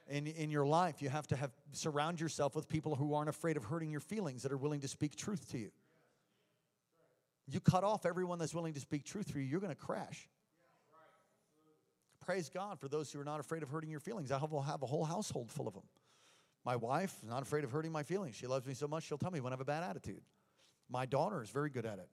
in, 0.10 0.28
in 0.28 0.52
your 0.52 0.66
life. 0.66 1.02
You 1.02 1.10
have 1.10 1.28
to 1.28 1.36
have 1.36 1.52
surround 1.72 2.20
yourself 2.20 2.56
with 2.56 2.68
people 2.68 2.96
who 2.96 3.14
aren't 3.14 3.30
afraid 3.30 3.58
of 3.58 3.64
hurting 3.64 3.92
your 3.92 4.00
feelings, 4.00 4.44
that 4.44 4.52
are 4.52 4.58
willing 4.58 4.82
to 4.82 4.88
speak 4.88 5.16
truth 5.16 5.50
to 5.52 5.58
you. 5.58 5.72
You 7.48 7.60
cut 7.60 7.84
off 7.84 8.06
everyone 8.06 8.40
that's 8.40 8.54
willing 8.54 8.74
to 8.74 8.80
speak 8.80 9.04
truth 9.04 9.30
for 9.32 9.40
you, 9.40 9.46
you're 9.46 9.60
going 9.60 9.76
to 9.76 9.82
crash. 9.82 10.30
Praise 12.26 12.50
God 12.50 12.80
for 12.80 12.88
those 12.88 13.12
who 13.12 13.20
are 13.20 13.26
not 13.26 13.42
afraid 13.42 13.64
of 13.64 13.70
hurting 13.70 13.90
your 13.90 14.00
feelings. 14.00 14.32
I 14.32 14.40
will 14.44 14.62
have 14.62 14.82
a 14.82 14.86
whole 14.86 15.04
household 15.04 15.52
full 15.52 15.68
of 15.68 15.74
them. 15.74 15.84
My 16.64 16.78
wife 16.78 17.14
is 17.22 17.30
not 17.30 17.42
afraid 17.42 17.66
of 17.66 17.72
hurting 17.72 17.92
my 17.92 18.04
feelings. 18.04 18.36
She 18.36 18.48
loves 18.48 18.66
me 18.66 18.74
so 18.74 18.88
much, 18.88 19.04
she'll 19.04 19.18
tell 19.18 19.32
me 19.32 19.42
when 19.42 19.52
I 19.52 19.56
have 19.56 19.62
a 19.62 19.66
bad 19.66 19.84
attitude. 19.84 20.22
My 20.90 21.06
daughter 21.06 21.42
is 21.42 21.50
very 21.50 21.70
good 21.70 21.86
at 21.86 22.00
it. 22.00 22.08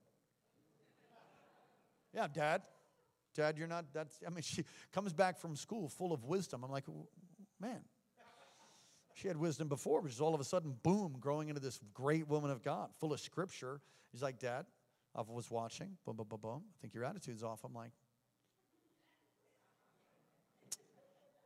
Yeah, 2.13 2.27
dad. 2.33 2.63
Dad, 3.35 3.57
you're 3.57 3.69
not, 3.69 3.85
that's, 3.93 4.19
I 4.27 4.31
mean, 4.31 4.43
she 4.43 4.65
comes 4.93 5.13
back 5.13 5.39
from 5.39 5.55
school 5.55 5.89
full 5.89 6.13
of 6.13 6.25
wisdom. 6.25 6.65
I'm 6.65 6.71
like, 6.73 6.85
Man, 7.61 7.81
she 9.15 9.29
had 9.29 9.37
wisdom 9.37 9.69
before, 9.69 10.01
but 10.01 10.09
just 10.09 10.21
all 10.21 10.35
of 10.35 10.41
a 10.41 10.45
sudden, 10.45 10.75
boom, 10.83 11.17
growing 11.21 11.49
into 11.49 11.61
this 11.61 11.79
great 11.93 12.27
woman 12.27 12.51
of 12.51 12.63
God, 12.63 12.89
full 12.99 13.13
of 13.13 13.21
scripture. 13.21 13.81
He's 14.13 14.23
like, 14.23 14.39
Dad, 14.39 14.65
I 15.15 15.23
was 15.27 15.51
watching, 15.51 15.99
boom, 16.07 16.17
boom, 16.17 16.27
boom, 16.29 16.41
boom. 16.41 16.63
I 16.71 16.77
think 16.81 16.95
your 16.95 17.05
attitude's 17.05 17.43
off. 17.43 17.61
I'm 17.65 17.75
like, 17.75 17.91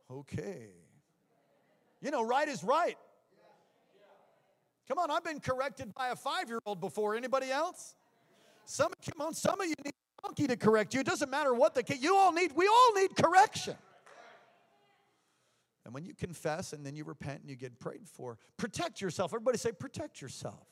okay. 0.09 0.69
You 2.01 2.11
know, 2.11 2.23
right 2.25 2.47
is 2.47 2.63
right. 2.63 2.97
Come 4.87 4.99
on, 4.99 5.09
I've 5.09 5.23
been 5.23 5.39
corrected 5.39 5.93
by 5.95 6.09
a 6.09 6.15
five 6.15 6.47
year 6.47 6.59
old 6.65 6.79
before. 6.79 7.15
Anybody 7.15 7.49
else? 7.49 7.95
Some, 8.65 8.91
come 9.09 9.25
on, 9.25 9.33
some 9.33 9.59
of 9.59 9.67
you 9.67 9.73
need 9.83 9.93
a 9.93 10.27
donkey 10.27 10.47
to 10.47 10.55
correct 10.55 10.93
you. 10.93 11.01
It 11.01 11.05
doesn't 11.05 11.29
matter 11.29 11.53
what 11.53 11.73
the 11.73 11.83
you 11.99 12.15
all 12.15 12.31
need, 12.31 12.51
we 12.55 12.67
all 12.67 12.93
need 12.95 13.15
correction. 13.15 13.75
And 15.85 15.93
when 15.93 16.03
you 16.03 16.15
confess 16.15 16.73
and 16.73 16.85
then 16.85 16.95
you 16.95 17.03
repent 17.03 17.41
and 17.41 17.49
you 17.49 17.55
get 17.55 17.79
prayed 17.79 18.09
for, 18.09 18.37
protect 18.57 19.01
yourself. 19.01 19.31
Everybody 19.31 19.59
say, 19.59 19.71
protect 19.71 20.21
yourself. 20.21 20.67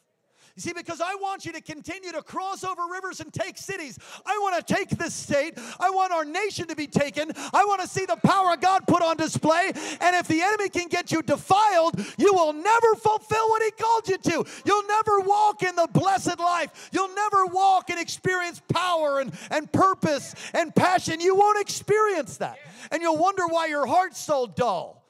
You 0.55 0.61
see, 0.61 0.73
because 0.73 1.01
I 1.01 1.15
want 1.15 1.45
you 1.45 1.51
to 1.53 1.61
continue 1.61 2.11
to 2.11 2.21
cross 2.21 2.63
over 2.63 2.81
rivers 2.91 3.19
and 3.19 3.33
take 3.33 3.57
cities. 3.57 3.97
I 4.25 4.37
want 4.39 4.65
to 4.65 4.73
take 4.73 4.89
this 4.89 5.13
state. 5.13 5.57
I 5.79 5.89
want 5.89 6.13
our 6.13 6.25
nation 6.25 6.67
to 6.67 6.75
be 6.75 6.85
taken. 6.85 7.31
I 7.53 7.65
want 7.65 7.81
to 7.81 7.87
see 7.87 8.05
the 8.05 8.17
power 8.17 8.53
of 8.53 8.61
God 8.61 8.85
put 8.87 9.01
on 9.01 9.17
display. 9.17 9.71
And 9.99 10.15
if 10.15 10.27
the 10.27 10.41
enemy 10.41 10.69
can 10.69 10.89
get 10.89 11.11
you 11.11 11.23
defiled, 11.23 11.99
you 12.17 12.33
will 12.33 12.53
never 12.53 12.95
fulfill 12.95 13.49
what 13.49 13.63
he 13.63 13.71
called 13.71 14.07
you 14.07 14.17
to. 14.17 14.45
You'll 14.65 14.87
never 14.87 15.21
walk 15.21 15.63
in 15.63 15.75
the 15.75 15.87
blessed 15.91 16.39
life. 16.39 16.89
You'll 16.91 17.15
never 17.15 17.47
walk 17.47 17.89
and 17.89 17.99
experience 17.99 18.61
power 18.67 19.21
and, 19.21 19.33
and 19.49 19.71
purpose 19.71 20.35
and 20.53 20.75
passion. 20.75 21.19
You 21.19 21.35
won't 21.35 21.61
experience 21.61 22.37
that. 22.37 22.59
And 22.91 23.01
you'll 23.01 23.17
wonder 23.17 23.47
why 23.47 23.67
your 23.67 23.87
heart's 23.87 24.19
so 24.19 24.45
dull. 24.45 25.02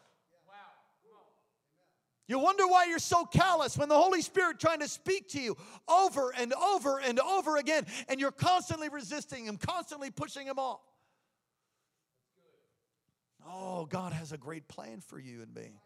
You 2.27 2.39
wonder 2.39 2.65
why 2.67 2.85
you're 2.85 2.99
so 2.99 3.25
callous 3.25 3.77
when 3.77 3.89
the 3.89 3.97
Holy 3.97 4.21
Spirit 4.21 4.59
trying 4.59 4.79
to 4.79 4.87
speak 4.87 5.29
to 5.29 5.41
you 5.41 5.57
over 5.89 6.33
and 6.37 6.53
over 6.53 6.99
and 6.99 7.19
over 7.19 7.57
again, 7.57 7.85
and 8.07 8.19
you're 8.19 8.31
constantly 8.31 8.87
resisting 8.87 9.45
Him, 9.45 9.57
constantly 9.57 10.09
pushing 10.09 10.47
Him 10.47 10.57
off. 10.57 10.81
Oh, 13.45 13.85
God 13.85 14.13
has 14.13 14.31
a 14.31 14.37
great 14.37 14.69
plan 14.69 15.01
for 15.01 15.19
you 15.19 15.41
and 15.41 15.53
me. 15.53 15.81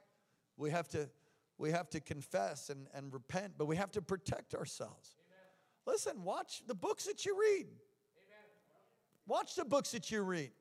We 0.58 0.70
have 0.70 0.88
to, 0.90 1.10
we 1.58 1.72
have 1.72 1.90
to 1.90 2.00
confess 2.00 2.70
and, 2.70 2.88
and 2.94 3.12
repent, 3.12 3.54
but 3.58 3.66
we 3.66 3.76
have 3.76 3.92
to 3.94 4.02
protect 4.02 4.54
ourselves. 4.54 5.16
Amen. 5.18 5.96
Listen, 5.96 6.24
watch 6.24 6.62
the 6.68 6.76
books 6.76 7.06
that 7.06 7.26
you 7.26 7.36
read. 7.40 7.66
Amen. 7.66 8.46
Watch 9.26 9.56
the 9.56 9.66
books 9.66 9.92
that 9.92 10.12
you 10.12 10.22
read. 10.22 10.52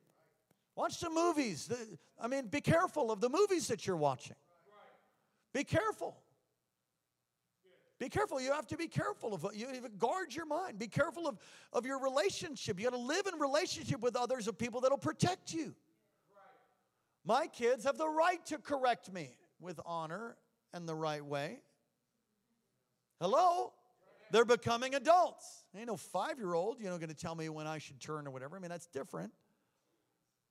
Watch 0.74 1.00
the 1.00 1.10
movies. 1.10 1.70
I 2.18 2.28
mean, 2.28 2.46
be 2.46 2.62
careful 2.62 3.10
of 3.10 3.20
the 3.20 3.28
movies 3.28 3.68
that 3.68 3.86
you're 3.86 3.96
watching. 3.96 4.36
Be 5.56 5.64
careful. 5.64 6.14
Be 7.98 8.10
careful. 8.10 8.38
You 8.38 8.52
have 8.52 8.66
to 8.66 8.76
be 8.76 8.88
careful 8.88 9.32
of 9.32 9.46
you 9.54 9.66
guard 9.96 10.34
your 10.34 10.44
mind. 10.44 10.78
Be 10.78 10.86
careful 10.86 11.26
of, 11.26 11.38
of 11.72 11.86
your 11.86 11.98
relationship. 11.98 12.78
You 12.78 12.84
got 12.84 12.94
to 12.94 13.02
live 13.02 13.26
in 13.26 13.40
relationship 13.40 14.00
with 14.02 14.16
others 14.16 14.48
of 14.48 14.58
people 14.58 14.82
that'll 14.82 14.98
protect 14.98 15.54
you. 15.54 15.74
My 17.24 17.46
kids 17.46 17.84
have 17.84 17.96
the 17.96 18.06
right 18.06 18.44
to 18.46 18.58
correct 18.58 19.10
me 19.10 19.34
with 19.58 19.80
honor 19.86 20.36
and 20.74 20.86
the 20.86 20.94
right 20.94 21.24
way. 21.24 21.60
Hello? 23.18 23.72
They're 24.32 24.44
becoming 24.44 24.94
adults. 24.94 25.64
Ain't 25.74 25.86
no 25.86 25.96
five 25.96 26.38
year 26.38 26.52
old, 26.52 26.80
you 26.80 26.90
know, 26.90 26.98
going 26.98 27.08
to 27.08 27.14
tell 27.14 27.34
me 27.34 27.48
when 27.48 27.66
I 27.66 27.78
should 27.78 27.98
turn 27.98 28.26
or 28.26 28.30
whatever. 28.30 28.58
I 28.58 28.60
mean, 28.60 28.68
that's 28.68 28.88
different. 28.88 29.32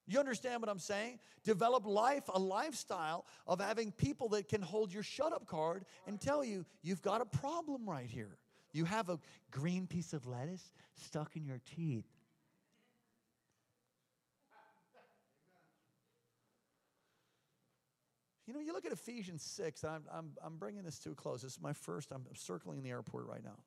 You 0.08 0.20
understand 0.20 0.62
what 0.62 0.70
I'm 0.70 0.80
saying? 0.80 1.20
Develop 1.44 1.86
life, 1.86 2.24
a 2.34 2.40
lifestyle 2.40 3.26
of 3.48 3.60
having 3.60 3.92
people 3.92 4.30
that 4.30 4.48
can 4.48 4.62
hold 4.62 4.94
your 4.94 5.04
shut 5.04 5.34
up 5.34 5.48
card 5.48 5.86
and 6.06 6.22
tell 6.22 6.44
you, 6.44 6.66
you've 6.84 7.02
got 7.02 7.22
a 7.22 7.26
problem 7.26 7.90
right 7.90 8.08
here. 8.08 8.38
You 8.72 8.86
have 8.86 9.10
a 9.10 9.20
green 9.52 9.88
piece 9.88 10.14
of 10.14 10.28
lettuce 10.28 10.74
stuck 10.96 11.36
in 11.36 11.46
your 11.46 11.60
teeth. 11.76 12.06
You 18.46 18.54
know, 18.54 18.60
you 18.60 18.74
look 18.74 18.86
at 18.86 18.92
Ephesians 18.92 19.42
6, 19.42 19.84
and 19.84 19.94
I'm, 19.94 20.04
I'm, 20.14 20.32
I'm 20.44 20.58
bringing 20.58 20.84
this 20.84 21.00
to 21.00 21.12
a 21.12 21.16
close. 21.16 21.42
This 21.42 21.54
is 21.54 21.62
my 21.62 21.74
first, 21.74 22.12
I'm 22.12 22.26
circling 22.36 22.84
the 22.84 22.92
airport 22.92 23.26
right 23.26 23.44
now. 23.44 23.58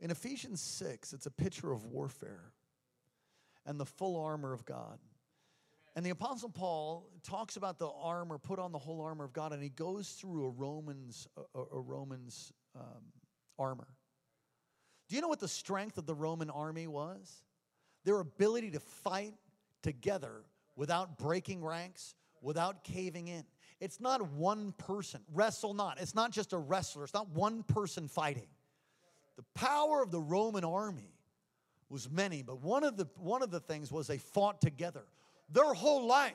In 0.00 0.10
Ephesians 0.10 0.60
6, 0.60 1.12
it's 1.12 1.26
a 1.26 1.30
picture 1.30 1.72
of 1.72 1.84
warfare 1.84 2.52
and 3.68 3.78
the 3.78 3.86
full 3.86 4.20
armor 4.20 4.52
of 4.52 4.64
God. 4.64 4.98
And 5.94 6.04
the 6.04 6.10
Apostle 6.10 6.48
Paul 6.48 7.10
talks 7.22 7.56
about 7.56 7.78
the 7.78 7.88
armor, 7.88 8.38
put 8.38 8.58
on 8.58 8.72
the 8.72 8.78
whole 8.78 9.02
armor 9.02 9.24
of 9.24 9.32
God, 9.32 9.52
and 9.52 9.62
he 9.62 9.68
goes 9.68 10.08
through 10.10 10.46
a 10.46 10.50
Romans, 10.50 11.28
a, 11.54 11.60
a 11.60 11.80
Romans 11.80 12.52
um, 12.74 13.02
armor. 13.58 13.86
Do 15.08 15.16
you 15.16 15.22
know 15.22 15.28
what 15.28 15.40
the 15.40 15.48
strength 15.48 15.98
of 15.98 16.06
the 16.06 16.14
Roman 16.14 16.50
army 16.50 16.86
was? 16.86 17.42
Their 18.04 18.20
ability 18.20 18.70
to 18.72 18.80
fight 18.80 19.34
together 19.82 20.44
without 20.74 21.18
breaking 21.18 21.62
ranks, 21.62 22.14
without 22.40 22.84
caving 22.84 23.28
in. 23.28 23.44
It's 23.80 24.00
not 24.00 24.26
one 24.32 24.72
person. 24.78 25.20
Wrestle 25.32 25.74
not. 25.74 26.00
It's 26.00 26.14
not 26.14 26.30
just 26.30 26.52
a 26.52 26.58
wrestler, 26.58 27.04
it's 27.04 27.14
not 27.14 27.28
one 27.30 27.64
person 27.64 28.08
fighting. 28.08 28.48
The 29.36 29.44
power 29.54 30.02
of 30.02 30.10
the 30.10 30.20
Roman 30.20 30.64
army 30.64 31.17
was 31.90 32.10
many, 32.10 32.42
but 32.42 32.60
one 32.60 32.84
of 32.84 32.96
the 32.96 33.08
one 33.16 33.42
of 33.42 33.50
the 33.50 33.60
things 33.60 33.90
was 33.90 34.06
they 34.06 34.18
fought 34.18 34.60
together. 34.60 35.04
Their 35.50 35.72
whole 35.74 36.06
life. 36.06 36.34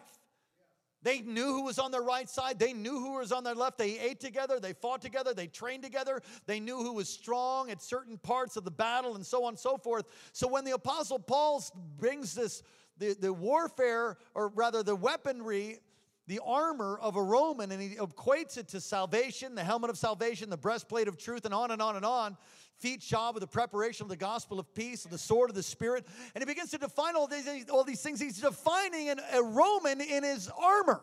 They 1.03 1.19
knew 1.19 1.47
who 1.47 1.63
was 1.63 1.79
on 1.79 1.91
their 1.91 2.01
right 2.01 2.29
side. 2.29 2.57
They 2.57 2.71
knew 2.71 2.97
who 2.97 3.15
was 3.15 3.33
on 3.33 3.43
their 3.43 3.55
left. 3.55 3.77
They 3.77 3.99
ate 3.99 4.21
together. 4.21 4.61
They 4.61 4.71
fought 4.71 5.01
together. 5.01 5.33
They 5.33 5.47
trained 5.47 5.83
together. 5.83 6.21
They 6.45 6.61
knew 6.61 6.77
who 6.77 6.93
was 6.93 7.09
strong 7.09 7.69
at 7.69 7.81
certain 7.81 8.17
parts 8.17 8.55
of 8.55 8.63
the 8.63 8.71
battle 8.71 9.15
and 9.15 9.25
so 9.25 9.43
on 9.43 9.49
and 9.49 9.59
so 9.59 9.77
forth. 9.77 10.05
So 10.31 10.47
when 10.47 10.63
the 10.63 10.71
Apostle 10.71 11.19
Paul 11.19 11.61
brings 11.97 12.33
this, 12.33 12.63
the, 12.97 13.17
the 13.19 13.33
warfare, 13.33 14.17
or 14.33 14.47
rather 14.47 14.81
the 14.81 14.95
weaponry, 14.95 15.79
the 16.27 16.39
armor 16.45 16.97
of 17.01 17.15
a 17.15 17.23
Roman, 17.23 17.71
and 17.71 17.81
he 17.81 17.95
equates 17.95 18.57
it 18.57 18.69
to 18.69 18.81
salvation, 18.81 19.55
the 19.55 19.63
helmet 19.63 19.89
of 19.89 19.97
salvation, 19.97 20.49
the 20.49 20.57
breastplate 20.57 21.07
of 21.07 21.17
truth, 21.17 21.45
and 21.45 21.53
on 21.53 21.71
and 21.71 21.81
on 21.81 21.95
and 21.95 22.05
on 22.05 22.37
feet 22.79 23.01
shod 23.01 23.33
with 23.33 23.41
the 23.41 23.47
preparation 23.47 24.03
of 24.03 24.09
the 24.09 24.15
gospel 24.17 24.59
of 24.59 24.73
peace, 24.73 25.03
the 25.03 25.17
sword 25.17 25.49
of 25.49 25.55
the 25.55 25.63
Spirit. 25.63 26.05
And 26.35 26.41
he 26.41 26.45
begins 26.45 26.71
to 26.71 26.77
define 26.77 27.15
all 27.15 27.27
these, 27.27 27.47
all 27.69 27.85
these 27.85 28.01
things. 28.01 28.19
He's 28.19 28.41
defining 28.41 29.07
an, 29.07 29.21
a 29.33 29.41
Roman 29.41 30.01
in 30.01 30.23
his 30.23 30.49
armor. 30.49 31.01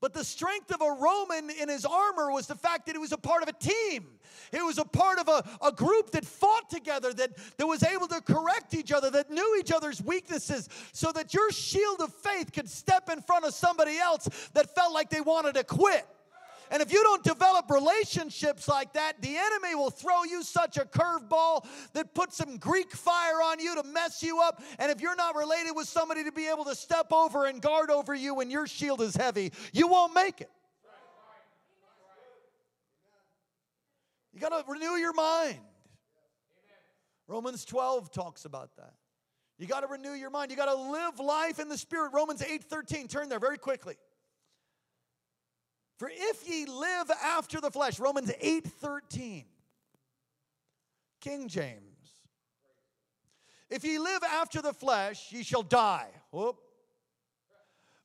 But 0.00 0.12
the 0.12 0.24
strength 0.24 0.70
of 0.72 0.82
a 0.82 0.92
Roman 0.92 1.50
in 1.50 1.68
his 1.68 1.86
armor 1.86 2.30
was 2.30 2.46
the 2.46 2.54
fact 2.54 2.86
that 2.86 2.92
he 2.92 2.98
was 2.98 3.12
a 3.12 3.18
part 3.18 3.42
of 3.42 3.48
a 3.48 3.52
team. 3.52 4.06
It 4.52 4.64
was 4.64 4.78
a 4.78 4.84
part 4.84 5.18
of 5.18 5.28
a, 5.28 5.42
a 5.66 5.72
group 5.72 6.10
that 6.10 6.24
fought 6.24 6.68
together, 6.68 7.12
that, 7.14 7.30
that 7.56 7.66
was 7.66 7.82
able 7.82 8.06
to 8.08 8.20
correct 8.20 8.74
each 8.74 8.92
other, 8.92 9.10
that 9.10 9.30
knew 9.30 9.56
each 9.58 9.72
other's 9.72 10.02
weaknesses, 10.02 10.68
so 10.92 11.12
that 11.12 11.32
your 11.32 11.50
shield 11.50 12.00
of 12.00 12.12
faith 12.12 12.52
could 12.52 12.68
step 12.68 13.08
in 13.10 13.22
front 13.22 13.46
of 13.46 13.54
somebody 13.54 13.98
else 13.98 14.28
that 14.52 14.74
felt 14.74 14.92
like 14.92 15.08
they 15.08 15.22
wanted 15.22 15.54
to 15.54 15.64
quit. 15.64 16.06
And 16.70 16.82
if 16.82 16.92
you 16.92 17.02
don't 17.02 17.22
develop 17.22 17.70
relationships 17.70 18.68
like 18.68 18.92
that, 18.94 19.20
the 19.20 19.36
enemy 19.36 19.74
will 19.74 19.90
throw 19.90 20.24
you 20.24 20.42
such 20.42 20.76
a 20.76 20.84
curveball 20.84 21.66
that 21.92 22.14
puts 22.14 22.36
some 22.36 22.56
Greek 22.58 22.92
fire 22.92 23.42
on 23.42 23.60
you 23.60 23.74
to 23.74 23.82
mess 23.84 24.22
you 24.22 24.40
up. 24.40 24.62
And 24.78 24.90
if 24.90 25.00
you're 25.00 25.16
not 25.16 25.36
related 25.36 25.72
with 25.74 25.88
somebody 25.88 26.24
to 26.24 26.32
be 26.32 26.48
able 26.48 26.64
to 26.64 26.74
step 26.74 27.12
over 27.12 27.46
and 27.46 27.62
guard 27.62 27.90
over 27.90 28.14
you 28.14 28.34
when 28.34 28.50
your 28.50 28.66
shield 28.66 29.00
is 29.00 29.14
heavy, 29.14 29.52
you 29.72 29.86
won't 29.88 30.14
make 30.14 30.40
it. 30.40 30.50
You 34.32 34.40
got 34.40 34.50
to 34.50 34.70
renew 34.70 34.96
your 34.96 35.14
mind. 35.14 35.58
Romans 37.26 37.64
12 37.64 38.12
talks 38.12 38.44
about 38.44 38.76
that. 38.76 38.92
You 39.58 39.66
got 39.66 39.80
to 39.80 39.86
renew 39.86 40.12
your 40.12 40.30
mind. 40.30 40.50
You 40.50 40.56
got 40.56 40.66
to 40.66 40.74
live 40.74 41.18
life 41.18 41.58
in 41.58 41.68
the 41.68 41.78
spirit. 41.78 42.12
Romans 42.12 42.42
8:13. 42.42 43.08
Turn 43.08 43.28
there 43.28 43.38
very 43.38 43.56
quickly. 43.56 43.96
For 45.98 46.10
if 46.12 46.48
ye 46.48 46.66
live 46.66 47.10
after 47.22 47.60
the 47.60 47.70
flesh, 47.70 47.98
Romans 47.98 48.30
8 48.40 48.66
13, 48.66 49.44
King 51.20 51.48
James. 51.48 51.82
If 53.68 53.84
ye 53.84 53.98
live 53.98 54.22
after 54.22 54.62
the 54.62 54.72
flesh, 54.72 55.32
ye 55.32 55.42
shall 55.42 55.62
die. 55.62 56.08
Whoop. 56.30 56.56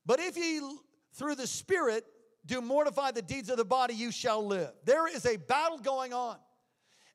But 0.06 0.20
if 0.20 0.38
ye 0.38 0.62
through 1.14 1.36
the 1.36 1.48
Spirit 1.48 2.06
do 2.46 2.62
mortify 2.62 3.12
the 3.12 3.22
deeds 3.22 3.50
of 3.50 3.58
the 3.58 3.66
body, 3.66 3.94
you 3.94 4.12
shall 4.12 4.46
live. 4.46 4.72
There 4.86 5.08
is 5.08 5.26
a 5.26 5.38
battle 5.38 5.78
going 5.78 6.14
on. 6.14 6.38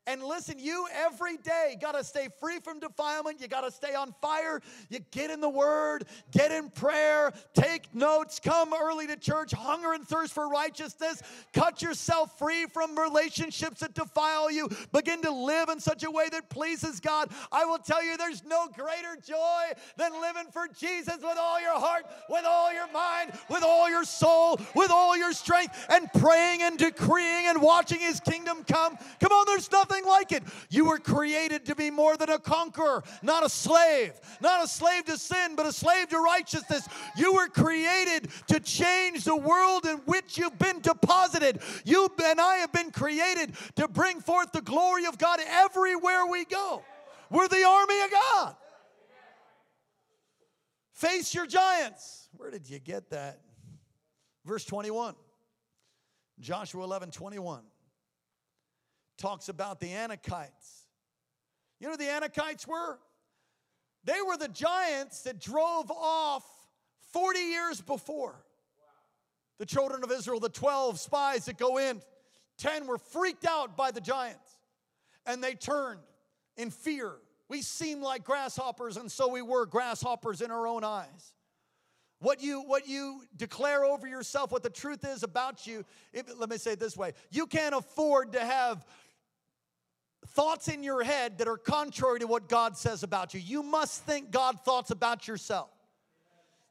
And 0.06 0.22
listen, 0.22 0.58
you 0.58 0.86
every 0.92 1.36
day 1.38 1.76
got 1.80 1.92
to 1.92 2.04
stay 2.04 2.28
free 2.40 2.58
from 2.60 2.78
defilement. 2.78 3.40
You 3.40 3.48
got 3.48 3.62
to 3.62 3.70
stay 3.70 3.94
on 3.94 4.14
fire. 4.22 4.60
You 4.88 5.00
get 5.10 5.30
in 5.30 5.40
the 5.40 5.48
word, 5.48 6.04
get 6.30 6.52
in 6.52 6.70
prayer, 6.70 7.32
take 7.54 7.92
notes, 7.94 8.38
come 8.38 8.72
early 8.72 9.06
to 9.08 9.16
church, 9.16 9.52
hunger 9.52 9.92
and 9.92 10.06
thirst 10.06 10.32
for 10.32 10.48
righteousness. 10.48 11.22
Cut 11.52 11.82
yourself 11.82 12.38
free 12.38 12.66
from 12.66 12.96
relationships 12.96 13.80
that 13.80 13.94
defile 13.94 14.50
you. 14.50 14.68
Begin 14.92 15.22
to 15.22 15.30
live 15.30 15.68
in 15.68 15.80
such 15.80 16.04
a 16.04 16.10
way 16.10 16.28
that 16.30 16.50
pleases 16.50 17.00
God. 17.00 17.30
I 17.50 17.64
will 17.64 17.78
tell 17.78 18.04
you, 18.04 18.16
there's 18.16 18.44
no 18.44 18.68
greater 18.68 19.16
joy 19.26 19.72
than 19.96 20.12
living 20.20 20.46
for 20.52 20.68
Jesus 20.78 21.16
with 21.16 21.38
all 21.38 21.60
your 21.60 21.78
heart, 21.78 22.06
with 22.28 22.44
all 22.44 22.72
your 22.72 22.90
mind, 22.92 23.32
with 23.50 23.64
all 23.64 23.90
your 23.90 24.04
soul, 24.04 24.60
with 24.74 24.90
all 24.90 25.16
your 25.16 25.32
strength, 25.32 25.74
and 25.88 26.12
praying 26.12 26.62
and 26.62 26.78
decreeing 26.78 27.48
and 27.48 27.60
watching 27.60 27.98
his 27.98 28.20
kingdom 28.20 28.62
come. 28.64 28.96
Come 29.20 29.32
on, 29.32 29.44
there's 29.46 29.70
nothing 29.72 29.95
nothing 29.96 30.10
like 30.10 30.32
it. 30.32 30.42
You 30.70 30.86
were 30.86 30.98
created 30.98 31.66
to 31.66 31.74
be 31.74 31.90
more 31.90 32.16
than 32.16 32.30
a 32.30 32.38
conqueror, 32.38 33.02
not 33.22 33.44
a 33.44 33.48
slave, 33.48 34.12
not 34.40 34.64
a 34.64 34.68
slave 34.68 35.04
to 35.06 35.18
sin, 35.18 35.56
but 35.56 35.66
a 35.66 35.72
slave 35.72 36.08
to 36.08 36.18
righteousness. 36.18 36.88
You 37.16 37.34
were 37.34 37.48
created 37.48 38.28
to 38.48 38.60
change 38.60 39.24
the 39.24 39.36
world 39.36 39.86
in 39.86 39.98
which 39.98 40.38
you've 40.38 40.58
been 40.58 40.80
deposited. 40.80 41.60
You 41.84 42.08
and 42.24 42.40
I 42.40 42.56
have 42.56 42.72
been 42.72 42.90
created 42.90 43.52
to 43.76 43.88
bring 43.88 44.20
forth 44.20 44.52
the 44.52 44.62
glory 44.62 45.06
of 45.06 45.18
God 45.18 45.40
everywhere 45.46 46.26
we 46.26 46.44
go. 46.44 46.82
We're 47.30 47.48
the 47.48 47.64
army 47.64 48.00
of 48.02 48.10
God. 48.10 48.56
Face 50.92 51.34
your 51.34 51.46
giants. 51.46 52.28
Where 52.36 52.50
did 52.50 52.68
you 52.68 52.78
get 52.78 53.10
that? 53.10 53.40
Verse 54.44 54.64
21. 54.64 55.14
Joshua 56.38 56.84
11, 56.84 57.10
21 57.10 57.62
talks 59.16 59.48
about 59.48 59.80
the 59.80 59.88
Anakites. 59.88 60.86
You 61.80 61.86
know 61.86 61.92
who 61.92 61.98
the 61.98 62.04
Anakites 62.04 62.66
were? 62.66 62.98
They 64.04 64.20
were 64.26 64.36
the 64.36 64.48
giants 64.48 65.22
that 65.22 65.40
drove 65.40 65.90
off 65.90 66.44
40 67.12 67.38
years 67.38 67.80
before. 67.80 68.36
The 69.58 69.66
children 69.66 70.04
of 70.04 70.12
Israel, 70.12 70.38
the 70.38 70.48
12 70.48 71.00
spies 71.00 71.46
that 71.46 71.56
go 71.56 71.78
in, 71.78 72.02
10 72.58 72.86
were 72.86 72.98
freaked 72.98 73.46
out 73.46 73.76
by 73.76 73.90
the 73.90 74.00
giants 74.00 74.56
and 75.26 75.42
they 75.42 75.54
turned 75.54 76.00
in 76.56 76.70
fear. 76.70 77.12
We 77.48 77.62
seem 77.62 78.00
like 78.00 78.24
grasshoppers, 78.24 78.96
and 78.96 79.10
so 79.10 79.28
we 79.28 79.42
were 79.42 79.66
grasshoppers 79.66 80.40
in 80.40 80.50
our 80.50 80.66
own 80.66 80.84
eyes. 80.84 81.34
What 82.18 82.42
you, 82.42 82.62
what 82.62 82.88
you 82.88 83.22
declare 83.36 83.84
over 83.84 84.06
yourself, 84.06 84.50
what 84.50 84.62
the 84.62 84.70
truth 84.70 85.04
is 85.04 85.22
about 85.22 85.66
you, 85.66 85.84
let 86.38 86.48
me 86.48 86.56
say 86.56 86.72
it 86.72 86.80
this 86.80 86.96
way 86.96 87.12
you 87.30 87.46
can't 87.46 87.74
afford 87.74 88.32
to 88.32 88.40
have 88.40 88.86
thoughts 90.36 90.68
in 90.68 90.82
your 90.82 91.02
head 91.02 91.38
that 91.38 91.48
are 91.48 91.56
contrary 91.56 92.20
to 92.20 92.26
what 92.26 92.48
God 92.48 92.76
says 92.76 93.02
about 93.02 93.32
you. 93.34 93.40
You 93.40 93.62
must 93.62 94.04
think 94.04 94.30
God 94.30 94.60
thoughts 94.64 94.90
about 94.90 95.26
yourself. 95.26 95.70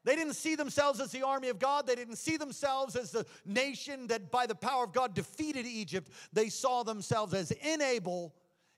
They 0.04 0.14
didn't 0.14 0.34
see 0.34 0.54
themselves 0.54 1.00
as 1.00 1.10
the 1.10 1.26
army 1.26 1.48
of 1.48 1.58
God. 1.58 1.84
They 1.84 1.96
didn't 1.96 2.16
see 2.16 2.36
themselves 2.36 2.94
as 2.94 3.10
the 3.10 3.26
nation 3.44 4.06
that 4.06 4.30
by 4.30 4.46
the 4.46 4.54
power 4.54 4.84
of 4.84 4.92
God 4.92 5.14
defeated 5.14 5.66
Egypt. 5.66 6.12
They 6.32 6.48
saw 6.48 6.84
themselves 6.84 7.34
as 7.34 7.50
inable, 7.50 8.30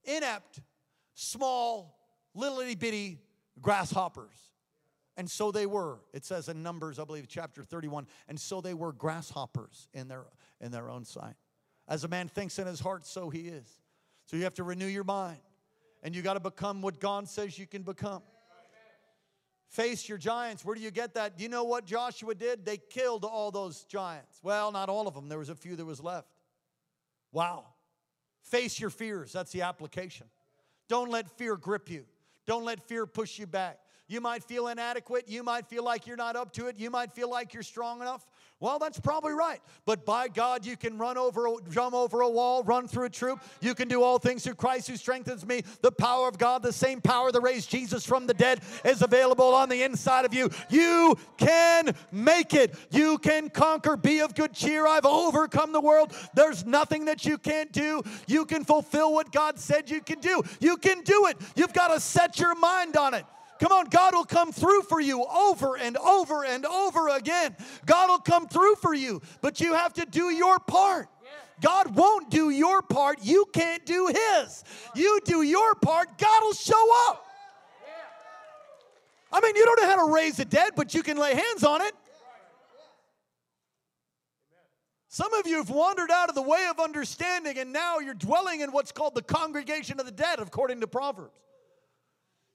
inept, 0.04 0.60
small, 1.12 1.98
little 2.34 2.60
itty 2.60 2.76
bitty 2.76 3.18
grasshoppers. 3.60 4.36
And 5.18 5.30
so 5.30 5.52
they 5.52 5.66
were. 5.66 5.98
It 6.14 6.24
says 6.24 6.48
in 6.48 6.62
Numbers, 6.62 6.98
I 6.98 7.04
believe, 7.04 7.28
chapter 7.28 7.62
31, 7.62 8.06
and 8.28 8.40
so 8.40 8.62
they 8.62 8.72
were 8.72 8.92
grasshoppers 8.92 9.88
in 9.92 10.08
their, 10.08 10.24
in 10.62 10.72
their 10.72 10.88
own 10.88 11.04
sight. 11.04 11.34
As 11.86 12.04
a 12.04 12.08
man 12.08 12.28
thinks 12.28 12.58
in 12.58 12.66
his 12.66 12.80
heart, 12.80 13.04
so 13.04 13.28
he 13.28 13.48
is. 13.48 13.77
So 14.28 14.36
you 14.36 14.44
have 14.44 14.54
to 14.54 14.62
renew 14.62 14.86
your 14.86 15.04
mind. 15.04 15.38
And 16.02 16.14
you 16.14 16.22
got 16.22 16.34
to 16.34 16.40
become 16.40 16.82
what 16.82 17.00
God 17.00 17.28
says 17.28 17.58
you 17.58 17.66
can 17.66 17.82
become. 17.82 18.22
Face 19.68 20.08
your 20.08 20.18
giants. 20.18 20.64
Where 20.64 20.74
do 20.74 20.80
you 20.80 20.90
get 20.90 21.14
that? 21.14 21.36
Do 21.36 21.42
you 21.42 21.48
know 21.48 21.64
what 21.64 21.84
Joshua 21.84 22.34
did? 22.34 22.64
They 22.64 22.76
killed 22.76 23.24
all 23.24 23.50
those 23.50 23.84
giants. 23.84 24.38
Well, 24.42 24.70
not 24.70 24.88
all 24.88 25.08
of 25.08 25.14
them. 25.14 25.28
There 25.28 25.38
was 25.38 25.48
a 25.48 25.54
few 25.54 25.76
that 25.76 25.84
was 25.84 26.02
left. 26.02 26.28
Wow. 27.32 27.64
Face 28.42 28.78
your 28.78 28.90
fears. 28.90 29.32
That's 29.32 29.50
the 29.50 29.62
application. 29.62 30.26
Don't 30.88 31.10
let 31.10 31.28
fear 31.36 31.56
grip 31.56 31.90
you. 31.90 32.04
Don't 32.46 32.64
let 32.64 32.86
fear 32.86 33.06
push 33.06 33.38
you 33.38 33.46
back. 33.46 33.78
You 34.06 34.22
might 34.22 34.42
feel 34.42 34.68
inadequate. 34.68 35.28
You 35.28 35.42
might 35.42 35.66
feel 35.66 35.84
like 35.84 36.06
you're 36.06 36.16
not 36.16 36.34
up 36.34 36.52
to 36.54 36.66
it. 36.68 36.78
You 36.78 36.90
might 36.90 37.12
feel 37.12 37.30
like 37.30 37.52
you're 37.52 37.62
strong 37.62 38.00
enough. 38.00 38.26
Well, 38.60 38.80
that's 38.80 38.98
probably 38.98 39.34
right. 39.34 39.60
But 39.86 40.04
by 40.04 40.26
God, 40.26 40.66
you 40.66 40.76
can 40.76 40.98
run 40.98 41.16
over, 41.16 41.48
jump 41.70 41.94
over 41.94 42.22
a 42.22 42.28
wall, 42.28 42.64
run 42.64 42.88
through 42.88 43.04
a 43.04 43.10
troop. 43.10 43.40
You 43.60 43.72
can 43.72 43.86
do 43.86 44.02
all 44.02 44.18
things 44.18 44.42
through 44.42 44.56
Christ 44.56 44.88
who 44.88 44.96
strengthens 44.96 45.46
me. 45.46 45.62
The 45.80 45.92
power 45.92 46.26
of 46.26 46.38
God, 46.38 46.64
the 46.64 46.72
same 46.72 47.00
power 47.00 47.30
that 47.30 47.40
raised 47.40 47.70
Jesus 47.70 48.04
from 48.04 48.26
the 48.26 48.34
dead, 48.34 48.60
is 48.84 49.00
available 49.02 49.54
on 49.54 49.68
the 49.68 49.84
inside 49.84 50.24
of 50.24 50.34
you. 50.34 50.50
You 50.70 51.16
can 51.36 51.94
make 52.10 52.52
it. 52.52 52.74
You 52.90 53.18
can 53.18 53.48
conquer. 53.48 53.96
Be 53.96 54.20
of 54.20 54.34
good 54.34 54.54
cheer. 54.54 54.88
I've 54.88 55.06
overcome 55.06 55.72
the 55.72 55.80
world. 55.80 56.12
There's 56.34 56.66
nothing 56.66 57.04
that 57.04 57.24
you 57.24 57.38
can't 57.38 57.70
do. 57.70 58.02
You 58.26 58.44
can 58.44 58.64
fulfill 58.64 59.12
what 59.12 59.30
God 59.30 59.60
said 59.60 59.88
you 59.88 60.00
can 60.00 60.18
do. 60.18 60.42
You 60.58 60.78
can 60.78 61.02
do 61.02 61.26
it. 61.26 61.36
You've 61.54 61.72
got 61.72 61.94
to 61.94 62.00
set 62.00 62.40
your 62.40 62.56
mind 62.56 62.96
on 62.96 63.14
it. 63.14 63.24
Come 63.60 63.72
on, 63.72 63.86
God 63.86 64.14
will 64.14 64.24
come 64.24 64.52
through 64.52 64.82
for 64.82 65.00
you 65.00 65.24
over 65.24 65.76
and 65.76 65.96
over 65.96 66.44
and 66.44 66.64
over 66.64 67.08
again. 67.08 67.56
God 67.86 68.08
will 68.08 68.18
come 68.18 68.46
through 68.46 68.76
for 68.76 68.94
you, 68.94 69.20
but 69.40 69.60
you 69.60 69.74
have 69.74 69.94
to 69.94 70.06
do 70.06 70.30
your 70.30 70.58
part. 70.60 71.08
God 71.60 71.96
won't 71.96 72.30
do 72.30 72.50
your 72.50 72.82
part. 72.82 73.18
You 73.22 73.46
can't 73.52 73.84
do 73.84 74.06
His. 74.06 74.62
You 74.94 75.20
do 75.24 75.42
your 75.42 75.74
part, 75.74 76.16
God 76.18 76.42
will 76.44 76.54
show 76.54 77.08
up. 77.08 77.24
I 79.30 79.40
mean, 79.40 79.56
you 79.56 79.64
don't 79.64 79.82
know 79.82 79.88
how 79.88 80.06
to 80.06 80.12
raise 80.12 80.36
the 80.36 80.44
dead, 80.44 80.72
but 80.76 80.94
you 80.94 81.02
can 81.02 81.18
lay 81.18 81.34
hands 81.34 81.64
on 81.64 81.82
it. 81.82 81.92
Some 85.08 85.34
of 85.34 85.46
you 85.46 85.56
have 85.56 85.70
wandered 85.70 86.10
out 86.10 86.28
of 86.28 86.34
the 86.34 86.42
way 86.42 86.66
of 86.70 86.78
understanding, 86.78 87.58
and 87.58 87.72
now 87.72 87.98
you're 87.98 88.14
dwelling 88.14 88.60
in 88.60 88.70
what's 88.70 88.92
called 88.92 89.14
the 89.14 89.22
congregation 89.22 89.98
of 89.98 90.06
the 90.06 90.12
dead, 90.12 90.38
according 90.38 90.80
to 90.80 90.86
Proverbs. 90.86 91.32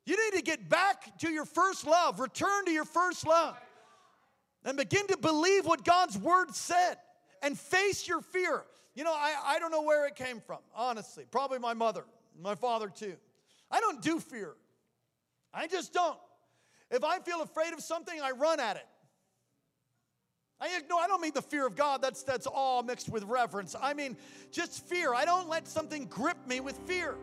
You 0.05 0.17
need 0.17 0.37
to 0.37 0.43
get 0.43 0.67
back 0.69 1.17
to 1.19 1.31
your 1.31 1.45
first 1.45 1.87
love, 1.87 2.19
return 2.19 2.65
to 2.65 2.71
your 2.71 2.85
first 2.85 3.25
love, 3.25 3.57
and 4.65 4.77
begin 4.77 5.07
to 5.07 5.17
believe 5.17 5.65
what 5.65 5.85
God's 5.85 6.17
word 6.17 6.53
said 6.53 6.95
and 7.41 7.57
face 7.57 8.07
your 8.07 8.21
fear. 8.21 8.63
You 8.95 9.03
know, 9.03 9.13
I, 9.13 9.33
I 9.45 9.59
don't 9.59 9.71
know 9.71 9.81
where 9.81 10.05
it 10.05 10.15
came 10.15 10.39
from, 10.39 10.59
honestly. 10.75 11.25
Probably 11.31 11.59
my 11.59 11.73
mother, 11.73 12.03
my 12.41 12.55
father 12.55 12.89
too. 12.89 13.15
I 13.71 13.79
don't 13.79 14.01
do 14.01 14.19
fear, 14.19 14.53
I 15.53 15.67
just 15.67 15.93
don't. 15.93 16.17
If 16.91 17.03
I 17.03 17.19
feel 17.19 17.41
afraid 17.41 17.73
of 17.73 17.81
something, 17.81 18.21
I 18.21 18.31
run 18.31 18.59
at 18.59 18.75
it. 18.75 18.85
I, 20.61 20.69
no, 20.89 20.97
I 20.97 21.07
don't 21.07 21.21
mean 21.21 21.31
the 21.33 21.41
fear 21.41 21.65
of 21.65 21.75
God. 21.75 22.01
That's, 22.01 22.23
that's 22.23 22.45
all 22.45 22.83
mixed 22.83 23.09
with 23.09 23.23
reverence. 23.23 23.75
I 23.79 23.93
mean 23.93 24.15
just 24.51 24.85
fear. 24.87 25.13
I 25.13 25.25
don't 25.25 25.49
let 25.49 25.67
something 25.67 26.05
grip 26.05 26.37
me 26.47 26.59
with 26.59 26.77
fear. 26.85 27.15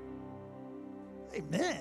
Amen. 1.35 1.81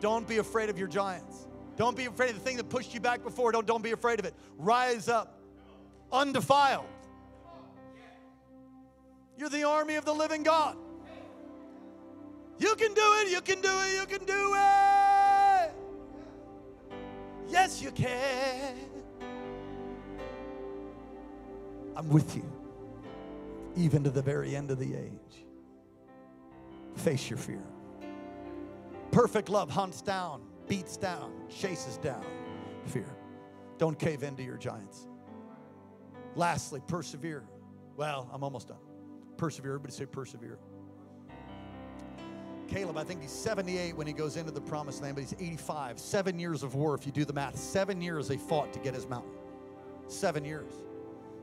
Don't 0.00 0.26
be 0.28 0.38
afraid 0.38 0.70
of 0.70 0.78
your 0.78 0.88
giants. 0.88 1.46
Don't 1.76 1.96
be 1.96 2.06
afraid 2.06 2.30
of 2.30 2.36
the 2.36 2.42
thing 2.42 2.56
that 2.56 2.68
pushed 2.68 2.94
you 2.94 3.00
back 3.00 3.22
before. 3.22 3.52
Don't, 3.52 3.66
don't 3.66 3.82
be 3.82 3.92
afraid 3.92 4.18
of 4.18 4.24
it. 4.24 4.34
Rise 4.56 5.08
up, 5.08 5.38
undefiled. 6.12 6.86
You're 9.36 9.50
the 9.50 9.64
army 9.64 9.96
of 9.96 10.04
the 10.04 10.14
living 10.14 10.42
God. 10.42 10.76
You 12.58 12.74
can 12.74 12.94
do 12.94 13.02
it, 13.20 13.30
you 13.30 13.40
can 13.42 13.60
do 13.60 13.68
it, 13.68 14.00
you 14.00 14.06
can 14.06 14.24
do 14.26 14.54
it. 14.54 15.72
Yes, 17.48 17.82
you 17.82 17.90
can. 17.90 18.74
I'm 21.94 22.08
with 22.08 22.34
you, 22.34 22.44
even 23.76 24.02
to 24.04 24.10
the 24.10 24.22
very 24.22 24.56
end 24.56 24.70
of 24.70 24.78
the 24.78 24.94
age. 24.94 25.44
Face 26.96 27.28
your 27.28 27.38
fear. 27.38 27.62
Perfect 29.16 29.48
love 29.48 29.70
hunts 29.70 30.02
down, 30.02 30.42
beats 30.68 30.98
down, 30.98 31.32
chases 31.48 31.96
down 31.96 32.22
fear. 32.84 33.16
Don't 33.78 33.98
cave 33.98 34.22
into 34.22 34.42
your 34.42 34.58
giants. 34.58 35.08
Lastly, 36.34 36.82
persevere. 36.86 37.42
Well, 37.96 38.28
I'm 38.30 38.44
almost 38.44 38.68
done. 38.68 38.76
Persevere. 39.38 39.70
Everybody 39.70 39.94
say 39.94 40.04
persevere. 40.04 40.58
Caleb, 42.68 42.98
I 42.98 43.04
think 43.04 43.22
he's 43.22 43.32
78 43.32 43.96
when 43.96 44.06
he 44.06 44.12
goes 44.12 44.36
into 44.36 44.50
the 44.50 44.60
promised 44.60 45.00
land, 45.00 45.14
but 45.14 45.22
he's 45.22 45.32
85. 45.32 45.98
Seven 45.98 46.38
years 46.38 46.62
of 46.62 46.74
war, 46.74 46.94
if 46.94 47.06
you 47.06 47.10
do 47.12 47.24
the 47.24 47.32
math. 47.32 47.56
Seven 47.56 48.02
years 48.02 48.28
they 48.28 48.36
fought 48.36 48.70
to 48.74 48.78
get 48.80 48.92
his 48.92 49.08
mountain. 49.08 49.32
Seven 50.08 50.44
years. 50.44 50.74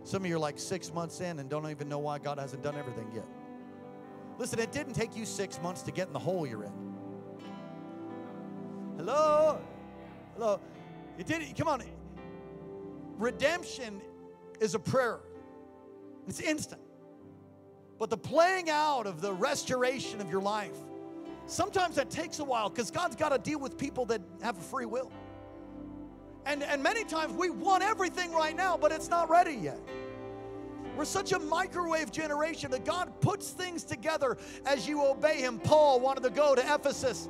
Some 0.04 0.22
of 0.22 0.30
you 0.30 0.36
are 0.36 0.40
like 0.40 0.60
six 0.60 0.94
months 0.94 1.22
in 1.22 1.40
and 1.40 1.50
don't 1.50 1.68
even 1.72 1.90
know 1.90 1.98
why 1.98 2.20
God 2.20 2.38
hasn't 2.38 2.62
done 2.62 2.78
everything 2.78 3.10
yet. 3.16 3.26
Listen, 4.38 4.60
it 4.60 4.72
didn't 4.72 4.94
take 4.94 5.18
you 5.18 5.26
six 5.26 5.60
months 5.60 5.82
to 5.82 5.92
get 5.92 6.06
in 6.06 6.14
the 6.14 6.20
hole 6.20 6.46
you're 6.46 6.66
in. 6.66 6.83
Hello? 8.98 9.60
Hello? 10.36 10.60
It 11.18 11.28
did 11.28 11.42
it. 11.42 11.58
Come 11.58 11.68
on. 11.68 11.84
Redemption 13.18 14.02
is 14.60 14.76
a 14.76 14.80
prayer, 14.80 15.20
it's 16.28 16.40
instant. 16.40 16.82
But 18.00 18.10
the 18.10 18.18
playing 18.18 18.70
out 18.70 19.06
of 19.06 19.22
the 19.22 19.34
restoration 19.34 20.20
of 20.20 20.30
your 20.30 20.42
life, 20.42 20.76
sometimes 21.46 21.96
that 21.96 22.10
takes 22.10 22.40
a 22.40 22.44
while 22.44 22.70
because 22.70 22.92
God's 22.92 23.16
got 23.16 23.30
to 23.30 23.38
deal 23.38 23.60
with 23.60 23.78
people 23.78 24.06
that 24.08 24.22
have 24.42 24.58
a 24.58 24.62
free 24.62 24.86
will. 24.86 25.12
And, 26.46 26.64
and 26.64 26.84
many 26.84 27.04
times 27.04 27.34
we 27.34 27.50
want 27.50 27.84
everything 27.84 28.32
right 28.34 28.56
now, 28.56 28.76
but 28.76 28.92
it's 28.92 29.10
not 29.10 29.30
ready 29.30 29.54
yet. 29.54 29.80
We're 30.98 31.06
such 31.06 31.32
a 31.32 31.40
microwave 31.40 32.12
generation 32.12 32.70
that 32.72 32.86
God 32.86 33.20
puts 33.22 33.52
things 33.52 33.84
together 33.84 34.38
as 34.66 34.88
you 34.88 35.04
obey 35.06 35.38
Him. 35.38 35.60
Paul 35.60 36.00
wanted 36.00 36.24
to 36.24 36.30
go 36.30 36.56
to 36.56 36.62
Ephesus. 36.62 37.30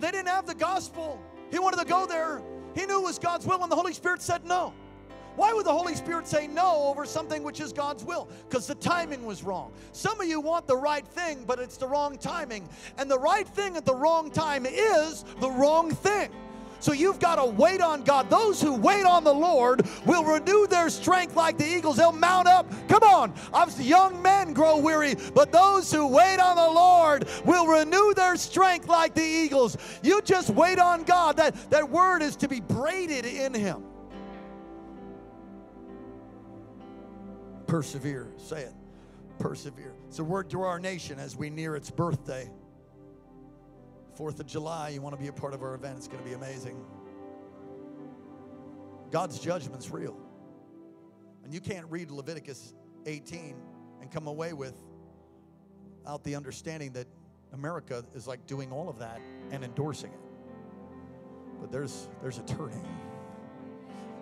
They 0.00 0.10
didn't 0.10 0.28
have 0.28 0.46
the 0.46 0.54
gospel. 0.54 1.20
He 1.50 1.58
wanted 1.58 1.78
to 1.78 1.86
go 1.86 2.06
there. 2.06 2.42
He 2.74 2.86
knew 2.86 3.00
it 3.00 3.04
was 3.04 3.18
God's 3.18 3.46
will, 3.46 3.62
and 3.62 3.70
the 3.70 3.76
Holy 3.76 3.92
Spirit 3.92 4.22
said 4.22 4.44
no. 4.44 4.72
Why 5.36 5.52
would 5.52 5.64
the 5.64 5.72
Holy 5.72 5.94
Spirit 5.94 6.26
say 6.26 6.46
no 6.46 6.84
over 6.88 7.06
something 7.06 7.42
which 7.42 7.60
is 7.60 7.72
God's 7.72 8.04
will? 8.04 8.28
Because 8.48 8.66
the 8.66 8.74
timing 8.74 9.24
was 9.24 9.42
wrong. 9.42 9.72
Some 9.92 10.20
of 10.20 10.26
you 10.26 10.40
want 10.40 10.66
the 10.66 10.76
right 10.76 11.06
thing, 11.06 11.44
but 11.46 11.58
it's 11.58 11.76
the 11.76 11.86
wrong 11.86 12.18
timing. 12.18 12.68
And 12.98 13.10
the 13.10 13.18
right 13.18 13.46
thing 13.46 13.76
at 13.76 13.84
the 13.84 13.94
wrong 13.94 14.30
time 14.30 14.66
is 14.66 15.24
the 15.40 15.50
wrong 15.50 15.92
thing. 15.92 16.30
So 16.80 16.92
you've 16.92 17.18
got 17.18 17.36
to 17.36 17.44
wait 17.44 17.80
on 17.80 18.02
God. 18.02 18.30
Those 18.30 18.60
who 18.60 18.74
wait 18.74 19.04
on 19.04 19.22
the 19.22 19.32
Lord 19.32 19.86
will 20.06 20.24
renew 20.24 20.66
their 20.66 20.88
strength 20.88 21.36
like 21.36 21.58
the 21.58 21.66
eagles. 21.66 21.96
They'll 21.96 22.10
mount 22.10 22.48
up. 22.48 22.66
Come 22.88 23.02
on. 23.02 23.34
Obviously, 23.52 23.84
young 23.84 24.20
men 24.22 24.54
grow 24.54 24.78
weary, 24.78 25.14
but 25.34 25.52
those 25.52 25.92
who 25.92 26.06
wait 26.06 26.38
on 26.38 26.56
the 26.56 26.70
Lord 26.70 27.28
will 27.44 27.66
renew 27.66 28.14
their 28.14 28.36
strength 28.36 28.88
like 28.88 29.14
the 29.14 29.22
eagles. 29.22 29.76
You 30.02 30.22
just 30.22 30.50
wait 30.50 30.78
on 30.78 31.04
God. 31.04 31.36
That, 31.36 31.54
that 31.70 31.88
word 31.88 32.22
is 32.22 32.34
to 32.36 32.48
be 32.48 32.60
braided 32.60 33.26
in 33.26 33.52
Him. 33.52 33.84
Persevere. 37.66 38.32
Say 38.36 38.62
it. 38.62 38.74
Persevere. 39.38 39.94
It's 40.08 40.18
a 40.18 40.24
word 40.24 40.50
to 40.50 40.62
our 40.62 40.80
nation 40.80 41.18
as 41.18 41.36
we 41.36 41.50
near 41.50 41.76
its 41.76 41.90
birthday. 41.90 42.50
4th 44.20 44.38
of 44.38 44.46
July, 44.46 44.90
you 44.90 45.00
want 45.00 45.16
to 45.16 45.20
be 45.20 45.28
a 45.28 45.32
part 45.32 45.54
of 45.54 45.62
our 45.62 45.74
event. 45.74 45.96
It's 45.96 46.06
going 46.06 46.22
to 46.22 46.28
be 46.28 46.34
amazing. 46.34 46.84
God's 49.10 49.38
judgment's 49.38 49.90
real. 49.90 50.14
And 51.42 51.54
you 51.54 51.60
can't 51.60 51.86
read 51.88 52.10
Leviticus 52.10 52.74
18 53.06 53.56
and 54.02 54.10
come 54.10 54.26
away 54.26 54.52
with 54.52 54.74
out 56.06 56.22
the 56.22 56.34
understanding 56.34 56.92
that 56.92 57.06
America 57.54 58.04
is 58.14 58.26
like 58.26 58.46
doing 58.46 58.70
all 58.70 58.90
of 58.90 58.98
that 58.98 59.22
and 59.52 59.64
endorsing 59.64 60.12
it. 60.12 60.20
But 61.58 61.72
there's 61.72 62.10
there's 62.20 62.36
a 62.36 62.42
turning. 62.42 62.86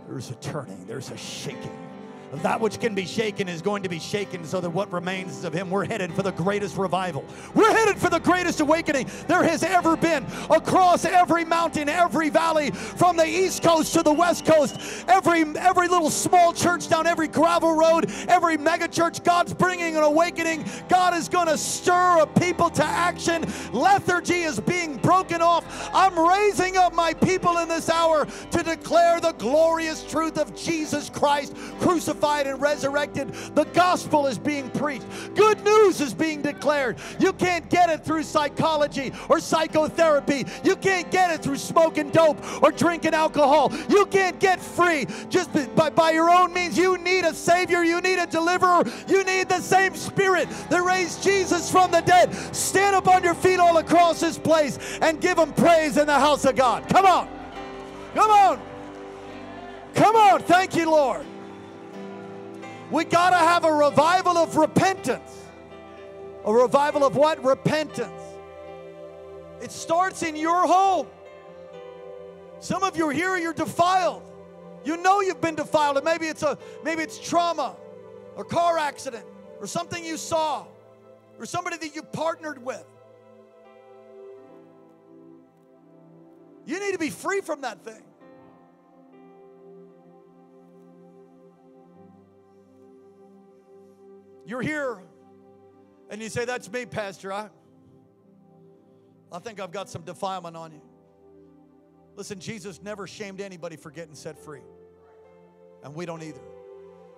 There's 0.07 0.31
a 0.31 0.37
turning. 0.37 0.87
There's 0.87 1.11
a 1.11 1.17
shaking. 1.17 1.88
That 2.33 2.61
which 2.61 2.79
can 2.79 2.95
be 2.95 3.07
shaken 3.07 3.49
is 3.49 3.63
going 3.63 3.83
to 3.83 3.89
be 3.89 3.99
shaken 3.99 4.45
so 4.45 4.61
that 4.61 4.71
what 4.71 4.93
remains 4.93 5.45
of 5.45 5.53
him. 5.53 5.71
We're 5.71 5.87
headed 5.87 6.13
for 6.13 6.23
the 6.23 6.33
greatest 6.33 6.77
revival. 6.77 7.25
We're 7.55 7.73
headed 7.73 7.97
for 7.97 8.11
the 8.11 8.21
greatest 8.21 8.61
awakening 8.61 9.09
there 9.27 9.43
has 9.43 9.63
ever 9.63 9.97
been 9.97 10.27
across 10.51 11.05
every 11.05 11.45
mountain, 11.45 11.89
every 11.89 12.29
valley, 12.29 12.71
from 12.71 13.17
the 13.17 13.27
east 13.27 13.63
coast 13.63 13.95
to 13.95 14.03
the 14.03 14.13
west 14.13 14.45
coast, 14.45 15.05
every 15.09 15.43
every 15.57 15.89
little 15.89 16.11
small 16.11 16.53
church 16.53 16.89
down 16.89 17.07
every 17.07 17.29
gravel 17.29 17.75
road, 17.75 18.11
every 18.29 18.59
mega 18.59 18.89
church. 18.89 19.23
God's 19.25 19.55
bringing 19.55 19.97
an 19.97 20.03
awakening. 20.03 20.65
God 20.89 21.15
is 21.15 21.29
going 21.29 21.49
to 21.49 21.57
stir 21.57 22.21
a 22.21 22.27
people 22.27 22.69
to 22.71 22.85
action. 22.85 23.45
Lethargy 23.73 24.43
is 24.43 24.61
being 24.61 24.97
broken 24.99 25.41
off. 25.41 25.65
I'm 25.95 26.19
raising 26.19 26.77
up 26.77 26.93
my 26.93 27.15
people 27.15 27.59
in 27.59 27.69
this 27.69 27.89
hour 27.89 28.27
to 28.27 28.63
declare 28.63 29.21
the 29.21 29.33
glorious 29.33 30.05
truth 30.05 30.37
of 30.37 30.55
Jesus 30.55 31.09
Christ 31.09 31.57
crucified 31.81 32.18
and 32.23 32.61
resurrected. 32.61 33.33
The 33.55 33.65
gospel 33.65 34.27
is 34.27 34.39
being 34.39 34.71
preached. 34.71 35.07
Good 35.35 35.65
news 35.65 36.01
is 36.01 36.15
being 36.15 36.43
declared. 36.43 36.97
You 37.19 37.33
can't 37.33 37.69
get 37.71 37.89
it 37.89 38.05
through 38.05 38.25
psychology 38.25 39.13
or 39.29 39.41
psychotherapy. 39.41 40.45
You 40.65 40.77
can't 40.77 41.11
get 41.11 41.31
it 41.31 41.43
through 41.43 41.57
smoking 41.57 42.11
dope 42.11 42.39
or 42.63 42.73
drinking 42.73 43.15
alcohol. 43.15 43.73
You 43.89 44.07
can't 44.07 44.39
get 44.41 44.61
free 44.61 45.07
just 45.29 45.51
by, 45.75 45.91
by 45.91 46.11
your 46.11 46.31
own 46.31 46.53
means. 46.53 46.77
You 46.77 46.99
need 46.99 47.25
a 47.25 47.35
Savior. 47.35 47.83
You 47.83 48.01
need 48.01 48.19
a 48.19 48.27
deliverer. 48.27 48.83
You 49.07 49.25
need 49.25 49.49
the 49.49 49.61
same 49.61 49.95
Spirit 49.95 50.49
that 50.71 50.83
raised 50.83 51.23
Jesus 51.23 51.71
from 51.71 51.91
the 51.91 52.01
dead. 52.01 52.35
Stand 52.55 52.97
up 52.97 53.09
on 53.09 53.23
your 53.23 53.35
feet 53.35 53.61
all 53.61 53.79
across 53.79 54.21
this 54.21 54.39
place 54.39 54.79
and 55.01 55.21
give 55.21 55.39
Him 55.39 55.53
praise 55.53 55.97
in 55.97 56.07
the 56.07 56.19
house 56.19 56.45
of 56.45 56.57
God. 56.57 56.89
Come 56.89 57.07
on. 57.07 57.29
Come 58.15 58.31
on. 58.31 58.61
Come 59.95 60.17
on. 60.17 60.43
Thank 60.43 60.77
you, 60.77 60.91
Lord. 60.91 61.25
We 62.91 63.05
got 63.05 63.31
to 63.31 63.37
have 63.37 63.65
a 63.65 63.73
revival 63.73 64.37
of 64.39 64.57
repentance. 64.57 65.45
A 66.45 66.53
revival 66.53 67.05
of 67.05 67.17
what? 67.17 67.43
Repentance. 67.45 68.23
It 69.61 69.71
starts 69.71 70.23
in 70.23 70.37
your 70.37 70.67
home. 70.67 71.07
Some 72.61 72.83
of 72.83 72.97
you 72.97 73.09
are 73.09 73.13
here, 73.13 73.37
you're 73.37 73.53
defiled. 73.53 74.23
You 74.85 74.97
know 74.97 75.21
you've 75.21 75.41
been 75.41 75.55
defiled. 75.55 75.97
And 75.97 76.05
maybe 76.05 76.27
it's 76.27 76.43
a 76.43 76.57
maybe 76.83 77.03
it's 77.03 77.19
trauma 77.19 77.77
or 78.37 78.45
car 78.45 78.79
accident 78.79 79.27
or 79.61 79.67
something 79.67 80.05
you 80.05 80.17
saw 80.17 80.65
or 81.39 81.47
somebody 81.47 81.77
that 81.77 81.95
you 81.95 82.03
partnered 82.03 82.65
with. 82.65 82.85
You 86.67 86.81
need 86.81 86.93
to 86.93 86.99
be 86.99 87.11
free 87.11 87.41
from 87.41 87.63
that 87.63 87.83
thing. 87.85 88.03
You're 94.49 94.63
here 94.63 94.99
and 96.09 96.23
you 96.23 96.31
say, 96.31 96.47
That's 96.47 96.73
me, 96.73 96.87
Pastor. 96.87 97.31
I, 97.35 97.51
I 99.31 99.41
think 99.41 99.61
I've 99.61 99.73
got 99.73 99.91
some 99.91 100.01
defilement 100.03 100.57
on 100.57 100.73
you. 100.73 100.81
Listen, 102.17 102.41
Jesus 102.41 102.83
never 102.83 103.07
shamed 103.07 103.43
anybody 103.43 103.77
for 103.77 103.91
getting 103.91 104.15
set 104.15 104.39
free, 104.39 104.63
and 105.85 105.95
we 105.95 106.07
don't 106.07 106.23
either. 106.23 106.41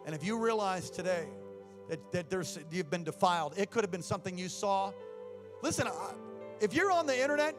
And 0.07 0.14
if 0.14 0.24
you 0.24 0.39
realize 0.39 0.91
today 0.91 1.28
that, 1.89 2.11
that 2.11 2.31
there's, 2.31 2.59
you've 2.72 2.91
been 2.91 3.05
defiled, 3.05 3.55
it 3.57 3.70
could 3.70 3.85
have 3.85 3.93
been 3.93 4.03
something 4.03 4.37
you 4.37 4.49
saw. 4.49 4.93
Listen, 5.62 5.87
if 6.61 6.74
you're 6.74 6.91
on 6.91 7.07
the 7.07 7.16
internet, 7.16 7.55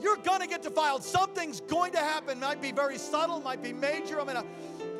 you're 0.00 0.16
to 0.18 0.46
get 0.46 0.62
defiled. 0.62 1.02
Something's 1.02 1.60
going 1.62 1.90
to 1.92 1.98
happen. 1.98 2.38
Might 2.38 2.62
be 2.62 2.70
very 2.70 2.96
subtle, 2.96 3.40
might 3.40 3.60
be 3.60 3.72
major. 3.72 4.20
I 4.20 4.24
mean, 4.24 4.36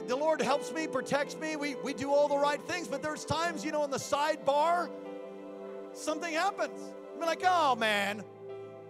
the 0.08 0.16
Lord 0.16 0.40
helps 0.40 0.72
me, 0.72 0.86
protects 0.86 1.36
me. 1.36 1.56
We, 1.56 1.74
we 1.76 1.92
do 1.92 2.10
all 2.10 2.28
the 2.28 2.38
right 2.38 2.60
things, 2.66 2.88
but 2.88 3.02
there's 3.02 3.24
times, 3.26 3.64
you 3.64 3.70
know, 3.70 3.84
in 3.84 3.90
the 3.90 3.98
sidebar, 3.98 4.90
something 5.92 6.32
happens. 6.32 6.80
I'm 7.14 7.20
like, 7.20 7.42
oh 7.44 7.76
man, 7.76 8.24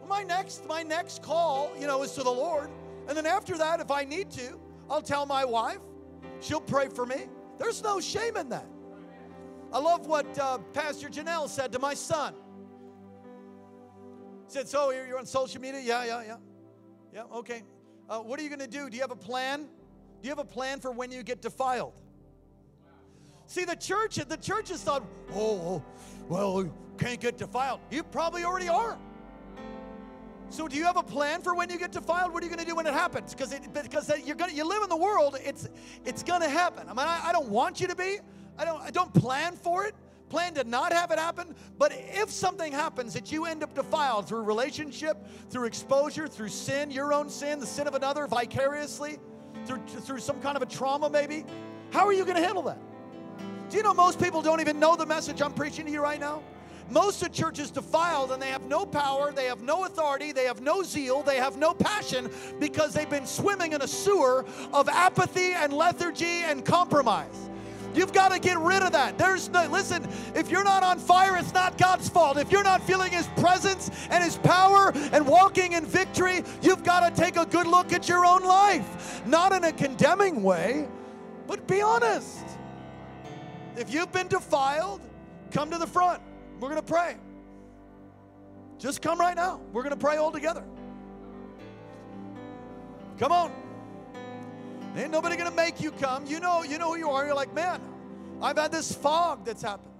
my 0.08 0.22
next, 0.22 0.66
my 0.66 0.82
next 0.84 1.22
call, 1.22 1.72
you 1.78 1.86
know, 1.86 2.02
is 2.02 2.12
to 2.12 2.22
the 2.22 2.30
Lord. 2.30 2.70
And 3.08 3.16
then 3.16 3.26
after 3.26 3.58
that, 3.58 3.80
if 3.80 3.90
I 3.90 4.04
need 4.04 4.30
to, 4.32 4.60
I'll 4.88 5.02
tell 5.02 5.26
my 5.26 5.44
wife. 5.44 5.80
She'll 6.40 6.60
pray 6.60 6.88
for 6.88 7.04
me. 7.04 7.26
There's 7.58 7.82
no 7.82 8.00
shame 8.00 8.36
in 8.36 8.48
that. 8.50 8.66
I 9.72 9.80
love 9.80 10.06
what 10.06 10.38
uh, 10.38 10.58
Pastor 10.72 11.08
Janelle 11.08 11.48
said 11.48 11.72
to 11.72 11.78
my 11.78 11.94
son. 11.94 12.34
He 14.46 14.52
said, 14.52 14.68
So 14.68 14.90
you're 14.90 15.18
on 15.18 15.26
social 15.26 15.60
media? 15.60 15.80
Yeah, 15.82 16.04
yeah, 16.04 16.22
yeah. 16.26 16.36
Yeah, 17.12 17.22
okay. 17.38 17.62
Uh, 18.08 18.20
what 18.20 18.38
are 18.38 18.42
you 18.42 18.48
going 18.48 18.60
to 18.60 18.68
do? 18.68 18.88
Do 18.88 18.96
you 18.96 19.02
have 19.02 19.10
a 19.10 19.16
plan? 19.16 19.68
Do 20.20 20.28
you 20.28 20.30
have 20.30 20.38
a 20.38 20.44
plan 20.44 20.80
for 20.80 20.90
when 20.90 21.12
you 21.12 21.22
get 21.22 21.40
defiled? 21.40 21.94
See, 23.46 23.64
the 23.64 23.76
church, 23.76 24.16
the 24.16 24.36
church 24.36 24.68
has 24.68 24.82
thought, 24.82 25.04
oh, 25.32 25.36
oh, 25.36 25.84
well, 26.28 26.62
you 26.64 26.72
can't 26.98 27.20
get 27.20 27.38
defiled. 27.38 27.80
You 27.90 28.02
probably 28.02 28.44
already 28.44 28.68
are. 28.68 28.98
So, 30.50 30.66
do 30.66 30.76
you 30.76 30.84
have 30.84 30.96
a 30.96 31.02
plan 31.02 31.42
for 31.42 31.54
when 31.54 31.70
you 31.70 31.78
get 31.78 31.92
defiled? 31.92 32.32
What 32.32 32.42
are 32.42 32.46
you 32.46 32.50
going 32.50 32.64
to 32.64 32.68
do 32.68 32.74
when 32.74 32.86
it 32.86 32.94
happens? 32.94 33.34
Because 33.34 33.54
because 33.82 34.10
you're 34.24 34.34
going 34.36 34.54
you 34.56 34.64
live 34.64 34.82
in 34.82 34.88
the 34.88 34.96
world, 34.96 35.36
it's 35.44 35.68
it's 36.04 36.22
going 36.22 36.40
to 36.40 36.48
happen. 36.48 36.88
I 36.88 36.92
mean, 36.92 37.06
I, 37.06 37.28
I 37.28 37.32
don't 37.32 37.48
want 37.48 37.80
you 37.80 37.86
to 37.86 37.94
be. 37.94 38.18
I 38.58 38.64
don't 38.64 38.80
I 38.80 38.90
don't 38.90 39.12
plan 39.12 39.56
for 39.56 39.84
it. 39.84 39.94
Plan 40.30 40.54
to 40.54 40.64
not 40.64 40.92
have 40.92 41.10
it 41.10 41.18
happen. 41.18 41.54
But 41.78 41.92
if 41.94 42.30
something 42.30 42.72
happens 42.72 43.14
that 43.14 43.30
you 43.30 43.46
end 43.46 43.62
up 43.62 43.74
defiled 43.74 44.28
through 44.28 44.42
relationship, 44.42 45.16
through 45.48 45.66
exposure, 45.66 46.28
through 46.28 46.48
sin, 46.48 46.90
your 46.90 47.12
own 47.12 47.30
sin, 47.30 47.60
the 47.60 47.66
sin 47.66 47.86
of 47.86 47.94
another, 47.94 48.26
vicariously, 48.26 49.18
through, 49.66 49.80
through 49.86 50.18
some 50.20 50.40
kind 50.40 50.56
of 50.56 50.62
a 50.62 50.66
trauma, 50.66 51.08
maybe? 51.10 51.44
How 51.90 52.06
are 52.06 52.12
you 52.12 52.24
going 52.24 52.36
to 52.36 52.44
handle 52.44 52.62
that? 52.64 52.78
Do 53.70 53.76
you 53.76 53.82
know 53.82 53.92
most 53.92 54.20
people 54.20 54.40
don't 54.40 54.60
even 54.60 54.80
know 54.80 54.96
the 54.96 55.06
message 55.06 55.42
I'm 55.42 55.52
preaching 55.52 55.86
to 55.86 55.92
you 55.92 56.02
right 56.02 56.20
now? 56.20 56.42
Most 56.90 57.22
of 57.22 57.32
church 57.32 57.58
is 57.58 57.70
defiled 57.70 58.32
and 58.32 58.40
they 58.40 58.48
have 58.48 58.62
no 58.62 58.86
power, 58.86 59.30
they 59.30 59.44
have 59.44 59.60
no 59.60 59.84
authority, 59.84 60.32
they 60.32 60.44
have 60.44 60.62
no 60.62 60.82
zeal, 60.82 61.22
they 61.22 61.36
have 61.36 61.58
no 61.58 61.74
passion 61.74 62.30
because 62.58 62.94
they've 62.94 63.10
been 63.10 63.26
swimming 63.26 63.72
in 63.72 63.82
a 63.82 63.88
sewer 63.88 64.46
of 64.72 64.88
apathy 64.88 65.52
and 65.52 65.72
lethargy 65.72 66.44
and 66.44 66.64
compromise. 66.64 67.47
You've 67.98 68.12
got 68.12 68.30
to 68.30 68.38
get 68.38 68.58
rid 68.58 68.84
of 68.84 68.92
that. 68.92 69.18
There's 69.18 69.48
no, 69.48 69.66
listen, 69.66 70.06
if 70.36 70.52
you're 70.52 70.62
not 70.62 70.84
on 70.84 71.00
fire, 71.00 71.36
it's 71.36 71.52
not 71.52 71.76
God's 71.76 72.08
fault. 72.08 72.38
If 72.38 72.52
you're 72.52 72.62
not 72.62 72.80
feeling 72.80 73.10
His 73.10 73.26
presence 73.38 73.90
and 74.08 74.22
His 74.22 74.36
power 74.36 74.92
and 75.12 75.26
walking 75.26 75.72
in 75.72 75.84
victory, 75.84 76.44
you've 76.62 76.84
got 76.84 77.00
to 77.00 77.20
take 77.20 77.36
a 77.36 77.44
good 77.44 77.66
look 77.66 77.92
at 77.92 78.08
your 78.08 78.24
own 78.24 78.44
life. 78.44 79.26
Not 79.26 79.52
in 79.52 79.64
a 79.64 79.72
condemning 79.72 80.44
way, 80.44 80.86
but 81.48 81.66
be 81.66 81.82
honest. 81.82 82.44
If 83.76 83.92
you've 83.92 84.12
been 84.12 84.28
defiled, 84.28 85.00
come 85.50 85.68
to 85.72 85.78
the 85.78 85.86
front. 85.86 86.22
We're 86.60 86.68
going 86.68 86.80
to 86.80 86.86
pray. 86.86 87.16
Just 88.78 89.02
come 89.02 89.18
right 89.18 89.34
now. 89.34 89.60
We're 89.72 89.82
going 89.82 89.94
to 89.94 90.00
pray 90.00 90.18
all 90.18 90.30
together. 90.30 90.62
Come 93.18 93.32
on. 93.32 93.52
Ain't 94.98 95.12
nobody 95.12 95.36
gonna 95.36 95.52
make 95.52 95.80
you 95.80 95.92
come. 95.92 96.26
You 96.26 96.40
know, 96.40 96.64
you 96.64 96.76
know 96.76 96.92
who 96.92 96.98
you 96.98 97.08
are. 97.08 97.24
You're 97.24 97.34
like, 97.36 97.54
man, 97.54 97.80
I've 98.42 98.58
had 98.58 98.72
this 98.72 98.92
fog 98.92 99.44
that's 99.44 99.62
happened. 99.62 99.94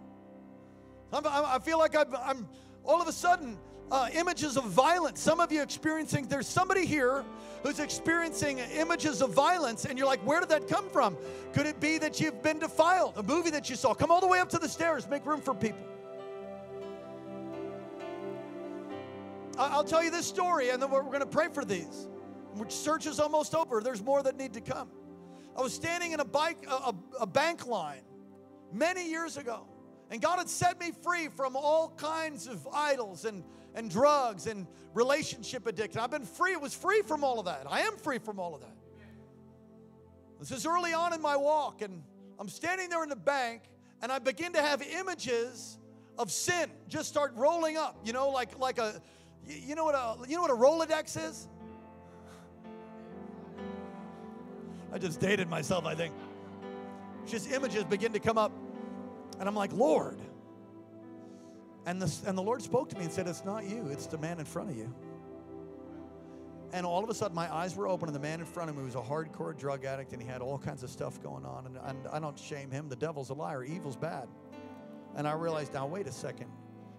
I'm, 1.13 1.23
i 1.25 1.61
feel 1.61 1.79
like 1.79 1.95
I'm, 1.95 2.15
I'm 2.17 2.49
all 2.85 3.01
of 3.01 3.07
a 3.07 3.13
sudden 3.13 3.57
uh, 3.93 4.09
images 4.13 4.57
of 4.57 4.65
violence. 4.65 5.21
Some 5.21 5.39
of 5.39 5.53
you 5.53 5.63
experiencing. 5.63 6.27
There's 6.27 6.49
somebody 6.49 6.85
here 6.85 7.25
who's 7.63 7.79
experiencing 7.79 8.59
images 8.59 9.23
of 9.23 9.31
violence, 9.31 9.85
and 9.85 9.97
you're 9.97 10.07
like, 10.07 10.21
where 10.27 10.41
did 10.41 10.49
that 10.49 10.67
come 10.67 10.91
from? 10.91 11.17
Could 11.53 11.67
it 11.67 11.79
be 11.79 11.99
that 11.99 12.21
you've 12.21 12.43
been 12.43 12.59
defiled? 12.59 13.17
A 13.19 13.23
movie 13.23 13.51
that 13.51 13.71
you 13.71 13.77
saw. 13.77 13.95
Come 13.95 14.11
all 14.11 14.21
the 14.21 14.27
way 14.27 14.41
up 14.41 14.49
to 14.51 14.59
the 14.59 14.69
stairs. 14.69 15.09
Make 15.09 15.25
room 15.25 15.41
for 15.41 15.55
people. 15.55 15.87
I'll 19.57 19.85
tell 19.85 20.03
you 20.03 20.11
this 20.11 20.27
story, 20.27 20.71
and 20.71 20.83
then 20.83 20.91
we're 20.91 21.03
going 21.03 21.21
to 21.21 21.27
pray 21.27 21.49
for 21.53 21.65
these. 21.65 22.09
Which 22.55 22.73
search 22.73 23.07
is 23.07 23.21
almost 23.21 23.55
over. 23.55 23.81
There's 23.81 24.03
more 24.03 24.23
that 24.23 24.37
need 24.37 24.55
to 24.55 24.61
come. 24.61 24.91
I 25.57 25.61
was 25.61 25.73
standing 25.73 26.13
in 26.13 26.21
a 26.21 26.25
bike, 26.25 26.67
a, 26.71 26.95
a 27.21 27.27
bank 27.27 27.67
line 27.67 28.03
many 28.73 29.09
years 29.09 29.37
ago, 29.37 29.67
and 30.11 30.23
God 30.23 30.39
had 30.39 30.49
set 30.49 30.79
me 30.81 30.93
free 31.03 31.29
from 31.29 31.57
all 31.57 31.91
kinds 31.97 32.47
of 32.47 32.67
idols 32.73 33.25
and, 33.25 33.43
and 33.75 33.91
drugs 33.91 34.47
and 34.47 34.67
relationship 34.95 35.67
addiction. 35.67 36.01
I've 36.01 36.11
been 36.11 36.25
free. 36.25 36.53
It 36.53 36.61
was 36.61 36.75
free 36.75 37.03
from 37.03 37.25
all 37.25 37.39
of 37.39 37.47
that. 37.47 37.65
I 37.69 37.81
am 37.81 37.97
free 37.97 38.19
from 38.19 38.39
all 38.39 38.55
of 38.55 38.61
that. 38.61 38.77
This 40.39 40.53
is 40.53 40.65
early 40.65 40.93
on 40.93 41.13
in 41.13 41.21
my 41.21 41.37
walk, 41.37 41.83
and 41.83 42.03
I'm 42.39 42.49
standing 42.49 42.89
there 42.89 43.03
in 43.03 43.09
the 43.09 43.17
bank, 43.17 43.63
and 44.01 44.13
I 44.13 44.21
begin 44.21 44.53
to 44.53 44.63
have 44.63 44.81
images 44.83 45.79
of 46.19 46.31
sin 46.31 46.71
just 46.89 47.09
start 47.09 47.33
rolling 47.35 47.77
up. 47.77 47.99
You 48.05 48.13
know, 48.13 48.29
like 48.29 48.57
like 48.59 48.79
a, 48.79 49.03
you 49.45 49.75
know 49.75 49.85
what 49.85 49.97
a 49.97 50.29
you 50.29 50.37
know 50.37 50.43
what 50.43 50.53
a 50.53 50.55
Rolodex 50.55 51.17
is? 51.29 51.49
I 54.93 54.99
just 54.99 55.20
dated 55.20 55.49
myself, 55.49 55.86
I 55.86 55.95
think. 55.95 56.14
Just 57.26 57.51
images 57.51 57.84
begin 57.84 58.12
to 58.12 58.20
come 58.20 58.39
up. 58.39 58.53
And 59.39 59.49
I'm 59.49 59.55
like, 59.55 59.72
Lord. 59.72 60.18
And 61.86 62.01
the, 62.03 62.28
and 62.28 62.36
the 62.36 62.43
Lord 62.43 62.62
spoke 62.62 62.89
to 62.91 62.97
me 62.97 63.05
and 63.05 63.12
said, 63.12 63.26
It's 63.26 63.45
not 63.45 63.64
you, 63.64 63.89
it's 63.89 64.07
the 64.07 64.18
man 64.18 64.39
in 64.39 64.45
front 64.45 64.70
of 64.70 64.76
you. 64.76 64.95
And 66.72 66.84
all 66.84 67.03
of 67.03 67.09
a 67.09 67.14
sudden, 67.14 67.34
my 67.34 67.53
eyes 67.53 67.76
were 67.76 67.89
open, 67.89 68.09
and 68.09 68.14
the 68.14 68.20
man 68.20 68.41
in 68.41 68.47
front 68.47 68.68
of 68.68 68.76
me 68.76 68.84
was 68.84 68.95
a 68.95 69.01
hardcore 69.01 69.57
drug 69.57 69.86
addict, 69.86 70.12
and 70.12 70.20
he 70.20 70.28
had 70.28 70.43
all 70.43 70.59
kinds 70.59 70.82
of 70.82 70.91
stuff 70.91 71.22
going 71.22 71.47
on. 71.47 71.64
And, 71.66 71.78
and 71.82 72.07
I 72.12 72.18
don't 72.18 72.39
shame 72.39 72.70
him. 72.70 72.91
The 72.91 72.97
devil's 72.97 73.30
a 73.30 73.34
liar. 73.34 73.64
Evil's 73.64 73.97
bad. 73.97 74.28
And 75.16 75.26
I 75.26 75.32
realized, 75.32 75.72
now, 75.72 75.86
wait 75.86 76.07
a 76.07 76.12
second. 76.12 76.51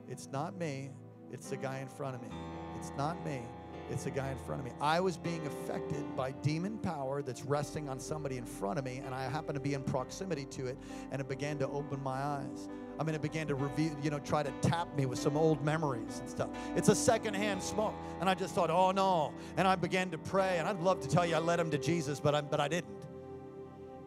It's 0.07 0.27
not 0.31 0.57
me. 0.57 0.89
It's 1.31 1.49
the 1.49 1.57
guy 1.57 1.79
in 1.79 1.87
front 1.87 2.15
of 2.15 2.21
me. 2.23 2.29
It's 2.79 2.91
not 2.97 3.23
me. 3.23 3.41
It's 3.89 4.03
the 4.03 4.11
guy 4.11 4.29
in 4.29 4.37
front 4.37 4.61
of 4.61 4.65
me. 4.65 4.71
I 4.79 4.99
was 4.99 5.17
being 5.17 5.45
affected 5.47 6.15
by 6.15 6.31
demon 6.31 6.77
power 6.77 7.21
that's 7.21 7.43
resting 7.43 7.89
on 7.89 7.99
somebody 7.99 8.37
in 8.37 8.45
front 8.45 8.77
of 8.77 8.85
me, 8.85 9.01
and 9.03 9.15
I 9.15 9.23
happened 9.23 9.55
to 9.55 9.61
be 9.61 9.73
in 9.73 9.83
proximity 9.83 10.45
to 10.45 10.67
it, 10.67 10.77
and 11.11 11.19
it 11.19 11.27
began 11.27 11.57
to 11.59 11.67
open 11.67 12.01
my 12.03 12.21
eyes. 12.21 12.69
I 12.99 13.03
mean, 13.03 13.15
it 13.15 13.21
began 13.21 13.47
to 13.47 13.55
reveal, 13.55 13.95
you 14.03 14.09
know, 14.09 14.19
try 14.19 14.43
to 14.43 14.51
tap 14.61 14.93
me 14.95 15.05
with 15.05 15.17
some 15.19 15.37
old 15.37 15.63
memories 15.63 16.19
and 16.19 16.29
stuff. 16.29 16.49
It's 16.75 16.89
a 16.89 16.95
secondhand 16.95 17.63
smoke. 17.63 17.93
And 18.19 18.29
I 18.29 18.33
just 18.33 18.53
thought, 18.53 18.69
oh 18.69 18.91
no. 18.91 19.33
And 19.55 19.67
I 19.67 19.75
began 19.75 20.11
to 20.11 20.17
pray, 20.17 20.57
and 20.59 20.67
I'd 20.67 20.81
love 20.81 20.99
to 21.01 21.07
tell 21.07 21.25
you 21.25 21.35
I 21.35 21.39
led 21.39 21.59
him 21.59 21.71
to 21.71 21.77
Jesus, 21.77 22.19
but 22.19 22.35
I, 22.35 22.41
but 22.41 22.59
I 22.59 22.67
didn't. 22.67 22.93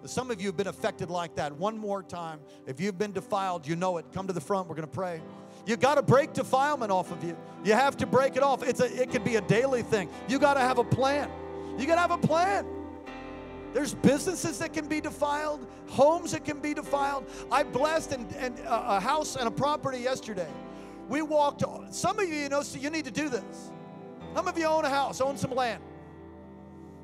Some 0.04 0.30
of 0.30 0.40
you 0.40 0.48
have 0.48 0.56
been 0.56 0.66
affected 0.66 1.10
like 1.10 1.36
that. 1.36 1.56
One 1.56 1.78
more 1.78 2.02
time. 2.02 2.40
If 2.66 2.80
you've 2.80 2.98
been 2.98 3.12
defiled, 3.12 3.66
you 3.66 3.76
know 3.76 3.98
it. 3.98 4.06
Come 4.12 4.26
to 4.26 4.32
the 4.32 4.40
front. 4.40 4.68
We're 4.68 4.74
going 4.74 4.88
to 4.88 4.94
pray. 4.94 5.22
You 5.66 5.76
got 5.76 5.94
to 5.94 6.02
break 6.02 6.32
defilement 6.32 6.90
off 6.90 7.12
of 7.12 7.22
you. 7.22 7.36
You 7.64 7.74
have 7.74 7.96
to 7.98 8.06
break 8.06 8.36
it 8.36 8.42
off. 8.42 8.62
It's 8.62 8.80
a, 8.80 9.02
it 9.02 9.10
could 9.10 9.24
be 9.24 9.36
a 9.36 9.40
daily 9.40 9.82
thing. 9.82 10.08
You 10.28 10.38
got 10.38 10.54
to 10.54 10.60
have 10.60 10.78
a 10.78 10.84
plan. 10.84 11.30
You 11.78 11.86
got 11.86 11.94
to 11.94 12.00
have 12.00 12.10
a 12.10 12.18
plan. 12.18 12.66
There's 13.72 13.94
businesses 13.94 14.58
that 14.58 14.72
can 14.72 14.86
be 14.86 15.00
defiled, 15.00 15.66
homes 15.88 16.32
that 16.32 16.44
can 16.44 16.58
be 16.58 16.74
defiled. 16.74 17.26
I 17.50 17.62
blessed 17.62 18.12
and, 18.12 18.30
and 18.34 18.58
a 18.66 19.00
house 19.00 19.36
and 19.36 19.48
a 19.48 19.50
property 19.50 19.98
yesterday. 19.98 20.50
We 21.08 21.22
walked. 21.22 21.62
Some 21.94 22.18
of 22.18 22.28
you, 22.28 22.34
you 22.34 22.48
know, 22.48 22.62
so 22.62 22.78
you 22.78 22.90
need 22.90 23.06
to 23.06 23.10
do 23.10 23.28
this. 23.28 23.70
Some 24.34 24.48
of 24.48 24.58
you 24.58 24.66
own 24.66 24.84
a 24.84 24.90
house, 24.90 25.20
own 25.20 25.36
some 25.36 25.52
land. 25.52 25.82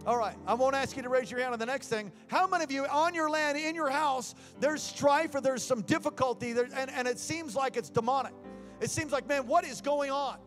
All 0.07 0.17
right, 0.17 0.37
I 0.47 0.55
won't 0.55 0.75
ask 0.75 0.97
you 0.97 1.03
to 1.03 1.09
raise 1.09 1.31
your 1.31 1.41
hand 1.41 1.53
on 1.53 1.59
the 1.59 1.67
next 1.67 1.89
thing. 1.89 2.11
How 2.29 2.47
many 2.47 2.65
of 2.65 2.71
you 2.71 2.87
on 2.87 3.15
your 3.15 3.29
land, 3.29 3.59
in 3.59 3.75
your 3.75 3.91
house, 3.91 4.35
there's 4.59 4.83
strife 4.83 5.35
or 5.35 5.41
there's 5.41 5.63
some 5.63 5.83
difficulty 5.83 6.53
there, 6.53 6.69
and, 6.75 6.91
and 6.91 7.07
it 7.07 7.19
seems 7.19 7.55
like 7.55 7.77
it's 7.77 7.91
demonic? 7.91 8.33
It 8.81 8.91
seems 8.91 9.13
like, 9.13 9.27
man, 9.27 9.47
what 9.47 9.65
is 9.65 9.81
going 9.81 10.11
on? 10.11 10.39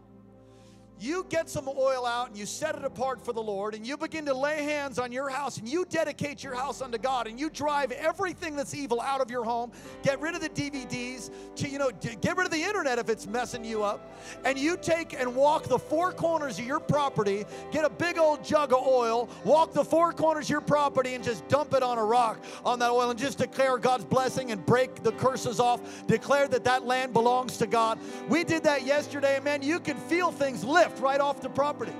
You 1.01 1.25
get 1.29 1.49
some 1.49 1.67
oil 1.67 2.05
out 2.05 2.27
and 2.27 2.37
you 2.37 2.45
set 2.45 2.75
it 2.75 2.83
apart 2.83 3.19
for 3.19 3.33
the 3.33 3.41
Lord 3.41 3.73
and 3.73 3.85
you 3.85 3.97
begin 3.97 4.23
to 4.25 4.33
lay 4.33 4.63
hands 4.63 4.99
on 4.99 5.11
your 5.11 5.29
house 5.29 5.57
and 5.57 5.67
you 5.67 5.83
dedicate 5.89 6.43
your 6.43 6.53
house 6.53 6.79
unto 6.79 6.99
God 6.99 7.25
and 7.25 7.39
you 7.39 7.49
drive 7.49 7.91
everything 7.91 8.55
that's 8.55 8.75
evil 8.75 9.01
out 9.01 9.19
of 9.19 9.31
your 9.31 9.43
home, 9.43 9.71
get 10.03 10.21
rid 10.21 10.35
of 10.35 10.41
the 10.41 10.49
DVDs, 10.49 11.31
to, 11.55 11.67
you 11.67 11.79
know, 11.79 11.89
get 12.21 12.37
rid 12.37 12.45
of 12.45 12.51
the 12.51 12.61
internet 12.61 12.99
if 12.99 13.09
it's 13.09 13.25
messing 13.25 13.65
you 13.65 13.83
up, 13.83 14.15
and 14.45 14.59
you 14.59 14.77
take 14.77 15.13
and 15.13 15.35
walk 15.35 15.63
the 15.63 15.79
four 15.79 16.11
corners 16.11 16.59
of 16.59 16.65
your 16.65 16.79
property, 16.79 17.45
get 17.71 17.83
a 17.83 17.89
big 17.89 18.19
old 18.19 18.43
jug 18.43 18.71
of 18.71 18.85
oil, 18.85 19.27
walk 19.43 19.73
the 19.73 19.83
four 19.83 20.11
corners 20.13 20.45
of 20.45 20.49
your 20.51 20.61
property 20.61 21.15
and 21.15 21.23
just 21.23 21.47
dump 21.47 21.73
it 21.73 21.81
on 21.81 21.97
a 21.97 22.03
rock 22.03 22.37
on 22.63 22.77
that 22.77 22.91
oil 22.91 23.09
and 23.09 23.19
just 23.19 23.39
declare 23.39 23.79
God's 23.79 24.05
blessing 24.05 24.51
and 24.51 24.63
break 24.65 25.01
the 25.01 25.13
curses 25.13 25.59
off, 25.59 26.05
declare 26.05 26.47
that 26.49 26.63
that 26.65 26.85
land 26.85 27.11
belongs 27.11 27.57
to 27.57 27.65
God. 27.65 27.97
We 28.29 28.43
did 28.43 28.63
that 28.63 28.85
yesterday, 28.85 29.37
and 29.37 29.45
man, 29.45 29.63
you 29.63 29.79
can 29.79 29.97
feel 29.97 30.31
things 30.31 30.63
lift 30.63 30.90
right 30.99 31.19
off 31.19 31.41
the 31.41 31.49
property. 31.49 31.93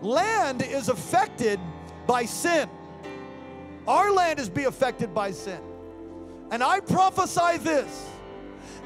Land 0.00 0.62
is 0.62 0.88
affected 0.88 1.60
by 2.06 2.24
sin. 2.24 2.68
Our 3.86 4.12
land 4.12 4.38
is 4.38 4.48
be 4.48 4.64
affected 4.64 5.14
by 5.14 5.30
sin. 5.30 5.60
And 6.50 6.62
I 6.62 6.80
prophesy 6.80 7.58
this 7.58 8.08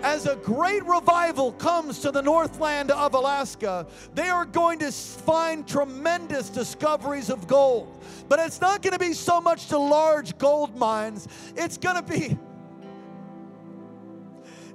as 0.03 0.27
a 0.27 0.37
great 0.37 0.85
revival 0.87 1.53
comes 1.53 1.99
to 2.01 2.13
the 2.13 2.23
northland 2.23 2.91
of 2.91 3.15
Alaska, 3.15 3.87
they 4.15 4.29
are 4.29 4.45
going 4.45 4.79
to 4.79 4.93
find 4.93 5.67
tremendous 5.67 6.51
discoveries 6.51 7.31
of 7.31 7.47
gold. 7.49 8.03
But 8.29 8.39
it's 8.39 8.61
not 8.61 8.83
going 8.83 8.93
to 8.93 8.99
be 8.99 9.13
so 9.13 9.41
much 9.41 9.67
to 9.69 9.79
large 9.79 10.39
gold 10.39 10.77
mines, 10.77 11.27
it's 11.57 11.77
going 11.77 11.97
to 11.97 12.03
be 12.03 12.39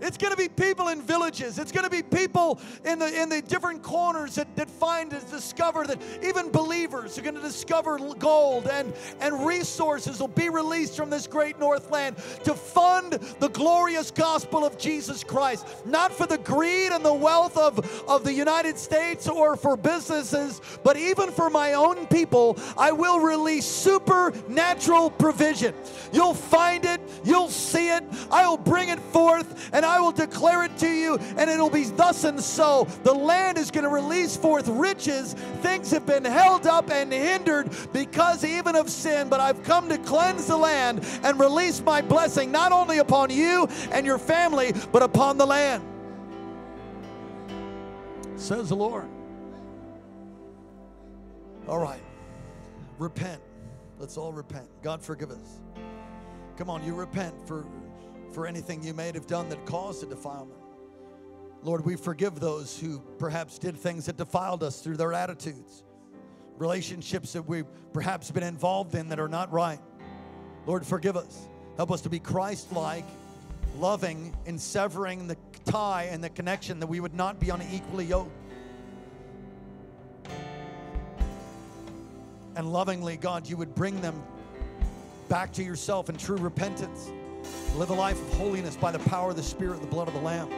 it's 0.03 0.17
going 0.17 0.31
to 0.31 0.37
be 0.37 0.49
people 0.49 0.89
in 0.89 1.01
villages. 1.01 1.57
It's 1.59 1.71
going 1.71 1.85
to 1.85 1.89
be 1.89 2.03
people 2.03 2.59
in 2.85 2.99
the 2.99 3.21
in 3.21 3.29
the 3.29 3.41
different 3.41 3.81
corners 3.81 4.35
that, 4.35 4.55
that 4.55 4.69
find 4.69 5.13
and 5.13 5.31
discover 5.31 5.85
that 5.85 6.01
even 6.23 6.51
believers 6.51 7.17
are 7.17 7.21
going 7.21 7.35
to 7.35 7.41
discover 7.41 7.97
gold 8.19 8.67
and, 8.67 8.93
and 9.19 9.45
resources 9.45 10.19
will 10.19 10.27
be 10.27 10.49
released 10.49 10.95
from 10.95 11.09
this 11.09 11.27
great 11.27 11.59
Northland 11.59 12.17
to 12.43 12.53
fund 12.53 13.13
the 13.39 13.49
glorious 13.49 14.11
gospel 14.11 14.65
of 14.65 14.77
Jesus 14.77 15.23
Christ. 15.23 15.65
Not 15.85 16.11
for 16.11 16.25
the 16.25 16.37
greed 16.37 16.91
and 16.91 17.03
the 17.03 17.13
wealth 17.13 17.57
of, 17.57 17.79
of 18.07 18.23
the 18.23 18.33
United 18.33 18.77
States 18.77 19.27
or 19.27 19.55
for 19.55 19.77
businesses, 19.77 20.61
but 20.83 20.97
even 20.97 21.31
for 21.31 21.49
my 21.49 21.73
own 21.73 22.07
people, 22.07 22.57
I 22.77 22.91
will 22.91 23.19
release 23.19 23.65
supernatural 23.65 25.11
provision. 25.11 25.73
You'll 26.11 26.33
find 26.33 26.85
it, 26.85 27.01
you'll 27.23 27.49
see 27.49 27.89
it, 27.89 28.03
I 28.31 28.47
will 28.47 28.57
bring 28.57 28.89
it 28.89 28.99
forth, 28.99 29.69
and 29.73 29.85
I 29.85 29.92
I 29.93 29.99
will 29.99 30.11
declare 30.11 30.63
it 30.63 30.75
to 30.79 30.89
you, 30.89 31.17
and 31.37 31.49
it'll 31.49 31.69
be 31.69 31.83
thus 31.83 32.23
and 32.23 32.41
so. 32.41 32.87
The 33.03 33.13
land 33.13 33.59
is 33.59 33.69
going 33.69 33.83
to 33.83 33.89
release 33.89 34.35
forth 34.35 34.67
riches. 34.67 35.33
Things 35.61 35.91
have 35.91 36.07
been 36.07 36.25
held 36.25 36.65
up 36.65 36.89
and 36.89 37.13
hindered 37.13 37.69
because 37.93 38.43
even 38.43 38.75
of 38.75 38.89
sin, 38.89 39.29
but 39.29 39.39
I've 39.39 39.63
come 39.63 39.89
to 39.89 39.99
cleanse 39.99 40.47
the 40.47 40.57
land 40.57 41.05
and 41.23 41.39
release 41.39 41.79
my 41.81 42.01
blessing 42.01 42.51
not 42.51 42.71
only 42.71 42.97
upon 42.97 43.29
you 43.29 43.67
and 43.91 44.03
your 44.03 44.17
family, 44.17 44.73
but 44.91 45.03
upon 45.03 45.37
the 45.37 45.45
land. 45.45 45.83
Says 48.35 48.69
the 48.69 48.75
Lord. 48.75 49.07
All 51.67 51.79
right. 51.79 52.01
Repent. 52.97 53.41
Let's 53.99 54.17
all 54.17 54.33
repent. 54.33 54.67
God 54.81 55.01
forgive 55.01 55.29
us. 55.29 55.61
Come 56.57 56.69
on, 56.69 56.83
you 56.83 56.95
repent 56.95 57.35
for 57.47 57.65
for 58.33 58.47
anything 58.47 58.83
you 58.83 58.93
may 58.93 59.11
have 59.11 59.27
done 59.27 59.49
that 59.49 59.65
caused 59.65 60.03
a 60.03 60.05
defilement. 60.05 60.59
Lord, 61.61 61.85
we 61.85 61.95
forgive 61.95 62.39
those 62.39 62.77
who 62.77 62.99
perhaps 63.17 63.57
did 63.57 63.77
things 63.77 64.05
that 64.07 64.17
defiled 64.17 64.63
us 64.63 64.81
through 64.81 64.97
their 64.97 65.13
attitudes, 65.13 65.83
relationships 66.57 67.33
that 67.33 67.43
we've 67.43 67.67
perhaps 67.93 68.31
been 68.31 68.43
involved 68.43 68.95
in 68.95 69.09
that 69.09 69.19
are 69.19 69.29
not 69.29 69.51
right. 69.51 69.79
Lord, 70.65 70.85
forgive 70.85 71.15
us. 71.15 71.47
Help 71.77 71.91
us 71.91 72.01
to 72.01 72.09
be 72.09 72.19
Christ 72.19 72.71
like, 72.73 73.05
loving, 73.79 74.35
and 74.45 74.59
severing 74.59 75.27
the 75.27 75.37
tie 75.65 76.09
and 76.11 76.23
the 76.23 76.29
connection 76.29 76.79
that 76.79 76.87
we 76.87 76.99
would 76.99 77.13
not 77.13 77.39
be 77.39 77.49
unequally 77.49 78.05
yoked. 78.05 78.31
And 82.55 82.71
lovingly, 82.71 83.17
God, 83.17 83.47
you 83.47 83.57
would 83.57 83.73
bring 83.73 83.99
them 84.01 84.21
back 85.29 85.51
to 85.53 85.63
yourself 85.63 86.09
in 86.09 86.17
true 86.17 86.37
repentance. 86.37 87.09
Live 87.75 87.89
a 87.89 87.93
life 87.93 88.21
of 88.21 88.33
holiness 88.37 88.75
by 88.75 88.91
the 88.91 88.99
power 88.99 89.31
of 89.31 89.35
the 89.35 89.43
Spirit 89.43 89.75
and 89.75 89.83
the 89.83 89.87
blood 89.87 90.07
of 90.07 90.13
the 90.13 90.19
Lamb. 90.19 90.49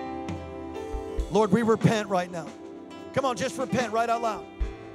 Lord, 1.31 1.51
we 1.51 1.61
repent 1.61 2.09
right 2.09 2.31
now. 2.31 2.47
Come 3.13 3.25
on, 3.25 3.35
just 3.37 3.57
repent 3.57 3.93
right 3.93 4.09
out 4.09 4.21
loud. 4.21 4.45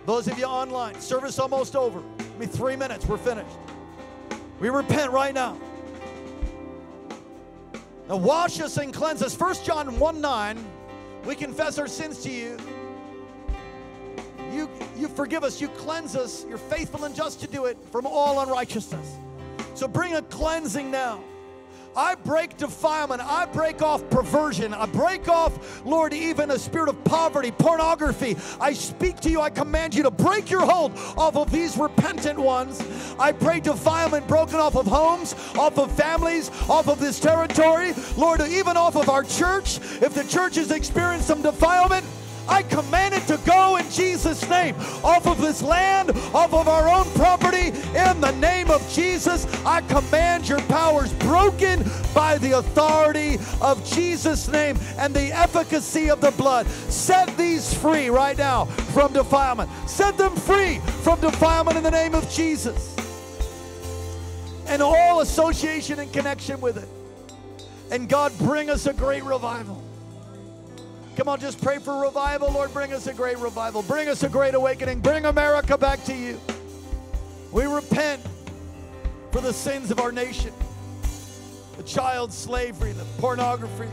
Those 0.07 0.29
of 0.29 0.39
you 0.39 0.45
online, 0.45 1.01
service 1.01 1.39
almost 1.39 1.77
over. 1.77 2.03
Give 2.19 2.39
me 2.39 2.47
three 2.47 2.77
minutes, 2.77 3.07
we're 3.07 3.17
finished. 3.19 3.57
We 4.59 4.69
repent 4.69 5.13
right 5.13 5.35
now. 5.35 5.59
Now 8.09 8.17
wash 8.17 8.61
us 8.61 8.77
and 8.77 8.93
cleanse 8.93 9.23
us. 9.23 9.39
1 9.39 9.55
John 9.65 9.99
1 9.99 10.21
9, 10.21 10.65
we 11.25 11.35
confess 11.35 11.79
our 11.79 11.87
sins 11.87 12.23
to 12.25 12.31
you. 12.31 12.57
You, 14.53 14.69
you 14.97 15.09
forgive 15.09 15.45
us, 15.45 15.61
you 15.61 15.69
cleanse 15.69 16.17
us, 16.17 16.45
you're 16.49 16.59
faithful 16.59 17.05
and 17.05 17.15
just 17.15 17.41
to 17.41 17.47
do 17.47 17.67
it 17.67 17.79
from 17.93 18.07
all 18.07 18.41
unrighteousness. 18.41 19.17
So 19.75 19.87
bring 19.87 20.15
a 20.15 20.23
cleansing 20.23 20.91
now. 20.91 21.23
I 21.97 22.15
break 22.15 22.57
defilement. 22.57 23.21
I 23.21 23.47
break 23.47 23.83
off 23.83 24.09
perversion. 24.11 24.73
I 24.73 24.87
break 24.87 25.29
off, 25.29 25.85
Lord, 25.85 26.13
even 26.13 26.51
a 26.51 26.59
spirit 26.59 26.89
of 26.89 27.03
poverty, 27.05 27.51
pornography. 27.51 28.37
I 28.61 28.73
speak 28.73 29.21
to 29.21 29.31
you. 29.31 29.41
I 29.41 29.51
command 29.51 29.95
you 29.95 30.03
to 30.05 30.11
break 30.11 30.51
your 30.51 30.65
hold 30.65 30.93
off 31.17 31.37
of 31.37 31.51
these 31.51 31.77
repentant 31.77 32.39
ones. 32.39 32.83
I 33.19 33.33
pray 33.33 33.61
defilement 33.61 34.27
broken 34.29 34.57
off 34.57 34.77
of 34.77 34.87
homes, 34.87 35.35
off 35.57 35.79
of 35.79 35.91
families, 35.93 36.51
off 36.69 36.89
of 36.89 37.01
this 37.01 37.19
territory. 37.19 37.93
Lord, 38.17 38.41
even 38.41 38.77
off 38.77 38.97
of 38.97 39.09
our 39.09 39.25
church. 39.25 39.79
If 40.01 40.15
the 40.15 40.25
church 40.25 40.57
has 40.57 40.71
experienced 40.71 41.27
some 41.27 41.43
defilement, 41.43 42.05
I 42.51 42.65
command 42.65 43.15
it 43.15 43.27
to 43.29 43.39
go 43.47 43.77
in 43.77 43.89
Jesus' 43.91 44.47
name 44.51 44.75
off 45.05 45.27
of 45.27 45.41
this 45.41 45.63
land, 45.63 46.11
off 46.35 46.53
of 46.53 46.67
our 46.67 46.89
own 46.89 47.09
property. 47.13 47.69
In 47.69 48.21
the 48.21 48.37
name 48.41 48.71
of 48.71 48.87
Jesus, 48.91 49.47
I 49.65 49.83
command 49.83 50.49
your 50.49 50.61
powers 50.63 51.13
broken 51.15 51.89
by 52.13 52.39
the 52.39 52.59
authority 52.59 53.39
of 53.61 53.85
Jesus' 53.85 54.49
name 54.49 54.77
and 54.99 55.15
the 55.15 55.33
efficacy 55.33 56.11
of 56.11 56.21
the 56.21 56.33
blood. 56.33 56.67
Set 56.67 57.37
these 57.37 57.73
free 57.73 58.11
right 58.11 58.37
now 58.37 58.65
from 58.65 59.13
defilement. 59.13 59.71
Set 59.89 60.19
them 60.19 60.35
free 60.35 60.79
from 61.03 61.21
defilement 61.21 61.77
in 61.77 61.85
the 61.85 61.91
name 61.91 62.17
of 62.17 62.29
Jesus. 62.31 62.97
And 64.67 64.83
all 64.83 65.21
association 65.21 66.01
and 66.01 66.13
connection 66.13 66.61
with 66.61 66.79
it. 66.79 66.89
And 67.93 68.09
God, 68.09 68.37
bring 68.39 68.71
us 68.71 68.87
a 68.87 68.93
great 68.93 69.23
revival. 69.23 69.83
Come 71.21 71.29
on, 71.29 71.39
just 71.39 71.61
pray 71.61 71.79
for 71.79 72.01
revival. 72.01 72.51
Lord, 72.51 72.73
bring 72.73 72.95
us 72.95 73.07
a 73.07 73.13
great 73.13 73.37
revival. 73.37 73.83
Bring 73.83 74.09
us 74.09 74.23
a 74.23 74.29
great 74.31 74.55
awakening. 74.55 75.01
Bring 75.01 75.27
America 75.27 75.77
back 75.77 76.03
to 76.05 76.15
you. 76.15 76.41
We 77.53 77.67
repent 77.67 78.23
for 79.31 79.43
the 79.43 79.53
sins 79.53 79.91
of 79.91 80.01
our 80.01 80.13
nation 80.13 80.51
the 81.77 81.83
child 81.83 82.33
slavery, 82.33 82.93
the 82.93 83.05
pornography, 83.19 83.91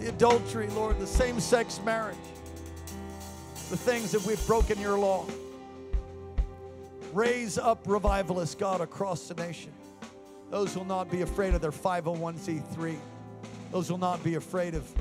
the 0.00 0.08
adultery, 0.08 0.66
Lord, 0.70 0.98
the 0.98 1.06
same 1.06 1.38
sex 1.38 1.80
marriage, 1.84 2.16
the 3.70 3.76
things 3.76 4.10
that 4.10 4.26
we've 4.26 4.44
broken 4.44 4.80
your 4.80 4.98
law. 4.98 5.24
Raise 7.12 7.58
up 7.58 7.84
revivalists, 7.86 8.56
God, 8.56 8.80
across 8.80 9.28
the 9.28 9.34
nation. 9.34 9.70
Those 10.50 10.76
will 10.76 10.84
not 10.84 11.12
be 11.12 11.22
afraid 11.22 11.54
of 11.54 11.60
their 11.60 11.70
501c3. 11.70 12.96
Those 13.70 13.88
will 13.88 13.98
not 13.98 14.24
be 14.24 14.34
afraid 14.34 14.74
of, 14.74 14.92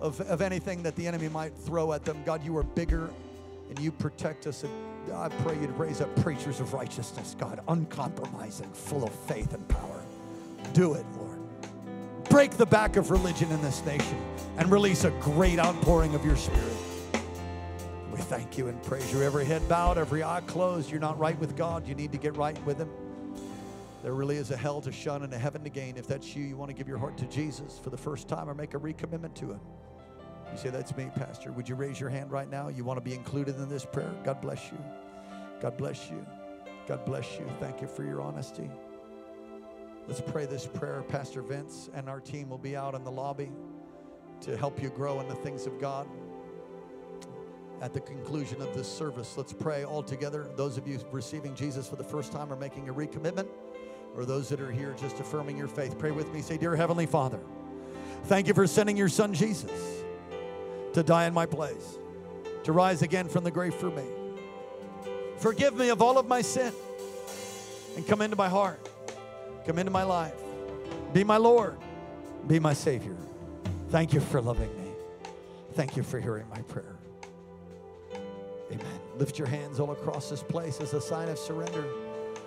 of, 0.00 0.20
of 0.22 0.40
anything 0.40 0.82
that 0.82 0.96
the 0.96 1.06
enemy 1.06 1.28
might 1.28 1.54
throw 1.54 1.92
at 1.92 2.04
them. 2.04 2.22
God, 2.24 2.44
you 2.44 2.56
are 2.56 2.62
bigger 2.62 3.10
and 3.68 3.78
you 3.78 3.92
protect 3.92 4.46
us. 4.46 4.64
And 4.64 4.72
I 5.12 5.28
pray 5.28 5.58
you 5.58 5.66
to 5.66 5.72
raise 5.74 6.00
up 6.00 6.14
preachers 6.16 6.60
of 6.60 6.72
righteousness, 6.72 7.36
God, 7.38 7.60
uncompromising, 7.68 8.70
full 8.72 9.04
of 9.04 9.12
faith 9.12 9.54
and 9.54 9.66
power. 9.68 10.02
Do 10.72 10.94
it, 10.94 11.04
Lord. 11.16 11.38
Break 12.28 12.52
the 12.52 12.66
back 12.66 12.96
of 12.96 13.10
religion 13.10 13.50
in 13.50 13.62
this 13.62 13.84
nation 13.84 14.20
and 14.58 14.70
release 14.70 15.04
a 15.04 15.10
great 15.12 15.58
outpouring 15.58 16.14
of 16.14 16.24
your 16.24 16.36
spirit. 16.36 16.76
We 18.12 18.18
thank 18.18 18.58
you 18.58 18.68
and 18.68 18.82
praise 18.82 19.12
you. 19.12 19.22
Every 19.22 19.44
head 19.44 19.66
bowed, 19.68 19.96
every 19.96 20.22
eye 20.22 20.42
closed. 20.46 20.90
You're 20.90 21.00
not 21.00 21.18
right 21.18 21.38
with 21.38 21.56
God. 21.56 21.86
You 21.86 21.94
need 21.94 22.12
to 22.12 22.18
get 22.18 22.36
right 22.36 22.62
with 22.66 22.78
Him. 22.78 22.90
There 24.02 24.12
really 24.12 24.36
is 24.36 24.50
a 24.50 24.56
hell 24.56 24.80
to 24.82 24.92
shun 24.92 25.22
and 25.22 25.32
a 25.32 25.38
heaven 25.38 25.64
to 25.64 25.70
gain. 25.70 25.96
If 25.96 26.06
that's 26.06 26.36
you, 26.36 26.44
you 26.44 26.56
want 26.56 26.70
to 26.70 26.74
give 26.74 26.86
your 26.86 26.98
heart 26.98 27.16
to 27.18 27.26
Jesus 27.26 27.78
for 27.78 27.90
the 27.90 27.96
first 27.96 28.28
time 28.28 28.48
or 28.48 28.54
make 28.54 28.74
a 28.74 28.78
recommitment 28.78 29.34
to 29.34 29.52
Him. 29.52 29.60
You 30.52 30.58
say, 30.58 30.70
That's 30.70 30.96
me, 30.96 31.10
Pastor. 31.14 31.52
Would 31.52 31.68
you 31.68 31.74
raise 31.74 32.00
your 32.00 32.10
hand 32.10 32.30
right 32.30 32.50
now? 32.50 32.68
You 32.68 32.84
want 32.84 32.96
to 32.96 33.02
be 33.02 33.14
included 33.14 33.56
in 33.56 33.68
this 33.68 33.84
prayer? 33.84 34.12
God 34.24 34.40
bless 34.40 34.70
you. 34.70 34.78
God 35.60 35.76
bless 35.76 36.10
you. 36.10 36.24
God 36.86 37.04
bless 37.04 37.38
you. 37.38 37.46
Thank 37.60 37.80
you 37.80 37.86
for 37.86 38.04
your 38.04 38.20
honesty. 38.20 38.70
Let's 40.06 40.22
pray 40.22 40.46
this 40.46 40.66
prayer. 40.66 41.04
Pastor 41.06 41.42
Vince 41.42 41.90
and 41.92 42.08
our 42.08 42.20
team 42.20 42.48
will 42.48 42.58
be 42.58 42.76
out 42.76 42.94
in 42.94 43.04
the 43.04 43.10
lobby 43.10 43.50
to 44.40 44.56
help 44.56 44.82
you 44.82 44.88
grow 44.88 45.20
in 45.20 45.28
the 45.28 45.34
things 45.34 45.66
of 45.66 45.78
God. 45.78 46.08
At 47.82 47.92
the 47.92 48.00
conclusion 48.00 48.62
of 48.62 48.74
this 48.74 48.90
service, 48.90 49.36
let's 49.36 49.52
pray 49.52 49.84
all 49.84 50.02
together. 50.02 50.48
Those 50.56 50.78
of 50.78 50.88
you 50.88 50.98
receiving 51.12 51.54
Jesus 51.54 51.86
for 51.86 51.96
the 51.96 52.04
first 52.04 52.32
time 52.32 52.52
or 52.52 52.56
making 52.56 52.88
a 52.88 52.94
recommitment, 52.94 53.48
or 54.16 54.24
those 54.24 54.48
that 54.48 54.60
are 54.60 54.72
here 54.72 54.96
just 54.98 55.20
affirming 55.20 55.56
your 55.56 55.68
faith, 55.68 55.98
pray 55.98 56.10
with 56.10 56.32
me. 56.32 56.40
Say, 56.40 56.56
Dear 56.56 56.74
Heavenly 56.74 57.06
Father, 57.06 57.38
thank 58.24 58.48
you 58.48 58.54
for 58.54 58.66
sending 58.66 58.96
your 58.96 59.08
son 59.08 59.34
Jesus 59.34 60.02
to 60.98 61.04
die 61.04 61.26
in 61.26 61.32
my 61.34 61.46
place, 61.46 61.96
to 62.64 62.72
rise 62.72 63.02
again 63.02 63.28
from 63.28 63.44
the 63.44 63.50
grave 63.52 63.72
for 63.72 63.88
me. 63.88 64.02
Forgive 65.38 65.76
me 65.76 65.90
of 65.90 66.02
all 66.02 66.18
of 66.18 66.26
my 66.26 66.42
sin 66.42 66.72
and 67.96 68.04
come 68.06 68.20
into 68.20 68.34
my 68.34 68.48
heart. 68.48 68.88
Come 69.64 69.78
into 69.78 69.92
my 69.92 70.02
life. 70.02 70.34
Be 71.12 71.22
my 71.22 71.36
Lord. 71.36 71.76
Be 72.48 72.58
my 72.58 72.72
Savior. 72.72 73.14
Thank 73.90 74.12
you 74.12 74.18
for 74.18 74.40
loving 74.40 74.70
me. 74.82 74.90
Thank 75.74 75.96
you 75.96 76.02
for 76.02 76.18
hearing 76.18 76.48
my 76.48 76.62
prayer. 76.62 76.96
Amen. 78.72 79.00
Lift 79.18 79.38
your 79.38 79.46
hands 79.46 79.78
all 79.78 79.92
across 79.92 80.28
this 80.28 80.42
place 80.42 80.80
as 80.80 80.94
a 80.94 81.00
sign 81.00 81.28
of 81.28 81.38
surrender. 81.38 81.84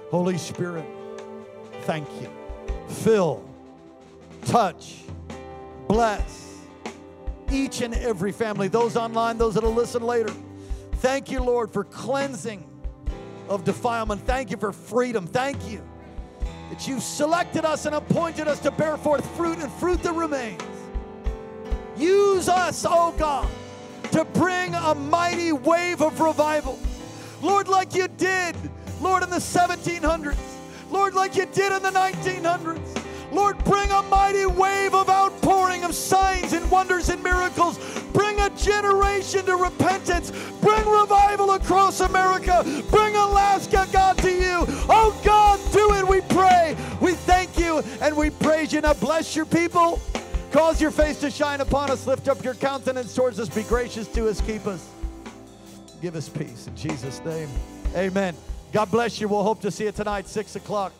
Holy 0.10 0.38
Spirit, 0.38 0.86
thank 1.84 2.06
you. 2.22 2.30
Fill, 2.90 3.46
touch, 4.46 4.98
bless 5.88 6.51
each 7.52 7.82
and 7.82 7.94
every 7.94 8.32
family, 8.32 8.68
those 8.68 8.96
online, 8.96 9.38
those 9.38 9.56
that'll 9.56 9.74
listen 9.74 10.04
later. 10.04 10.34
Thank 10.96 11.32
you, 11.32 11.42
Lord, 11.44 11.72
for 11.72 11.84
cleansing 11.84 12.68
of 13.50 13.64
defilement. 13.64 14.22
Thank 14.26 14.52
you 14.52 14.58
for 14.58 14.72
freedom. 14.72 15.28
Thank 15.28 15.70
you 15.70 15.82
that 16.70 16.88
you've 16.88 17.04
selected 17.04 17.66
us 17.66 17.86
and 17.86 17.96
appointed 17.96 18.48
us 18.48 18.60
to 18.60 18.72
bear 18.72 18.96
forth 18.98 19.26
fruit 19.36 19.60
and 19.60 19.72
fruit 19.74 20.02
that 20.04 20.14
remains. 20.14 20.62
Use 21.98 22.48
us, 22.48 22.86
oh 22.88 23.14
God, 23.18 23.48
to 24.12 24.24
bring 24.24 24.74
a 24.74 24.96
mighty 24.96 25.52
wave 25.52 26.02
of 26.02 26.20
revival. 26.20 26.80
Lord, 27.42 27.68
like 27.68 27.94
you 27.94 28.08
did, 28.08 28.56
Lord, 29.02 29.24
in 29.24 29.30
the 29.30 29.38
1700s. 29.38 30.38
Lord, 30.90 31.14
like 31.14 31.36
you 31.36 31.46
did 31.48 31.72
in 31.74 31.82
the 31.84 31.90
1900s. 31.90 33.01
Lord, 33.32 33.64
bring 33.64 33.90
a 33.92 34.02
mighty 34.04 34.46
wave 34.46 34.94
of 34.94 35.10
outpouring 35.10 35.84
of 35.84 35.96
signs 35.96 36.54
and 36.54 36.70
wonders 36.70 37.10
and 37.10 37.24
miracles. 37.24 37.78
Bring 38.14 38.40
a 38.40 38.50
generation 38.52 39.46
to 39.46 39.56
repentance. 39.56 40.32
Bring 40.62 40.86
revival 40.86 41.52
across 41.52 42.02
America. 42.02 42.64
Bring 42.90 43.16
Alaska, 43.16 43.88
God, 43.92 44.18
to 44.20 44.32
you. 44.32 44.66
Oh, 44.90 45.20
God, 45.24 45.60
do 45.72 45.94
it, 45.94 46.08
we 46.08 46.22
pray. 46.36 46.76
We 47.00 47.14
thank 47.14 47.58
you 47.58 47.80
and 48.02 48.16
we 48.16 48.30
praise 48.30 48.74
you. 48.74 48.82
Now, 48.82 48.94
bless 48.94 49.36
your 49.36 49.46
people. 49.46 50.00
Cause 50.52 50.82
your 50.82 50.92
face 50.92 51.20
to 51.22 51.32
shine 51.32 51.62
upon 51.62 51.90
us. 51.90 52.06
Lift 52.06 52.28
up 52.28 52.44
your 52.44 52.56
countenance 52.56 53.16
towards 53.16 53.40
us. 53.40 53.48
Be 53.48 53.64
gracious 53.64 54.08
to 54.10 54.28
us. 54.28 54.42
Keep 54.42 54.68
us. 54.68 54.86
Give 56.02 56.16
us 56.16 56.28
peace. 56.28 56.68
In 56.68 56.76
Jesus' 56.76 57.24
name, 57.24 57.48
amen. 57.96 58.36
God 58.74 58.92
bless 58.92 59.22
you. 59.22 59.28
We'll 59.30 59.44
hope 59.44 59.62
to 59.62 59.72
see 59.72 59.86
you 59.86 59.92
tonight, 59.92 60.28
6 60.28 60.58
o'clock. 60.58 60.92